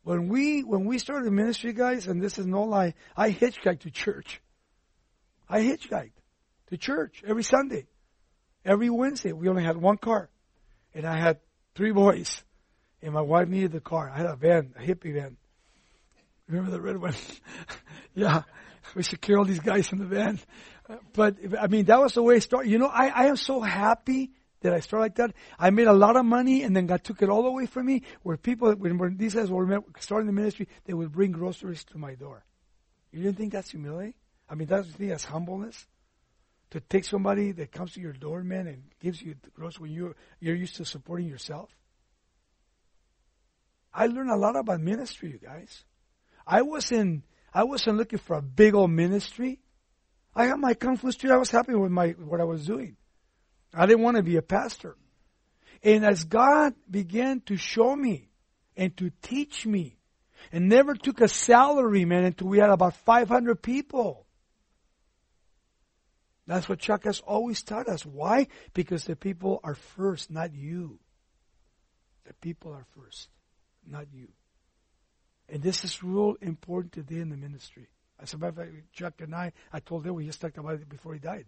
When 0.02 0.28
we 0.28 0.62
when 0.64 0.84
we 0.84 0.98
started 0.98 1.30
ministry, 1.32 1.72
guys, 1.72 2.08
and 2.08 2.20
this 2.20 2.38
is 2.38 2.46
no 2.46 2.62
lie, 2.62 2.94
I 3.16 3.30
hitchhiked 3.30 3.80
to 3.80 3.90
church. 3.90 4.40
I 5.48 5.60
hitchhiked 5.60 6.12
to 6.70 6.76
church 6.76 7.22
every 7.26 7.44
Sunday, 7.44 7.86
every 8.64 8.90
Wednesday. 8.90 9.32
We 9.32 9.48
only 9.48 9.64
had 9.64 9.76
one 9.76 9.98
car, 9.98 10.28
and 10.94 11.06
I 11.06 11.20
had 11.20 11.38
three 11.74 11.92
boys, 11.92 12.42
and 13.00 13.12
my 13.12 13.20
wife 13.20 13.48
needed 13.48 13.72
the 13.72 13.80
car. 13.80 14.10
I 14.10 14.16
had 14.16 14.26
a 14.26 14.36
van, 14.36 14.74
a 14.76 14.80
hippie 14.80 15.14
van. 15.14 15.36
Remember 16.48 16.70
the 16.70 16.80
red 16.80 16.96
one? 16.96 17.14
yeah, 18.14 18.42
we 18.94 19.02
carry 19.04 19.38
all 19.38 19.44
these 19.44 19.60
guys 19.60 19.92
in 19.92 19.98
the 19.98 20.06
van. 20.06 20.40
But 21.12 21.36
I 21.60 21.66
mean, 21.66 21.86
that 21.86 22.00
was 22.00 22.14
the 22.14 22.22
way 22.22 22.36
it 22.36 22.42
started. 22.42 22.70
You 22.70 22.78
know, 22.78 22.86
I, 22.86 23.08
I 23.08 23.26
am 23.26 23.36
so 23.36 23.60
happy 23.60 24.32
that 24.60 24.72
I 24.72 24.80
started 24.80 25.02
like 25.02 25.14
that. 25.16 25.34
I 25.58 25.70
made 25.70 25.86
a 25.86 25.92
lot 25.92 26.16
of 26.16 26.24
money, 26.24 26.62
and 26.62 26.74
then 26.74 26.86
God 26.86 27.04
took 27.04 27.22
it 27.22 27.28
all 27.28 27.46
away 27.46 27.66
from 27.66 27.86
me. 27.86 28.02
Where 28.22 28.36
people, 28.36 28.72
when, 28.72 28.98
when 28.98 29.16
these 29.16 29.34
guys 29.34 29.50
were 29.50 29.82
starting 30.00 30.26
the 30.26 30.32
ministry, 30.32 30.68
they 30.84 30.94
would 30.94 31.12
bring 31.12 31.32
groceries 31.32 31.84
to 31.84 31.98
my 31.98 32.14
door. 32.14 32.44
You 33.12 33.22
didn't 33.22 33.36
think 33.36 33.52
that's 33.52 33.70
humility? 33.70 34.14
I 34.48 34.54
mean, 34.54 34.66
that's 34.66 34.92
the 34.94 35.12
as 35.12 35.24
humbleness 35.24 35.86
to 36.70 36.80
take 36.80 37.04
somebody 37.04 37.52
that 37.52 37.72
comes 37.72 37.92
to 37.94 38.00
your 38.00 38.12
door, 38.12 38.42
man, 38.42 38.66
and 38.66 38.82
gives 39.00 39.22
you 39.22 39.34
groceries 39.54 39.80
when 39.80 39.92
you're 39.92 40.16
you're 40.40 40.56
used 40.56 40.76
to 40.76 40.84
supporting 40.84 41.28
yourself. 41.28 41.70
I 43.92 44.06
learned 44.06 44.30
a 44.30 44.36
lot 44.36 44.56
about 44.56 44.80
ministry, 44.80 45.30
you 45.30 45.38
guys. 45.38 45.84
I 46.46 46.62
wasn't 46.62 47.24
I 47.52 47.64
wasn't 47.64 47.96
looking 47.96 48.18
for 48.18 48.36
a 48.36 48.42
big 48.42 48.74
old 48.74 48.90
ministry. 48.90 49.60
I 50.38 50.46
had 50.46 50.60
my 50.60 50.74
kung 50.74 50.96
fu 50.96 51.10
street. 51.10 51.32
I 51.32 51.36
was 51.36 51.50
happy 51.50 51.74
with 51.74 51.90
my 51.90 52.10
what 52.10 52.40
I 52.40 52.44
was 52.44 52.64
doing. 52.64 52.96
I 53.74 53.86
didn't 53.86 54.04
want 54.04 54.18
to 54.18 54.22
be 54.22 54.36
a 54.36 54.42
pastor. 54.42 54.96
And 55.82 56.04
as 56.04 56.22
God 56.22 56.74
began 56.88 57.40
to 57.46 57.56
show 57.56 57.96
me 57.96 58.28
and 58.76 58.96
to 58.98 59.10
teach 59.20 59.66
me, 59.66 59.98
and 60.52 60.68
never 60.68 60.94
took 60.94 61.20
a 61.20 61.26
salary, 61.26 62.04
man, 62.04 62.24
until 62.24 62.46
we 62.46 62.58
had 62.58 62.70
about 62.70 62.94
500 62.98 63.60
people. 63.60 64.26
That's 66.46 66.68
what 66.68 66.78
Chuck 66.78 67.02
has 67.02 67.18
always 67.18 67.64
taught 67.64 67.88
us. 67.88 68.06
Why? 68.06 68.46
Because 68.74 69.04
the 69.04 69.16
people 69.16 69.58
are 69.64 69.74
first, 69.74 70.30
not 70.30 70.54
you. 70.54 71.00
The 72.26 72.34
people 72.34 72.72
are 72.72 72.86
first, 72.96 73.28
not 73.84 74.06
you. 74.12 74.28
And 75.48 75.62
this 75.62 75.84
is 75.84 76.04
real 76.04 76.36
important 76.40 76.92
today 76.92 77.20
in 77.20 77.28
the 77.28 77.36
ministry. 77.36 77.88
As 78.20 78.34
a 78.34 78.38
matter 78.38 78.48
of 78.48 78.56
fact, 78.56 78.92
Chuck 78.92 79.14
and 79.20 79.34
I, 79.34 79.52
I 79.72 79.80
told 79.80 80.06
him 80.06 80.14
we 80.14 80.26
just 80.26 80.40
talked 80.40 80.58
about 80.58 80.74
it 80.74 80.88
before 80.88 81.14
he 81.14 81.20
died. 81.20 81.46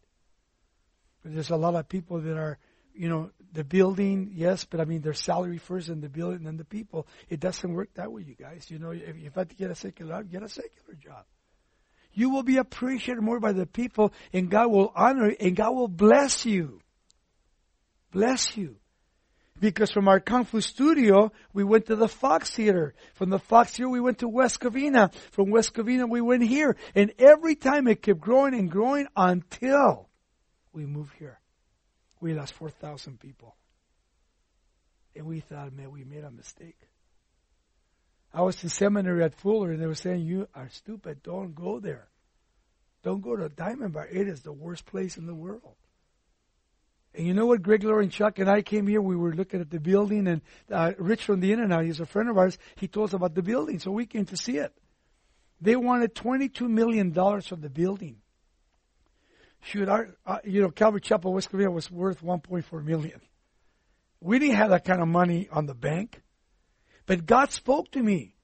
But 1.22 1.34
there's 1.34 1.50
a 1.50 1.56
lot 1.56 1.74
of 1.74 1.88
people 1.88 2.20
that 2.20 2.36
are, 2.36 2.58
you 2.94 3.08
know, 3.08 3.30
the 3.52 3.64
building, 3.64 4.32
yes, 4.34 4.64
but 4.64 4.80
I 4.80 4.84
mean, 4.84 5.00
their 5.00 5.14
salary 5.14 5.58
first 5.58 5.88
and 5.88 6.02
the 6.02 6.08
building 6.08 6.38
and 6.38 6.46
then 6.46 6.56
the 6.56 6.64
people. 6.64 7.06
It 7.28 7.40
doesn't 7.40 7.72
work 7.72 7.90
that 7.94 8.12
way, 8.12 8.22
you 8.22 8.34
guys. 8.34 8.70
You 8.70 8.78
know, 8.78 8.90
if 8.90 9.16
you 9.16 9.30
have 9.34 9.48
to 9.48 9.54
get 9.54 9.70
a 9.70 9.74
secular 9.74 10.22
job, 10.22 10.30
get 10.30 10.42
a 10.42 10.48
secular 10.48 10.94
job. 10.94 11.24
You 12.12 12.30
will 12.30 12.42
be 12.42 12.56
appreciated 12.56 13.22
more 13.22 13.38
by 13.38 13.52
the 13.52 13.66
people 13.66 14.12
and 14.32 14.50
God 14.50 14.70
will 14.70 14.92
honor 14.94 15.32
and 15.38 15.54
God 15.54 15.70
will 15.74 15.88
bless 15.88 16.44
you. 16.44 16.80
Bless 18.10 18.56
you. 18.56 18.79
Because 19.60 19.90
from 19.90 20.08
our 20.08 20.20
Kung 20.20 20.44
Fu 20.44 20.62
studio, 20.62 21.32
we 21.52 21.64
went 21.64 21.86
to 21.86 21.96
the 21.96 22.08
Fox 22.08 22.50
Theater. 22.50 22.94
From 23.14 23.28
the 23.28 23.38
Fox 23.38 23.72
Theater, 23.72 23.90
we 23.90 24.00
went 24.00 24.18
to 24.18 24.28
West 24.28 24.58
Covina. 24.58 25.12
From 25.32 25.50
West 25.50 25.74
Covina, 25.74 26.08
we 26.08 26.22
went 26.22 26.42
here. 26.42 26.76
And 26.94 27.12
every 27.18 27.54
time 27.54 27.86
it 27.86 28.02
kept 28.02 28.20
growing 28.20 28.54
and 28.54 28.70
growing 28.70 29.06
until 29.14 30.08
we 30.72 30.86
moved 30.86 31.14
here. 31.18 31.38
We 32.20 32.32
lost 32.32 32.54
4,000 32.54 33.20
people. 33.20 33.54
And 35.14 35.26
we 35.26 35.40
thought, 35.40 35.72
man, 35.74 35.90
we 35.90 36.04
made 36.04 36.24
a 36.24 36.30
mistake. 36.30 36.78
I 38.32 38.42
was 38.42 38.62
in 38.62 38.70
seminary 38.70 39.24
at 39.24 39.34
Fuller 39.34 39.72
and 39.72 39.82
they 39.82 39.86
were 39.86 39.94
saying, 39.94 40.22
you 40.22 40.48
are 40.54 40.68
stupid. 40.70 41.22
Don't 41.22 41.54
go 41.54 41.80
there. 41.80 42.08
Don't 43.02 43.20
go 43.20 43.36
to 43.36 43.48
Diamond 43.48 43.92
Bar. 43.92 44.06
It 44.06 44.28
is 44.28 44.42
the 44.42 44.52
worst 44.52 44.86
place 44.86 45.16
in 45.16 45.26
the 45.26 45.34
world. 45.34 45.74
And 47.14 47.26
you 47.26 47.34
know 47.34 47.46
what? 47.46 47.62
Greg, 47.62 47.82
Laurie, 47.82 48.04
and 48.04 48.12
Chuck 48.12 48.38
and 48.38 48.48
I 48.48 48.62
came 48.62 48.86
here. 48.86 49.00
We 49.00 49.16
were 49.16 49.32
looking 49.32 49.60
at 49.60 49.70
the 49.70 49.80
building, 49.80 50.28
and 50.28 50.42
uh, 50.70 50.92
Rich 50.98 51.24
from 51.24 51.40
the 51.40 51.52
internet, 51.52 51.84
he's 51.84 52.00
a 52.00 52.06
friend 52.06 52.28
of 52.28 52.38
ours. 52.38 52.56
He 52.76 52.86
told 52.86 53.10
us 53.10 53.14
about 53.14 53.34
the 53.34 53.42
building, 53.42 53.78
so 53.78 53.90
we 53.90 54.06
came 54.06 54.26
to 54.26 54.36
see 54.36 54.58
it. 54.58 54.72
They 55.60 55.76
wanted 55.76 56.14
twenty-two 56.14 56.68
million 56.68 57.10
dollars 57.10 57.48
for 57.48 57.56
the 57.56 57.68
building. 57.68 58.16
Shoot, 59.62 59.88
our, 59.88 60.16
uh, 60.26 60.38
you 60.44 60.62
know, 60.62 60.70
Calvary 60.70 61.00
Chapel, 61.00 61.34
West 61.34 61.52
Covina 61.52 61.70
was 61.70 61.90
worth 61.90 62.22
1.4 62.22 62.82
million. 62.82 63.20
We 64.20 64.38
didn't 64.38 64.56
have 64.56 64.70
that 64.70 64.84
kind 64.84 65.02
of 65.02 65.08
money 65.08 65.48
on 65.52 65.66
the 65.66 65.74
bank. 65.74 66.22
But 67.06 67.26
God 67.26 67.50
spoke 67.50 67.90
to 67.92 68.02
me. 68.02 68.36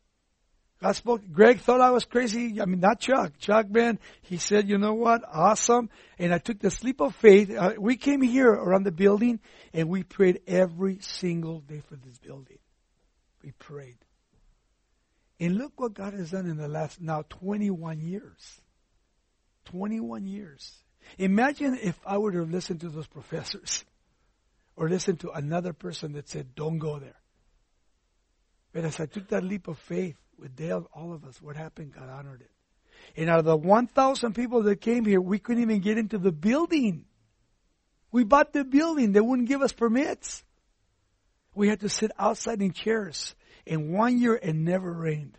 God 0.80 0.92
spoke. 0.92 1.22
Greg 1.32 1.60
thought 1.60 1.80
I 1.80 1.90
was 1.90 2.04
crazy. 2.04 2.60
I 2.60 2.66
mean, 2.66 2.80
not 2.80 3.00
Chuck. 3.00 3.38
Chuck, 3.38 3.70
man, 3.70 3.98
he 4.22 4.36
said, 4.36 4.68
you 4.68 4.76
know 4.76 4.92
what? 4.92 5.22
Awesome. 5.30 5.88
And 6.18 6.34
I 6.34 6.38
took 6.38 6.60
the 6.60 6.70
sleep 6.70 7.00
of 7.00 7.14
faith. 7.14 7.50
Uh, 7.50 7.72
we 7.78 7.96
came 7.96 8.20
here 8.20 8.50
around 8.50 8.84
the 8.84 8.92
building 8.92 9.40
and 9.72 9.88
we 9.88 10.02
prayed 10.02 10.40
every 10.46 10.98
single 11.00 11.60
day 11.60 11.82
for 11.88 11.96
this 11.96 12.18
building. 12.18 12.58
We 13.42 13.52
prayed. 13.52 13.96
And 15.40 15.56
look 15.56 15.80
what 15.80 15.94
God 15.94 16.12
has 16.12 16.30
done 16.30 16.46
in 16.46 16.56
the 16.56 16.68
last 16.68 17.00
now 17.00 17.24
21 17.28 18.00
years. 18.00 18.60
21 19.66 20.26
years. 20.26 20.72
Imagine 21.18 21.78
if 21.82 21.98
I 22.04 22.18
were 22.18 22.32
to 22.32 22.42
listen 22.42 22.78
to 22.80 22.90
those 22.90 23.06
professors 23.06 23.84
or 24.76 24.90
listen 24.90 25.16
to 25.18 25.30
another 25.30 25.72
person 25.72 26.12
that 26.12 26.28
said, 26.28 26.54
don't 26.54 26.78
go 26.78 26.98
there. 26.98 27.16
But 28.74 28.84
as 28.84 29.00
I 29.00 29.06
took 29.06 29.28
that 29.28 29.42
leap 29.42 29.68
of 29.68 29.78
faith 29.78 30.16
with 30.38 30.56
Dale, 30.56 30.88
all 30.92 31.12
of 31.12 31.24
us, 31.24 31.40
what 31.40 31.56
happened? 31.56 31.94
God 31.94 32.08
honored 32.08 32.42
it. 32.42 32.50
And 33.16 33.30
out 33.30 33.38
of 33.38 33.44
the 33.44 33.56
1,000 33.56 34.34
people 34.34 34.64
that 34.64 34.80
came 34.80 35.04
here, 35.04 35.20
we 35.20 35.38
couldn't 35.38 35.62
even 35.62 35.80
get 35.80 35.98
into 35.98 36.18
the 36.18 36.32
building. 36.32 37.04
We 38.12 38.24
bought 38.24 38.52
the 38.52 38.64
building. 38.64 39.12
They 39.12 39.20
wouldn't 39.20 39.48
give 39.48 39.62
us 39.62 39.72
permits. 39.72 40.42
We 41.54 41.68
had 41.68 41.80
to 41.80 41.88
sit 41.88 42.10
outside 42.18 42.60
in 42.60 42.72
chairs. 42.72 43.34
In 43.64 43.92
one 43.92 44.18
year, 44.18 44.38
it 44.40 44.54
never 44.54 44.92
rained. 44.92 45.38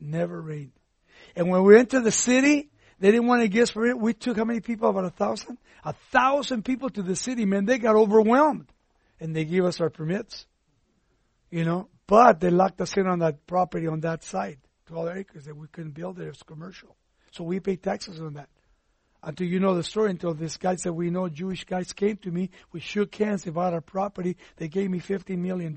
Never 0.00 0.40
rained. 0.40 0.72
And 1.36 1.48
when 1.48 1.62
we 1.62 1.74
went 1.74 1.90
to 1.90 2.00
the 2.00 2.10
city, 2.10 2.70
they 2.98 3.10
didn't 3.10 3.26
want 3.26 3.42
to 3.42 3.48
give 3.48 3.64
us 3.64 3.70
permit. 3.70 3.98
We 3.98 4.12
took 4.12 4.36
how 4.36 4.44
many 4.44 4.60
people? 4.60 4.90
About 4.90 5.04
a 5.04 5.10
thousand? 5.10 5.58
A 5.84 5.94
thousand 6.10 6.64
people 6.64 6.90
to 6.90 7.02
the 7.02 7.16
city, 7.16 7.44
man. 7.46 7.64
They 7.64 7.78
got 7.78 7.96
overwhelmed. 7.96 8.66
And 9.20 9.34
they 9.36 9.44
gave 9.44 9.64
us 9.64 9.80
our 9.80 9.90
permits. 9.90 10.46
You 11.50 11.64
know, 11.64 11.88
but 12.10 12.40
they 12.40 12.50
locked 12.50 12.80
us 12.80 12.96
in 12.96 13.06
on 13.06 13.20
that 13.20 13.46
property 13.46 13.86
on 13.86 14.00
that 14.00 14.24
side, 14.24 14.58
12 14.86 15.16
acres 15.16 15.44
that 15.44 15.56
we 15.56 15.68
couldn't 15.68 15.92
build 15.92 16.18
it. 16.18 16.24
It 16.24 16.30
was 16.30 16.42
commercial. 16.42 16.96
So 17.30 17.44
we 17.44 17.60
pay 17.60 17.76
taxes 17.76 18.20
on 18.20 18.34
that. 18.34 18.48
until 19.22 19.46
you 19.46 19.60
know 19.60 19.74
the 19.76 19.82
story, 19.84 20.10
until 20.10 20.34
this 20.34 20.56
guy 20.56 20.74
said, 20.76 20.92
we 20.92 21.10
know, 21.10 21.28
Jewish 21.28 21.64
guys, 21.64 21.92
came 21.92 22.16
to 22.18 22.30
me. 22.30 22.50
We 22.72 22.80
shook 22.80 23.14
hands. 23.14 23.44
Bought 23.44 23.74
our 23.74 23.80
property. 23.80 24.36
They 24.56 24.68
gave 24.68 24.90
me 24.90 24.98
$15 25.00 25.38
million. 25.38 25.76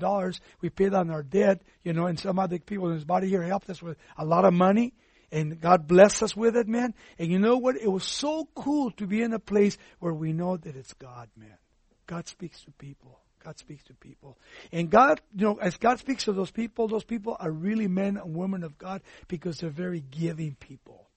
We 0.60 0.70
paid 0.70 0.94
on 0.94 1.10
our 1.10 1.22
debt, 1.22 1.62
you 1.82 1.92
know, 1.92 2.06
and 2.06 2.18
some 2.18 2.40
other 2.40 2.58
people 2.58 2.88
in 2.88 2.94
his 2.94 3.04
body 3.04 3.28
here 3.28 3.42
helped 3.42 3.70
us 3.70 3.82
with 3.82 3.96
a 4.16 4.24
lot 4.24 4.44
of 4.44 4.54
money. 4.54 4.94
And 5.30 5.60
God 5.60 5.86
blessed 5.86 6.22
us 6.22 6.36
with 6.36 6.56
it, 6.56 6.68
man. 6.68 6.94
And 7.18 7.30
you 7.30 7.38
know 7.38 7.58
what? 7.58 7.76
It 7.76 7.90
was 7.90 8.04
so 8.04 8.48
cool 8.54 8.90
to 8.92 9.06
be 9.06 9.22
in 9.22 9.32
a 9.32 9.38
place 9.38 9.76
where 9.98 10.14
we 10.14 10.32
know 10.32 10.56
that 10.56 10.76
it's 10.76 10.94
God, 10.94 11.28
man. 11.36 11.58
God 12.06 12.28
speaks 12.28 12.62
to 12.64 12.70
people. 12.72 13.20
God 13.44 13.58
speaks 13.58 13.84
to 13.84 13.94
people. 13.94 14.38
And 14.72 14.90
God, 14.90 15.20
you 15.36 15.44
know, 15.44 15.58
as 15.60 15.76
God 15.76 15.98
speaks 15.98 16.24
to 16.24 16.32
those 16.32 16.50
people, 16.50 16.88
those 16.88 17.04
people 17.04 17.36
are 17.38 17.50
really 17.50 17.88
men 17.88 18.16
and 18.16 18.34
women 18.34 18.64
of 18.64 18.78
God 18.78 19.02
because 19.28 19.58
they're 19.58 19.70
very 19.70 20.00
giving 20.00 20.54
people. 20.54 21.08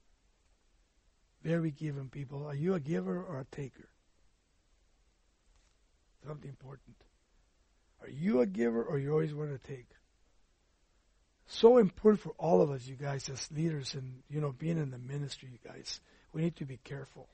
Very 1.44 1.72
giving 1.72 2.10
people. 2.10 2.46
Are 2.46 2.56
you 2.56 2.74
a 2.74 2.80
giver 2.80 3.24
or 3.24 3.40
a 3.40 3.56
taker? 3.56 3.88
Something 6.26 6.50
important. 6.50 6.96
Are 8.02 8.10
you 8.10 8.42
a 8.42 8.46
giver 8.46 8.84
or 8.84 9.00
you 9.00 9.12
always 9.12 9.34
want 9.34 9.52
to 9.52 9.68
take? 9.68 9.88
So 11.48 11.78
important 11.78 12.22
for 12.22 12.34
all 12.38 12.62
of 12.62 12.70
us, 12.72 12.86
you 12.86 12.96
guys, 12.96 13.30
as 13.30 13.50
leaders 13.52 13.94
and, 13.94 14.22
you 14.30 14.42
know, 14.42 14.52
being 14.52 14.78
in 14.78 14.92
the 14.92 14.98
ministry, 14.98 15.50
you 15.52 15.60
guys. 15.72 16.02
We 16.34 16.42
need 16.42 16.58
to 16.58 16.66
be 16.66 16.78
careful. 16.84 17.30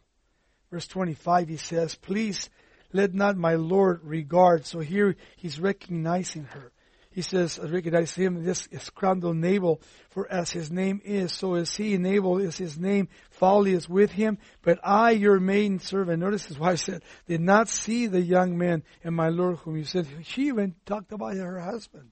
Verse 0.70 0.86
25, 0.86 1.50
he 1.50 1.58
says, 1.58 1.96
Please 1.96 2.50
let 2.94 3.14
not 3.14 3.38
my 3.38 3.56
Lord 3.56 4.02
regard. 4.04 4.66
So 4.66 4.80
here 4.80 5.16
he's 5.36 5.60
recognizing 5.60 6.46
her. 6.46 6.72
He 7.14 7.22
says, 7.22 7.60
I 7.60 7.68
recognize 7.68 8.16
him, 8.16 8.44
this 8.44 8.68
is 8.72 8.90
Crandall 8.90 9.36
Nabal, 9.36 9.82
for 10.10 10.32
as 10.32 10.50
his 10.50 10.72
name 10.72 11.00
is, 11.06 11.32
so 11.32 11.54
is 11.54 11.76
he. 11.76 11.96
Nabal 12.00 12.40
is 12.40 12.58
his 12.58 12.80
name. 12.80 13.08
Folly 13.30 13.74
is 13.74 13.88
with 13.88 14.12
him. 14.12 14.40
But 14.64 14.80
I, 14.84 15.12
your 15.12 15.40
maiden 15.40 15.78
servant, 15.80 16.22
notice 16.22 16.46
his 16.46 16.58
wife 16.58 16.80
said, 16.80 17.04
did 17.28 17.40
not 17.40 17.70
see 17.70 18.08
the 18.08 18.22
young 18.22 18.58
man 18.58 18.82
and 19.04 19.16
my 19.16 19.30
Lord 19.30 19.58
whom 19.58 19.78
you 19.78 19.84
said. 19.84 20.08
She 20.24 20.48
even 20.48 20.74
talked 20.88 21.12
about 21.12 21.36
her 21.36 21.60
husband. 21.60 22.10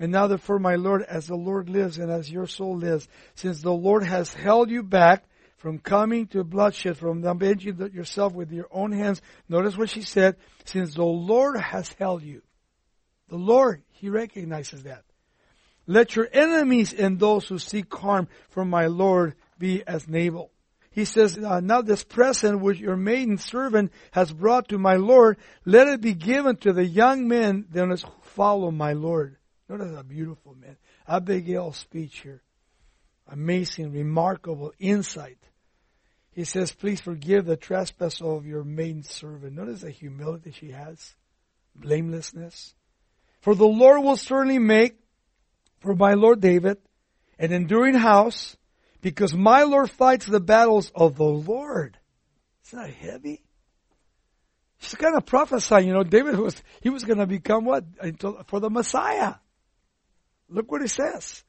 And 0.00 0.10
now 0.10 0.26
therefore, 0.26 0.58
my 0.58 0.76
Lord, 0.76 1.02
as 1.02 1.26
the 1.26 1.36
Lord 1.36 1.68
lives 1.68 1.98
and 1.98 2.10
as 2.10 2.30
your 2.30 2.46
soul 2.46 2.78
lives, 2.78 3.06
since 3.34 3.60
the 3.60 3.72
Lord 3.72 4.04
has 4.04 4.32
held 4.32 4.70
you 4.70 4.82
back 4.82 5.24
from 5.56 5.78
coming 5.78 6.26
to 6.28 6.44
bloodshed, 6.44 6.98
from 6.98 7.24
avenging 7.24 7.78
yourself 7.92 8.34
with 8.34 8.52
your 8.52 8.68
own 8.70 8.92
hands. 8.92 9.22
Notice 9.48 9.76
what 9.76 9.90
she 9.90 10.02
said, 10.02 10.36
since 10.64 10.94
the 10.94 11.04
Lord 11.04 11.58
has 11.58 11.92
held 11.98 12.22
you. 12.22 12.42
The 13.28 13.36
Lord, 13.36 13.82
He 13.90 14.10
recognizes 14.10 14.82
that. 14.82 15.04
Let 15.86 16.16
your 16.16 16.28
enemies 16.32 16.92
and 16.92 17.18
those 17.18 17.46
who 17.46 17.58
seek 17.58 17.94
harm 17.94 18.28
from 18.50 18.70
my 18.70 18.86
Lord 18.86 19.34
be 19.58 19.82
as 19.86 20.08
Nabal. 20.08 20.50
He 20.90 21.04
says, 21.04 21.36
now 21.36 21.82
this 21.82 22.04
present 22.04 22.60
which 22.60 22.78
your 22.78 22.96
maiden 22.96 23.38
servant 23.38 23.92
has 24.12 24.32
brought 24.32 24.68
to 24.68 24.78
my 24.78 24.94
Lord, 24.94 25.38
let 25.64 25.88
it 25.88 26.00
be 26.00 26.14
given 26.14 26.56
to 26.58 26.72
the 26.72 26.84
young 26.84 27.26
men 27.26 27.66
that 27.72 28.04
follow 28.22 28.70
my 28.70 28.92
Lord. 28.92 29.36
Notice 29.68 29.94
how 29.94 30.02
beautiful, 30.02 30.54
man. 30.54 30.76
Abigail's 31.08 31.78
speech 31.78 32.20
here. 32.20 32.42
Amazing, 33.30 33.92
remarkable 33.92 34.72
insight. 34.78 35.38
He 36.32 36.44
says, 36.44 36.72
please 36.72 37.00
forgive 37.00 37.46
the 37.46 37.56
trespass 37.56 38.20
of 38.20 38.44
your 38.44 38.64
maiden 38.64 39.04
servant. 39.04 39.54
Notice 39.54 39.82
the 39.82 39.90
humility 39.90 40.50
she 40.50 40.72
has. 40.72 41.14
Blamelessness. 41.76 42.74
For 43.40 43.54
the 43.54 43.66
Lord 43.66 44.02
will 44.02 44.16
certainly 44.16 44.58
make 44.58 44.98
for 45.80 45.94
my 45.94 46.14
Lord 46.14 46.40
David 46.40 46.78
an 47.38 47.52
enduring 47.52 47.94
house 47.94 48.56
because 49.00 49.34
my 49.34 49.62
Lord 49.62 49.90
fights 49.90 50.26
the 50.26 50.40
battles 50.40 50.90
of 50.94 51.16
the 51.16 51.24
Lord. 51.24 51.98
Isn't 52.66 52.78
that 52.78 52.90
heavy? 52.90 53.42
She's 54.78 54.94
kind 54.94 55.14
of 55.14 55.24
prophesying, 55.24 55.86
you 55.86 55.92
know, 55.92 56.02
David 56.02 56.36
was, 56.38 56.60
he 56.80 56.90
was 56.90 57.04
going 57.04 57.18
to 57.18 57.26
become 57.26 57.64
what? 57.64 57.84
For 58.46 58.60
the 58.60 58.70
Messiah. 58.70 59.34
Look 60.48 60.70
what 60.72 60.82
he 60.82 60.88
says. 60.88 61.43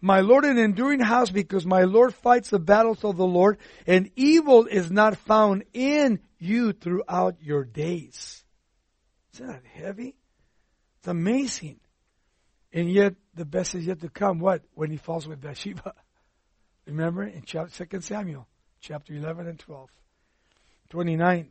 My 0.00 0.20
Lord 0.20 0.44
an 0.44 0.58
enduring 0.58 1.00
house 1.00 1.30
because 1.30 1.66
my 1.66 1.82
Lord 1.82 2.14
fights 2.14 2.50
the 2.50 2.58
battles 2.58 3.04
of 3.04 3.16
the 3.16 3.26
Lord 3.26 3.58
and 3.86 4.10
evil 4.16 4.66
is 4.66 4.90
not 4.90 5.16
found 5.18 5.64
in 5.74 6.20
you 6.38 6.72
throughout 6.72 7.36
your 7.42 7.64
days. 7.64 8.42
Isn't 9.34 9.46
that 9.46 9.62
heavy? 9.64 10.16
It's 10.98 11.08
amazing. 11.08 11.80
And 12.72 12.90
yet, 12.90 13.14
the 13.34 13.44
best 13.44 13.74
is 13.74 13.86
yet 13.86 14.00
to 14.00 14.08
come. 14.08 14.38
What? 14.38 14.62
When 14.74 14.90
he 14.90 14.96
falls 14.96 15.26
with 15.26 15.40
Bathsheba. 15.40 15.94
Remember 16.86 17.24
in 17.24 17.42
chapter, 17.44 17.84
2 17.84 18.00
Samuel, 18.00 18.46
chapter 18.80 19.14
11 19.14 19.46
and 19.46 19.58
12. 19.58 19.90
29. 20.90 21.48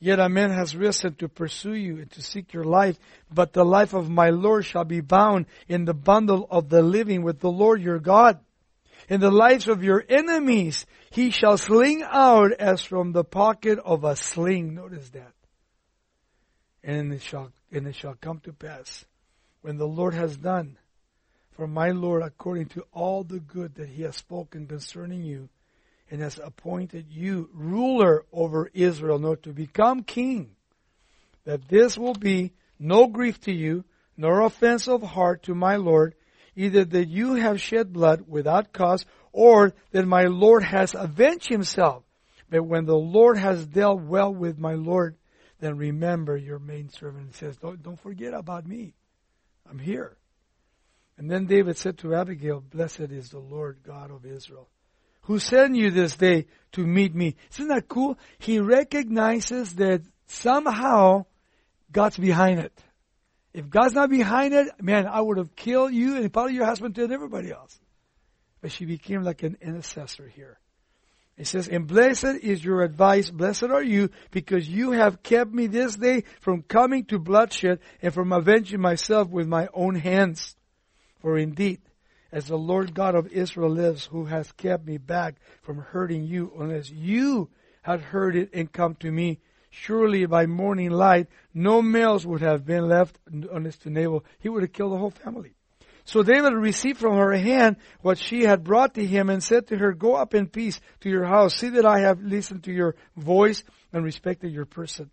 Yet 0.00 0.20
a 0.20 0.28
man 0.28 0.50
has 0.50 0.76
risen 0.76 1.14
to 1.16 1.28
pursue 1.28 1.74
you 1.74 1.96
and 1.98 2.10
to 2.12 2.22
seek 2.22 2.52
your 2.52 2.64
life, 2.64 2.98
but 3.32 3.52
the 3.52 3.64
life 3.64 3.94
of 3.94 4.08
my 4.08 4.30
Lord 4.30 4.64
shall 4.64 4.84
be 4.84 5.00
bound 5.00 5.46
in 5.66 5.84
the 5.84 5.94
bundle 5.94 6.46
of 6.50 6.68
the 6.68 6.82
living 6.82 7.22
with 7.22 7.40
the 7.40 7.50
Lord 7.50 7.82
your 7.82 7.98
God. 7.98 8.38
In 9.08 9.20
the 9.20 9.30
lives 9.30 9.66
of 9.66 9.82
your 9.82 10.04
enemies, 10.08 10.86
he 11.10 11.30
shall 11.30 11.56
sling 11.56 12.04
out 12.04 12.52
as 12.52 12.82
from 12.82 13.12
the 13.12 13.24
pocket 13.24 13.78
of 13.84 14.04
a 14.04 14.14
sling. 14.14 14.74
Notice 14.74 15.10
that. 15.10 15.32
And 16.84 17.12
it 17.12 17.22
shall 17.22 17.50
and 17.72 17.86
it 17.86 17.96
shall 17.96 18.14
come 18.14 18.40
to 18.40 18.52
pass 18.52 19.04
when 19.62 19.76
the 19.76 19.86
Lord 19.86 20.14
has 20.14 20.36
done 20.36 20.78
for 21.58 21.66
my 21.66 21.90
Lord 21.90 22.22
according 22.22 22.66
to 22.66 22.84
all 22.92 23.24
the 23.24 23.40
good 23.40 23.74
that 23.74 23.88
he 23.88 24.02
has 24.04 24.14
spoken 24.14 24.68
concerning 24.68 25.24
you 25.24 25.48
and 26.10 26.20
has 26.22 26.38
appointed 26.42 27.06
you 27.10 27.50
ruler 27.52 28.24
over 28.32 28.70
Israel, 28.72 29.18
nor 29.18 29.36
to 29.36 29.52
become 29.52 30.02
king, 30.02 30.56
that 31.44 31.68
this 31.68 31.98
will 31.98 32.14
be 32.14 32.52
no 32.78 33.06
grief 33.06 33.40
to 33.42 33.52
you, 33.52 33.84
nor 34.16 34.40
offense 34.40 34.88
of 34.88 35.02
heart 35.02 35.44
to 35.44 35.54
my 35.54 35.76
Lord, 35.76 36.14
either 36.56 36.84
that 36.84 37.08
you 37.08 37.34
have 37.34 37.60
shed 37.60 37.92
blood 37.92 38.24
without 38.26 38.72
cause, 38.72 39.04
or 39.32 39.72
that 39.92 40.06
my 40.06 40.24
Lord 40.24 40.64
has 40.64 40.94
avenged 40.94 41.48
himself. 41.48 42.02
But 42.50 42.64
when 42.64 42.86
the 42.86 42.96
Lord 42.96 43.38
has 43.38 43.66
dealt 43.66 44.00
well 44.02 44.32
with 44.32 44.58
my 44.58 44.74
Lord, 44.74 45.16
then 45.60 45.76
remember 45.76 46.36
your 46.36 46.58
main 46.58 46.88
servant 46.88 47.34
says, 47.34 47.56
don't, 47.58 47.82
don't 47.82 48.00
forget 48.00 48.32
about 48.32 48.66
me. 48.66 48.94
I'm 49.68 49.78
here. 49.78 50.16
And 51.18 51.30
then 51.30 51.46
David 51.46 51.76
said 51.76 51.98
to 51.98 52.14
Abigail, 52.14 52.60
Blessed 52.60 53.00
is 53.10 53.30
the 53.30 53.40
Lord 53.40 53.80
God 53.84 54.10
of 54.10 54.24
Israel, 54.24 54.68
who 55.28 55.38
sent 55.38 55.76
you 55.76 55.90
this 55.90 56.16
day 56.16 56.46
to 56.72 56.80
meet 56.86 57.14
me. 57.14 57.36
Isn't 57.52 57.68
that 57.68 57.86
cool? 57.86 58.18
He 58.38 58.60
recognizes 58.60 59.74
that 59.74 60.00
somehow 60.26 61.26
God's 61.92 62.16
behind 62.16 62.60
it. 62.60 62.72
If 63.52 63.68
God's 63.68 63.92
not 63.92 64.08
behind 64.08 64.54
it, 64.54 64.68
man, 64.80 65.06
I 65.06 65.20
would 65.20 65.36
have 65.36 65.54
killed 65.54 65.92
you 65.92 66.16
and 66.16 66.32
probably 66.32 66.54
your 66.54 66.64
husband 66.64 66.96
and 66.96 67.12
everybody 67.12 67.50
else. 67.50 67.78
But 68.62 68.72
she 68.72 68.86
became 68.86 69.22
like 69.22 69.42
an 69.42 69.58
intercessor 69.60 70.26
here. 70.26 70.58
It 71.36 71.46
says, 71.46 71.68
and 71.68 71.86
blessed 71.86 72.42
is 72.42 72.64
your 72.64 72.80
advice, 72.80 73.28
blessed 73.28 73.64
are 73.64 73.82
you, 73.82 74.08
because 74.30 74.66
you 74.66 74.92
have 74.92 75.22
kept 75.22 75.52
me 75.52 75.66
this 75.66 75.94
day 75.94 76.24
from 76.40 76.62
coming 76.62 77.04
to 77.06 77.18
bloodshed 77.18 77.80
and 78.00 78.14
from 78.14 78.32
avenging 78.32 78.80
myself 78.80 79.28
with 79.28 79.46
my 79.46 79.68
own 79.74 79.94
hands. 79.94 80.56
For 81.20 81.36
indeed, 81.36 81.82
as 82.30 82.46
the 82.46 82.58
Lord 82.58 82.94
God 82.94 83.14
of 83.14 83.28
Israel 83.28 83.70
lives, 83.70 84.06
who 84.06 84.26
has 84.26 84.52
kept 84.52 84.86
me 84.86 84.98
back 84.98 85.36
from 85.62 85.78
hurting 85.78 86.24
you, 86.24 86.52
unless 86.58 86.90
you 86.90 87.48
had 87.82 88.00
heard 88.00 88.36
it 88.36 88.50
and 88.52 88.72
come 88.72 88.94
to 88.96 89.10
me, 89.10 89.40
surely 89.70 90.26
by 90.26 90.46
morning 90.46 90.90
light, 90.90 91.28
no 91.54 91.80
males 91.80 92.26
would 92.26 92.42
have 92.42 92.66
been 92.66 92.88
left 92.88 93.18
unless 93.30 93.76
to 93.78 93.90
Nabal. 93.90 94.24
He 94.38 94.48
would 94.48 94.62
have 94.62 94.72
killed 94.72 94.92
the 94.92 94.98
whole 94.98 95.10
family. 95.10 95.54
So 96.04 96.22
David 96.22 96.54
received 96.54 96.98
from 96.98 97.16
her 97.16 97.32
hand 97.32 97.76
what 98.00 98.16
she 98.16 98.44
had 98.44 98.64
brought 98.64 98.94
to 98.94 99.04
him 99.04 99.28
and 99.28 99.42
said 99.42 99.66
to 99.66 99.76
her, 99.76 99.92
Go 99.92 100.14
up 100.14 100.34
in 100.34 100.46
peace 100.46 100.80
to 101.00 101.10
your 101.10 101.26
house. 101.26 101.54
See 101.54 101.68
that 101.68 101.84
I 101.84 102.00
have 102.00 102.22
listened 102.22 102.64
to 102.64 102.72
your 102.72 102.96
voice 103.14 103.62
and 103.92 104.02
respected 104.02 104.50
your 104.50 104.64
person. 104.64 105.10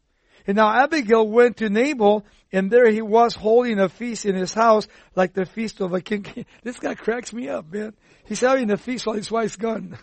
And 0.47 0.57
now 0.57 0.83
Abigail 0.83 1.27
went 1.27 1.57
to 1.57 1.69
Nabal, 1.69 2.25
and 2.51 2.69
there 2.69 2.89
he 2.89 3.01
was 3.01 3.35
holding 3.35 3.79
a 3.79 3.89
feast 3.89 4.25
in 4.25 4.35
his 4.35 4.53
house 4.53 4.87
like 5.15 5.33
the 5.33 5.45
feast 5.45 5.81
of 5.81 5.93
a 5.93 6.01
king. 6.01 6.25
This 6.63 6.79
guy 6.79 6.95
cracks 6.95 7.33
me 7.33 7.49
up, 7.49 7.71
man. 7.71 7.93
He's 8.25 8.41
having 8.41 8.71
a 8.71 8.77
feast 8.77 9.05
while 9.05 9.15
his 9.15 9.31
wife's 9.31 9.55
gone. 9.55 9.97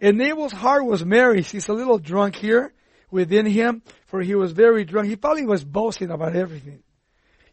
And 0.00 0.16
Nabal's 0.16 0.52
heart 0.52 0.86
was 0.86 1.04
merry. 1.04 1.42
He's 1.42 1.68
a 1.68 1.72
little 1.72 1.98
drunk 1.98 2.36
here 2.36 2.72
within 3.10 3.44
him, 3.44 3.82
for 4.06 4.20
he 4.20 4.34
was 4.34 4.52
very 4.52 4.84
drunk. 4.84 5.08
He 5.08 5.16
probably 5.16 5.44
was 5.44 5.64
boasting 5.64 6.10
about 6.10 6.36
everything. 6.36 6.82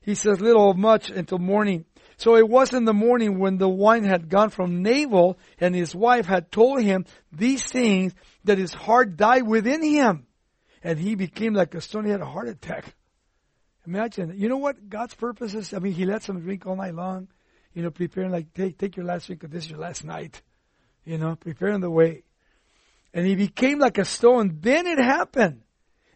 He 0.01 0.15
says 0.15 0.39
little 0.39 0.61
or 0.61 0.73
much 0.73 1.09
until 1.09 1.39
morning. 1.39 1.85
So 2.17 2.37
it 2.37 2.47
was 2.47 2.73
in 2.73 2.85
the 2.85 2.93
morning 2.93 3.39
when 3.39 3.57
the 3.57 3.67
wine 3.67 4.03
had 4.03 4.29
gone 4.29 4.49
from 4.49 4.81
Nabal 4.81 5.37
and 5.59 5.75
his 5.75 5.93
wife 5.93 6.25
had 6.25 6.51
told 6.51 6.81
him 6.81 7.05
these 7.31 7.63
things 7.63 8.13
that 8.45 8.57
his 8.57 8.73
heart 8.73 9.17
died 9.17 9.45
within 9.45 9.83
him. 9.83 10.26
And 10.83 10.99
he 10.99 11.15
became 11.15 11.53
like 11.53 11.73
a 11.75 11.81
stone. 11.81 12.05
He 12.05 12.11
had 12.11 12.21
a 12.21 12.25
heart 12.25 12.47
attack. 12.47 12.95
Imagine. 13.85 14.33
You 14.37 14.49
know 14.49 14.57
what 14.57 14.89
God's 14.89 15.15
purpose 15.15 15.53
is? 15.53 15.73
I 15.73 15.79
mean, 15.79 15.93
he 15.93 16.05
lets 16.05 16.27
him 16.27 16.39
drink 16.41 16.65
all 16.65 16.75
night 16.75 16.93
long. 16.93 17.29
You 17.73 17.83
know, 17.83 17.91
preparing 17.91 18.31
like, 18.31 18.53
take, 18.53 18.77
take 18.77 18.97
your 18.97 19.05
last 19.05 19.27
drink 19.27 19.43
of 19.43 19.51
this 19.51 19.69
your 19.69 19.79
last 19.79 20.03
night. 20.03 20.41
You 21.05 21.17
know, 21.17 21.35
preparing 21.35 21.79
the 21.79 21.89
way. 21.89 22.23
And 23.13 23.25
he 23.25 23.35
became 23.35 23.79
like 23.79 23.97
a 23.97 24.05
stone. 24.05 24.57
Then 24.61 24.87
it 24.87 24.99
happened. 24.99 25.61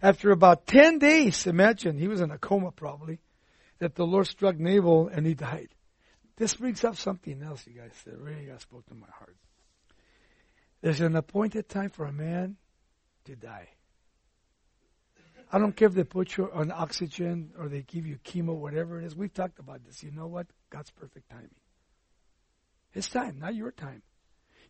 After 0.01 0.31
about 0.31 0.65
10 0.65 0.97
days, 0.97 1.45
imagine, 1.45 1.97
he 1.97 2.07
was 2.07 2.21
in 2.21 2.31
a 2.31 2.37
coma 2.37 2.71
probably, 2.71 3.19
that 3.79 3.95
the 3.95 4.05
Lord 4.05 4.27
struck 4.27 4.57
Nabal 4.57 5.07
and 5.07 5.25
he 5.25 5.35
died. 5.35 5.69
This 6.37 6.55
brings 6.55 6.83
up 6.83 6.97
something 6.97 7.41
else, 7.43 7.67
you 7.67 7.79
guys, 7.79 7.93
that 8.05 8.17
really 8.17 8.45
got 8.45 8.61
spoke 8.61 8.85
to 8.87 8.95
my 8.95 9.07
heart. 9.15 9.35
There's 10.81 11.01
an 11.01 11.15
appointed 11.15 11.69
time 11.69 11.91
for 11.91 12.05
a 12.05 12.11
man 12.11 12.57
to 13.25 13.35
die. 13.35 13.69
I 15.51 15.59
don't 15.59 15.75
care 15.75 15.89
if 15.89 15.93
they 15.93 16.05
put 16.05 16.37
you 16.37 16.49
on 16.53 16.71
oxygen 16.71 17.51
or 17.59 17.67
they 17.67 17.81
give 17.81 18.07
you 18.07 18.17
chemo, 18.23 18.55
whatever 18.55 19.01
it 19.01 19.05
is. 19.05 19.15
We've 19.15 19.33
talked 19.33 19.59
about 19.59 19.83
this. 19.85 20.01
You 20.01 20.11
know 20.11 20.27
what? 20.27 20.47
God's 20.69 20.91
perfect 20.91 21.29
timing. 21.29 21.49
His 22.91 23.09
time, 23.09 23.39
not 23.39 23.53
your 23.53 23.71
time. 23.71 24.01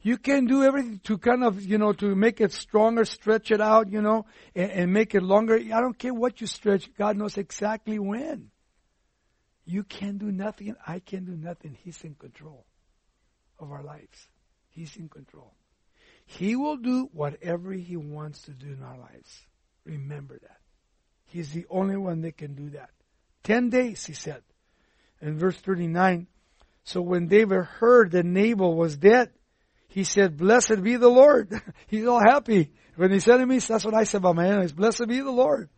You 0.01 0.17
can 0.17 0.45
do 0.45 0.63
everything 0.63 0.99
to 1.03 1.19
kind 1.19 1.43
of, 1.43 1.61
you 1.61 1.77
know, 1.77 1.93
to 1.93 2.15
make 2.15 2.41
it 2.41 2.51
stronger, 2.51 3.05
stretch 3.05 3.51
it 3.51 3.61
out, 3.61 3.91
you 3.91 4.01
know, 4.01 4.25
and, 4.55 4.71
and 4.71 4.93
make 4.93 5.13
it 5.13 5.21
longer. 5.21 5.55
I 5.55 5.79
don't 5.79 5.97
care 5.97 6.13
what 6.13 6.41
you 6.41 6.47
stretch. 6.47 6.91
God 6.95 7.17
knows 7.17 7.37
exactly 7.37 7.99
when. 7.99 8.49
You 9.65 9.83
can 9.83 10.17
do 10.17 10.31
nothing. 10.31 10.75
I 10.87 10.99
can 10.99 11.25
do 11.25 11.37
nothing. 11.37 11.77
He's 11.83 12.01
in 12.03 12.15
control 12.15 12.65
of 13.59 13.71
our 13.71 13.83
lives. 13.83 14.27
He's 14.69 14.95
in 14.95 15.07
control. 15.07 15.53
He 16.25 16.55
will 16.55 16.77
do 16.77 17.09
whatever 17.13 17.71
He 17.71 17.95
wants 17.95 18.41
to 18.43 18.51
do 18.51 18.71
in 18.71 18.81
our 18.81 18.97
lives. 18.97 19.41
Remember 19.85 20.39
that. 20.41 20.60
He's 21.31 21.51
the 21.51 21.65
only 21.69 21.95
one 21.95 22.21
that 22.21 22.37
can 22.37 22.55
do 22.55 22.71
that. 22.71 22.89
Ten 23.43 23.69
days, 23.69 24.05
he 24.05 24.13
said. 24.13 24.43
In 25.21 25.37
verse 25.37 25.55
39, 25.57 26.27
so 26.83 27.01
when 27.01 27.27
David 27.27 27.63
heard 27.63 28.11
that 28.11 28.25
Nabal 28.25 28.75
was 28.75 28.97
dead, 28.97 29.31
he 29.87 30.03
said, 30.03 30.37
Blessed 30.37 30.83
be 30.83 30.95
the 30.95 31.09
Lord. 31.09 31.53
He's 31.87 32.05
all 32.05 32.19
happy. 32.19 32.71
When 32.95 33.11
his 33.11 33.27
enemies, 33.27 33.67
that's 33.67 33.85
what 33.85 33.93
I 33.93 34.03
said 34.03 34.17
about 34.19 34.35
my 34.35 34.47
enemies. 34.47 34.73
Blessed 34.73 35.07
be 35.07 35.19
the 35.19 35.31
Lord. 35.31 35.69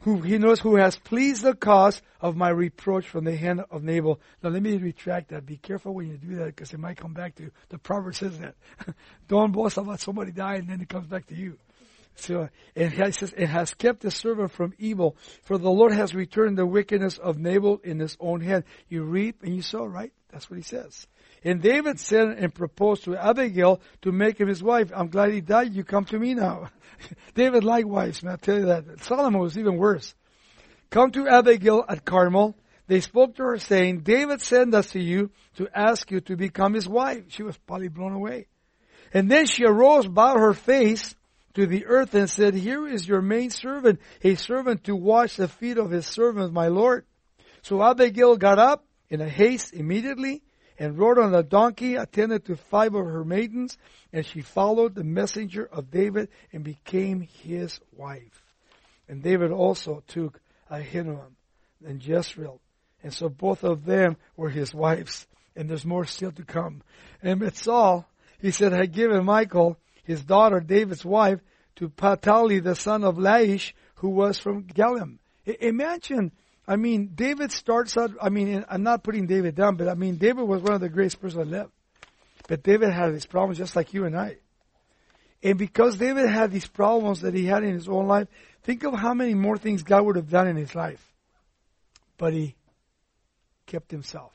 Who 0.00 0.20
he 0.20 0.36
knows 0.36 0.60
who 0.60 0.76
has 0.76 0.98
pleased 0.98 1.42
the 1.42 1.54
cause 1.54 2.02
of 2.20 2.36
my 2.36 2.50
reproach 2.50 3.08
from 3.08 3.24
the 3.24 3.34
hand 3.34 3.62
of 3.70 3.82
Nabal. 3.82 4.20
Now 4.42 4.50
let 4.50 4.62
me 4.62 4.76
retract 4.76 5.30
that. 5.30 5.46
Be 5.46 5.56
careful 5.56 5.94
when 5.94 6.08
you 6.08 6.18
do 6.18 6.36
that 6.36 6.46
because 6.46 6.74
it 6.74 6.78
might 6.78 6.98
come 6.98 7.14
back 7.14 7.36
to 7.36 7.44
you. 7.44 7.50
The 7.70 7.78
proverb 7.78 8.14
says 8.14 8.38
that. 8.40 8.54
Don't 9.28 9.52
boast 9.52 9.78
about 9.78 10.00
somebody 10.00 10.32
dying 10.32 10.60
and 10.60 10.68
then 10.68 10.80
it 10.82 10.90
comes 10.90 11.06
back 11.06 11.26
to 11.28 11.34
you. 11.34 11.58
So, 12.16 12.48
and 12.76 12.92
he 12.92 13.12
says, 13.12 13.34
it 13.36 13.48
has 13.48 13.74
kept 13.74 14.00
the 14.00 14.10
servant 14.10 14.52
from 14.52 14.72
evil, 14.78 15.16
for 15.42 15.58
the 15.58 15.70
Lord 15.70 15.92
has 15.92 16.14
returned 16.14 16.56
the 16.56 16.66
wickedness 16.66 17.18
of 17.18 17.38
Nabal 17.38 17.80
in 17.82 17.98
his 17.98 18.16
own 18.20 18.40
hand. 18.40 18.64
You 18.88 19.02
reap 19.02 19.42
and 19.42 19.54
you 19.54 19.62
sow, 19.62 19.84
right? 19.84 20.12
That's 20.30 20.48
what 20.48 20.56
he 20.56 20.62
says. 20.62 21.06
And 21.44 21.60
David 21.60 22.00
sent 22.00 22.38
and 22.38 22.54
proposed 22.54 23.04
to 23.04 23.16
Abigail 23.16 23.80
to 24.02 24.12
make 24.12 24.40
him 24.40 24.48
his 24.48 24.62
wife. 24.62 24.90
I'm 24.94 25.08
glad 25.08 25.32
he 25.32 25.42
died. 25.42 25.74
You 25.74 25.84
come 25.84 26.06
to 26.06 26.18
me 26.18 26.34
now. 26.34 26.70
David 27.34 27.64
liked 27.64 27.86
wives, 27.86 28.22
man. 28.22 28.32
I'll 28.32 28.38
tell 28.38 28.58
you 28.58 28.66
that. 28.66 29.00
Solomon 29.00 29.40
was 29.40 29.58
even 29.58 29.76
worse. 29.76 30.14
Come 30.90 31.10
to 31.12 31.28
Abigail 31.28 31.84
at 31.86 32.04
Carmel. 32.04 32.56
They 32.86 33.00
spoke 33.00 33.36
to 33.36 33.42
her 33.42 33.58
saying, 33.58 34.00
David 34.00 34.40
sent 34.40 34.74
us 34.74 34.90
to 34.90 35.00
you 35.00 35.30
to 35.56 35.68
ask 35.74 36.10
you 36.10 36.20
to 36.22 36.36
become 36.36 36.74
his 36.74 36.88
wife. 36.88 37.24
She 37.28 37.42
was 37.42 37.56
probably 37.58 37.88
blown 37.88 38.12
away. 38.12 38.46
And 39.12 39.30
then 39.30 39.46
she 39.46 39.64
arose, 39.64 40.06
bowed 40.06 40.38
her 40.38 40.54
face, 40.54 41.14
to 41.54 41.66
the 41.66 41.86
earth 41.86 42.14
and 42.14 42.28
said, 42.28 42.54
Here 42.54 42.86
is 42.86 43.06
your 43.06 43.22
main 43.22 43.50
servant, 43.50 44.00
a 44.22 44.34
servant 44.34 44.84
to 44.84 44.96
wash 44.96 45.36
the 45.36 45.48
feet 45.48 45.78
of 45.78 45.90
his 45.90 46.06
servant, 46.06 46.52
my 46.52 46.68
Lord. 46.68 47.04
So 47.62 47.82
Abigail 47.82 48.36
got 48.36 48.58
up 48.58 48.84
in 49.08 49.20
a 49.20 49.28
haste 49.28 49.72
immediately 49.72 50.42
and 50.78 50.98
rode 50.98 51.18
on 51.18 51.34
a 51.34 51.42
donkey, 51.42 51.94
attended 51.94 52.44
to 52.46 52.56
five 52.56 52.94
of 52.94 53.06
her 53.06 53.24
maidens, 53.24 53.78
and 54.12 54.26
she 54.26 54.40
followed 54.40 54.94
the 54.94 55.04
messenger 55.04 55.64
of 55.64 55.90
David 55.90 56.28
and 56.52 56.64
became 56.64 57.20
his 57.20 57.78
wife. 57.96 58.42
And 59.08 59.22
David 59.22 59.52
also 59.52 60.02
took 60.08 60.40
Ahinoam 60.70 61.34
and 61.86 62.04
Jezreel. 62.04 62.60
And 63.02 63.12
so 63.12 63.28
both 63.28 63.64
of 63.64 63.84
them 63.84 64.16
were 64.36 64.48
his 64.48 64.74
wives. 64.74 65.26
And 65.54 65.68
there's 65.68 65.84
more 65.84 66.06
still 66.06 66.32
to 66.32 66.42
come. 66.42 66.82
And 67.22 67.54
Saul, 67.54 68.08
he 68.40 68.50
said, 68.50 68.72
I 68.72 68.86
given 68.86 69.24
Michal 69.24 69.78
his 70.04 70.22
daughter, 70.22 70.60
David's 70.60 71.04
wife, 71.04 71.40
to 71.76 71.88
Palti, 71.88 72.60
the 72.60 72.76
son 72.76 73.04
of 73.04 73.16
Laish, 73.16 73.72
who 73.96 74.10
was 74.10 74.38
from 74.38 74.64
Gallim. 74.64 75.18
Imagine, 75.44 76.32
I 76.66 76.76
mean, 76.76 77.12
David 77.14 77.52
starts 77.52 77.96
out, 77.96 78.12
I 78.20 78.28
mean, 78.28 78.64
I'm 78.68 78.82
not 78.82 79.02
putting 79.02 79.26
David 79.26 79.54
down, 79.54 79.76
but 79.76 79.88
I 79.88 79.94
mean, 79.94 80.16
David 80.16 80.44
was 80.44 80.62
one 80.62 80.74
of 80.74 80.80
the 80.80 80.88
greatest 80.88 81.20
persons 81.20 81.44
that 81.44 81.50
lived. 81.50 81.72
But 82.46 82.62
David 82.62 82.90
had 82.90 83.12
his 83.12 83.26
problems 83.26 83.58
just 83.58 83.74
like 83.74 83.94
you 83.94 84.04
and 84.04 84.16
I. 84.16 84.36
And 85.42 85.58
because 85.58 85.96
David 85.96 86.28
had 86.28 86.50
these 86.50 86.66
problems 86.66 87.20
that 87.20 87.34
he 87.34 87.46
had 87.46 87.64
in 87.64 87.74
his 87.74 87.88
own 87.88 88.06
life, 88.06 88.28
think 88.62 88.84
of 88.84 88.94
how 88.94 89.14
many 89.14 89.34
more 89.34 89.58
things 89.58 89.82
God 89.82 90.04
would 90.04 90.16
have 90.16 90.30
done 90.30 90.48
in 90.48 90.56
his 90.56 90.74
life. 90.74 91.12
But 92.16 92.32
he 92.32 92.54
kept 93.66 93.90
himself 93.90 94.32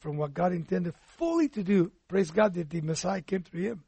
from 0.00 0.16
what 0.16 0.32
God 0.32 0.52
intended 0.52 0.94
fully 1.18 1.48
to 1.50 1.62
do. 1.62 1.90
Praise 2.08 2.30
God 2.30 2.54
that 2.54 2.70
the 2.70 2.80
Messiah 2.80 3.20
came 3.20 3.42
through 3.42 3.62
him. 3.62 3.84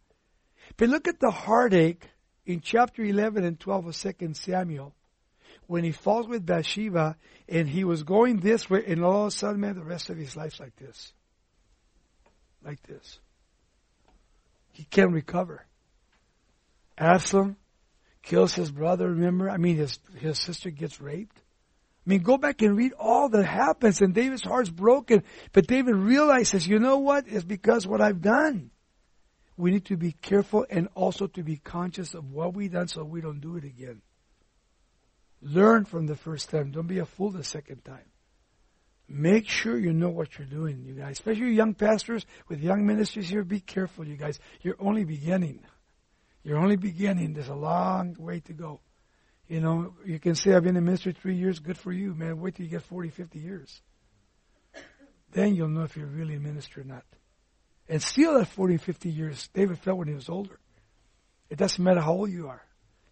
But 0.77 0.89
look 0.89 1.09
at 1.09 1.21
the 1.21 1.31
heartache 1.31 2.09
in 2.47 2.61
chapter 2.61 3.03
11 3.03 3.45
and 3.45 3.59
12 3.59 3.87
of 3.87 3.97
2 3.97 4.35
Samuel 4.35 4.95
when 5.67 5.85
he 5.85 5.93
falls 5.93 6.27
with 6.27 6.47
Bathsheba 6.47 7.17
and 7.49 7.69
he 7.69 7.85
was 7.85 8.03
going 8.03 8.39
this 8.39 8.69
way 8.69 8.85
and 8.87 9.05
all 9.05 9.23
of 9.23 9.29
a 9.29 9.31
sudden, 9.31 9.61
man, 9.61 9.75
the 9.75 9.85
rest 9.85 10.11
of 10.11 10.17
his 10.17 10.35
life's 10.35 10.59
like 10.59 10.75
this. 10.77 11.13
Like 12.65 12.83
this. 12.83 13.21
He 14.73 14.85
can't 14.85 15.13
recover. 15.13 15.67
Absalom 16.97 17.57
kills 18.23 18.55
his 18.55 18.71
brother, 18.71 19.09
remember? 19.09 19.51
I 19.51 19.59
mean, 19.59 19.77
his, 19.77 19.99
his 20.17 20.39
sister 20.39 20.71
gets 20.71 21.01
raped. 21.01 21.37
I 21.37 22.11
mean, 22.11 22.23
go 22.23 22.39
back 22.39 22.63
and 22.63 22.77
read 22.77 22.93
all 22.99 23.29
that 23.29 23.45
happens 23.45 24.01
and 24.01 24.15
David's 24.15 24.43
heart's 24.43 24.71
broken. 24.71 25.23
But 25.53 25.67
David 25.67 25.97
realizes, 25.97 26.67
you 26.67 26.79
know 26.79 26.99
what? 26.99 27.25
It's 27.29 27.45
because 27.45 27.87
what 27.87 28.01
I've 28.01 28.23
done 28.23 28.71
we 29.59 29.73
need 29.73 29.85
to 29.87 29.97
be 29.97 30.13
careful 30.13 30.65
and 30.71 30.89
also 30.95 31.27
to 31.27 31.43
be 31.43 31.57
conscious 31.57 32.15
of 32.15 32.31
what 32.33 32.55
we've 32.55 32.73
done 32.73 32.87
so 32.87 33.03
we 33.03 33.21
don't 33.21 33.41
do 33.41 33.57
it 33.57 33.65
again. 33.65 34.01
Learn 35.43 35.85
from 35.85 36.07
the 36.07 36.15
first 36.15 36.49
time. 36.49 36.71
Don't 36.71 36.87
be 36.87 37.01
a 37.01 37.05
fool 37.05 37.33
the 37.33 37.43
second 37.43 37.85
time. 37.85 38.07
Make 39.09 39.49
sure 39.49 39.77
you 39.77 39.93
know 39.93 40.11
what 40.11 40.39
you're 40.39 40.47
doing, 40.47 40.85
you 40.85 40.95
guys. 40.95 41.13
Especially 41.13 41.53
young 41.55 41.75
pastors 41.75 42.25
with 42.49 42.61
young 42.61 42.87
ministries 42.87 43.29
here, 43.29 43.43
be 43.43 43.59
careful, 43.59 44.07
you 44.07 44.17
guys. 44.17 44.39
You're 44.63 44.77
only 44.79 45.05
beginning. 45.05 45.61
You're 46.45 46.59
only 46.59 46.77
beginning. 46.77 47.35
There's 47.35 47.49
a 47.49 47.55
long 47.55 48.15
way 48.19 48.41
to 48.41 48.53
go. 48.53 48.81
You 49.49 49.61
know, 49.61 49.95
you 50.05 50.21
can 50.21 50.37
say 50.37 50.55
I've 50.55 50.63
been 50.63 50.77
in 50.77 50.85
ministry 50.85 51.17
three 51.21 51.37
years. 51.37 51.59
Good 51.59 51.79
for 51.79 51.91
you, 51.91 52.15
man. 52.15 52.39
Wait 52.39 52.55
till 52.55 52.67
you 52.67 52.71
get 52.71 52.83
40, 52.83 53.09
50 53.09 53.39
years. 53.41 53.81
Then 55.33 55.55
you'll 55.57 55.69
know 55.69 55.83
if 55.83 55.97
you're 55.97 56.07
really 56.07 56.37
a 56.37 56.41
minister 56.41 56.83
or 56.83 56.85
not. 56.85 57.05
And 57.89 58.03
still 58.03 58.39
at 58.39 58.49
40, 58.49 58.77
50 58.77 59.09
years, 59.09 59.49
David 59.55 59.79
felt 59.79 59.99
when 59.99 60.09
he 60.09 60.15
was 60.15 60.29
older. 60.29 60.59
It 61.49 61.57
doesn't 61.57 61.83
matter 61.83 62.01
how 62.01 62.13
old 62.13 62.31
you 62.31 62.49
are. 62.49 62.63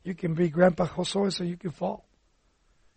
You 0.05 0.15
can 0.15 0.35
be 0.35 0.49
Grandpa 0.51 0.87
Josue 0.87 1.33
so 1.33 1.45
you 1.45 1.57
can 1.57 1.71
fall. 1.71 2.05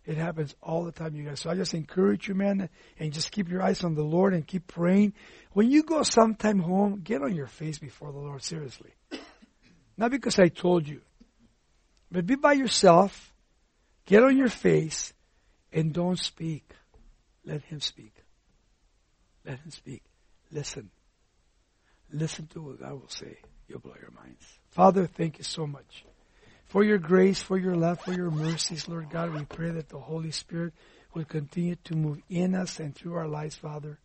It 0.04 0.16
happens 0.16 0.54
all 0.62 0.84
the 0.84 0.92
time, 0.92 1.14
you 1.14 1.24
guys. 1.24 1.40
So 1.40 1.50
I 1.50 1.54
just 1.54 1.74
encourage 1.74 2.28
you, 2.28 2.34
man, 2.34 2.68
and 2.98 3.12
just 3.12 3.30
keep 3.30 3.48
your 3.48 3.62
eyes 3.62 3.84
on 3.84 3.94
the 3.94 4.02
Lord 4.02 4.34
and 4.34 4.46
keep 4.46 4.66
praying. 4.66 5.14
When 5.52 5.70
you 5.70 5.82
go 5.82 6.02
sometime 6.02 6.58
home, 6.58 7.00
get 7.02 7.22
on 7.22 7.34
your 7.34 7.46
face 7.46 7.78
before 7.78 8.12
the 8.12 8.18
Lord, 8.18 8.42
seriously. 8.42 8.90
Not 9.96 10.10
because 10.10 10.38
I 10.38 10.48
told 10.48 10.88
you, 10.88 11.00
but 12.10 12.26
be 12.26 12.34
by 12.34 12.54
yourself, 12.54 13.32
get 14.06 14.22
on 14.22 14.36
your 14.36 14.48
face, 14.48 15.12
and 15.72 15.92
don't 15.92 16.18
speak. 16.18 16.68
Let 17.44 17.62
Him 17.62 17.80
speak. 17.80 18.14
Let 19.44 19.60
Him 19.60 19.70
speak. 19.70 20.02
Listen. 20.50 20.90
Listen 22.12 22.46
to 22.48 22.60
what 22.62 22.80
God 22.80 22.92
will 22.92 23.08
say. 23.08 23.38
You'll 23.68 23.80
blow 23.80 23.94
your 24.00 24.10
minds. 24.10 24.44
Father, 24.70 25.06
thank 25.06 25.38
you 25.38 25.44
so 25.44 25.66
much 25.66 26.04
for 26.66 26.84
your 26.84 26.98
grace, 26.98 27.40
for 27.42 27.58
your 27.58 27.74
love, 27.74 28.00
for 28.00 28.12
your 28.12 28.30
mercies, 28.30 28.88
Lord 28.88 29.10
God. 29.10 29.34
We 29.34 29.44
pray 29.44 29.70
that 29.70 29.88
the 29.88 29.98
Holy 29.98 30.30
Spirit 30.30 30.72
will 31.14 31.24
continue 31.24 31.76
to 31.84 31.96
move 31.96 32.20
in 32.28 32.54
us 32.54 32.78
and 32.78 32.94
through 32.94 33.14
our 33.14 33.28
lives, 33.28 33.56
Father. 33.56 33.98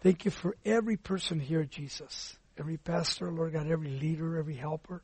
Thank 0.00 0.24
you 0.24 0.30
for 0.30 0.56
every 0.64 0.96
person 0.96 1.40
here, 1.40 1.64
Jesus. 1.64 2.36
Every 2.56 2.76
pastor, 2.76 3.32
Lord 3.32 3.54
God, 3.54 3.68
every 3.68 3.90
leader, 3.90 4.38
every 4.38 4.54
helper. 4.54 5.02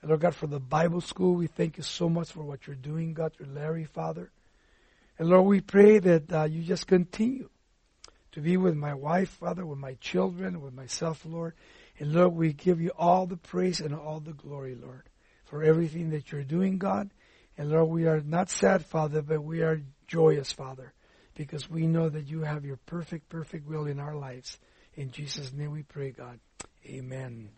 And 0.00 0.08
Lord 0.08 0.22
God, 0.22 0.34
for 0.34 0.46
the 0.46 0.60
Bible 0.60 1.02
school, 1.02 1.34
we 1.34 1.48
thank 1.48 1.76
you 1.76 1.82
so 1.82 2.08
much 2.08 2.32
for 2.32 2.42
what 2.42 2.66
you're 2.66 2.76
doing, 2.76 3.12
God, 3.12 3.34
through 3.34 3.52
Larry, 3.52 3.84
Father. 3.84 4.30
And 5.18 5.28
Lord, 5.28 5.46
we 5.46 5.60
pray 5.60 5.98
that 5.98 6.32
uh, 6.32 6.44
you 6.44 6.62
just 6.62 6.86
continue 6.86 7.50
to 8.32 8.40
be 8.40 8.56
with 8.56 8.74
my 8.74 8.94
wife, 8.94 9.30
Father, 9.30 9.64
with 9.64 9.78
my 9.78 9.94
children, 9.94 10.60
with 10.60 10.74
myself, 10.74 11.24
Lord. 11.24 11.54
And 11.98 12.12
Lord, 12.12 12.34
we 12.34 12.52
give 12.52 12.80
you 12.80 12.90
all 12.98 13.26
the 13.26 13.36
praise 13.36 13.80
and 13.80 13.94
all 13.94 14.20
the 14.20 14.32
glory, 14.32 14.74
Lord, 14.74 15.02
for 15.44 15.62
everything 15.62 16.10
that 16.10 16.32
you're 16.32 16.42
doing, 16.42 16.78
God. 16.78 17.10
And 17.56 17.70
Lord, 17.70 17.88
we 17.88 18.06
are 18.06 18.20
not 18.20 18.50
sad, 18.50 18.84
Father, 18.84 19.22
but 19.22 19.42
we 19.42 19.62
are 19.62 19.82
joyous, 20.06 20.52
Father, 20.52 20.92
because 21.34 21.70
we 21.70 21.86
know 21.86 22.08
that 22.08 22.28
you 22.28 22.40
have 22.42 22.64
your 22.64 22.78
perfect, 22.86 23.28
perfect 23.28 23.68
will 23.68 23.86
in 23.86 24.00
our 24.00 24.16
lives. 24.16 24.58
In 24.94 25.10
Jesus' 25.10 25.52
name 25.52 25.72
we 25.72 25.82
pray, 25.82 26.10
God. 26.10 26.40
Amen. 26.86 27.50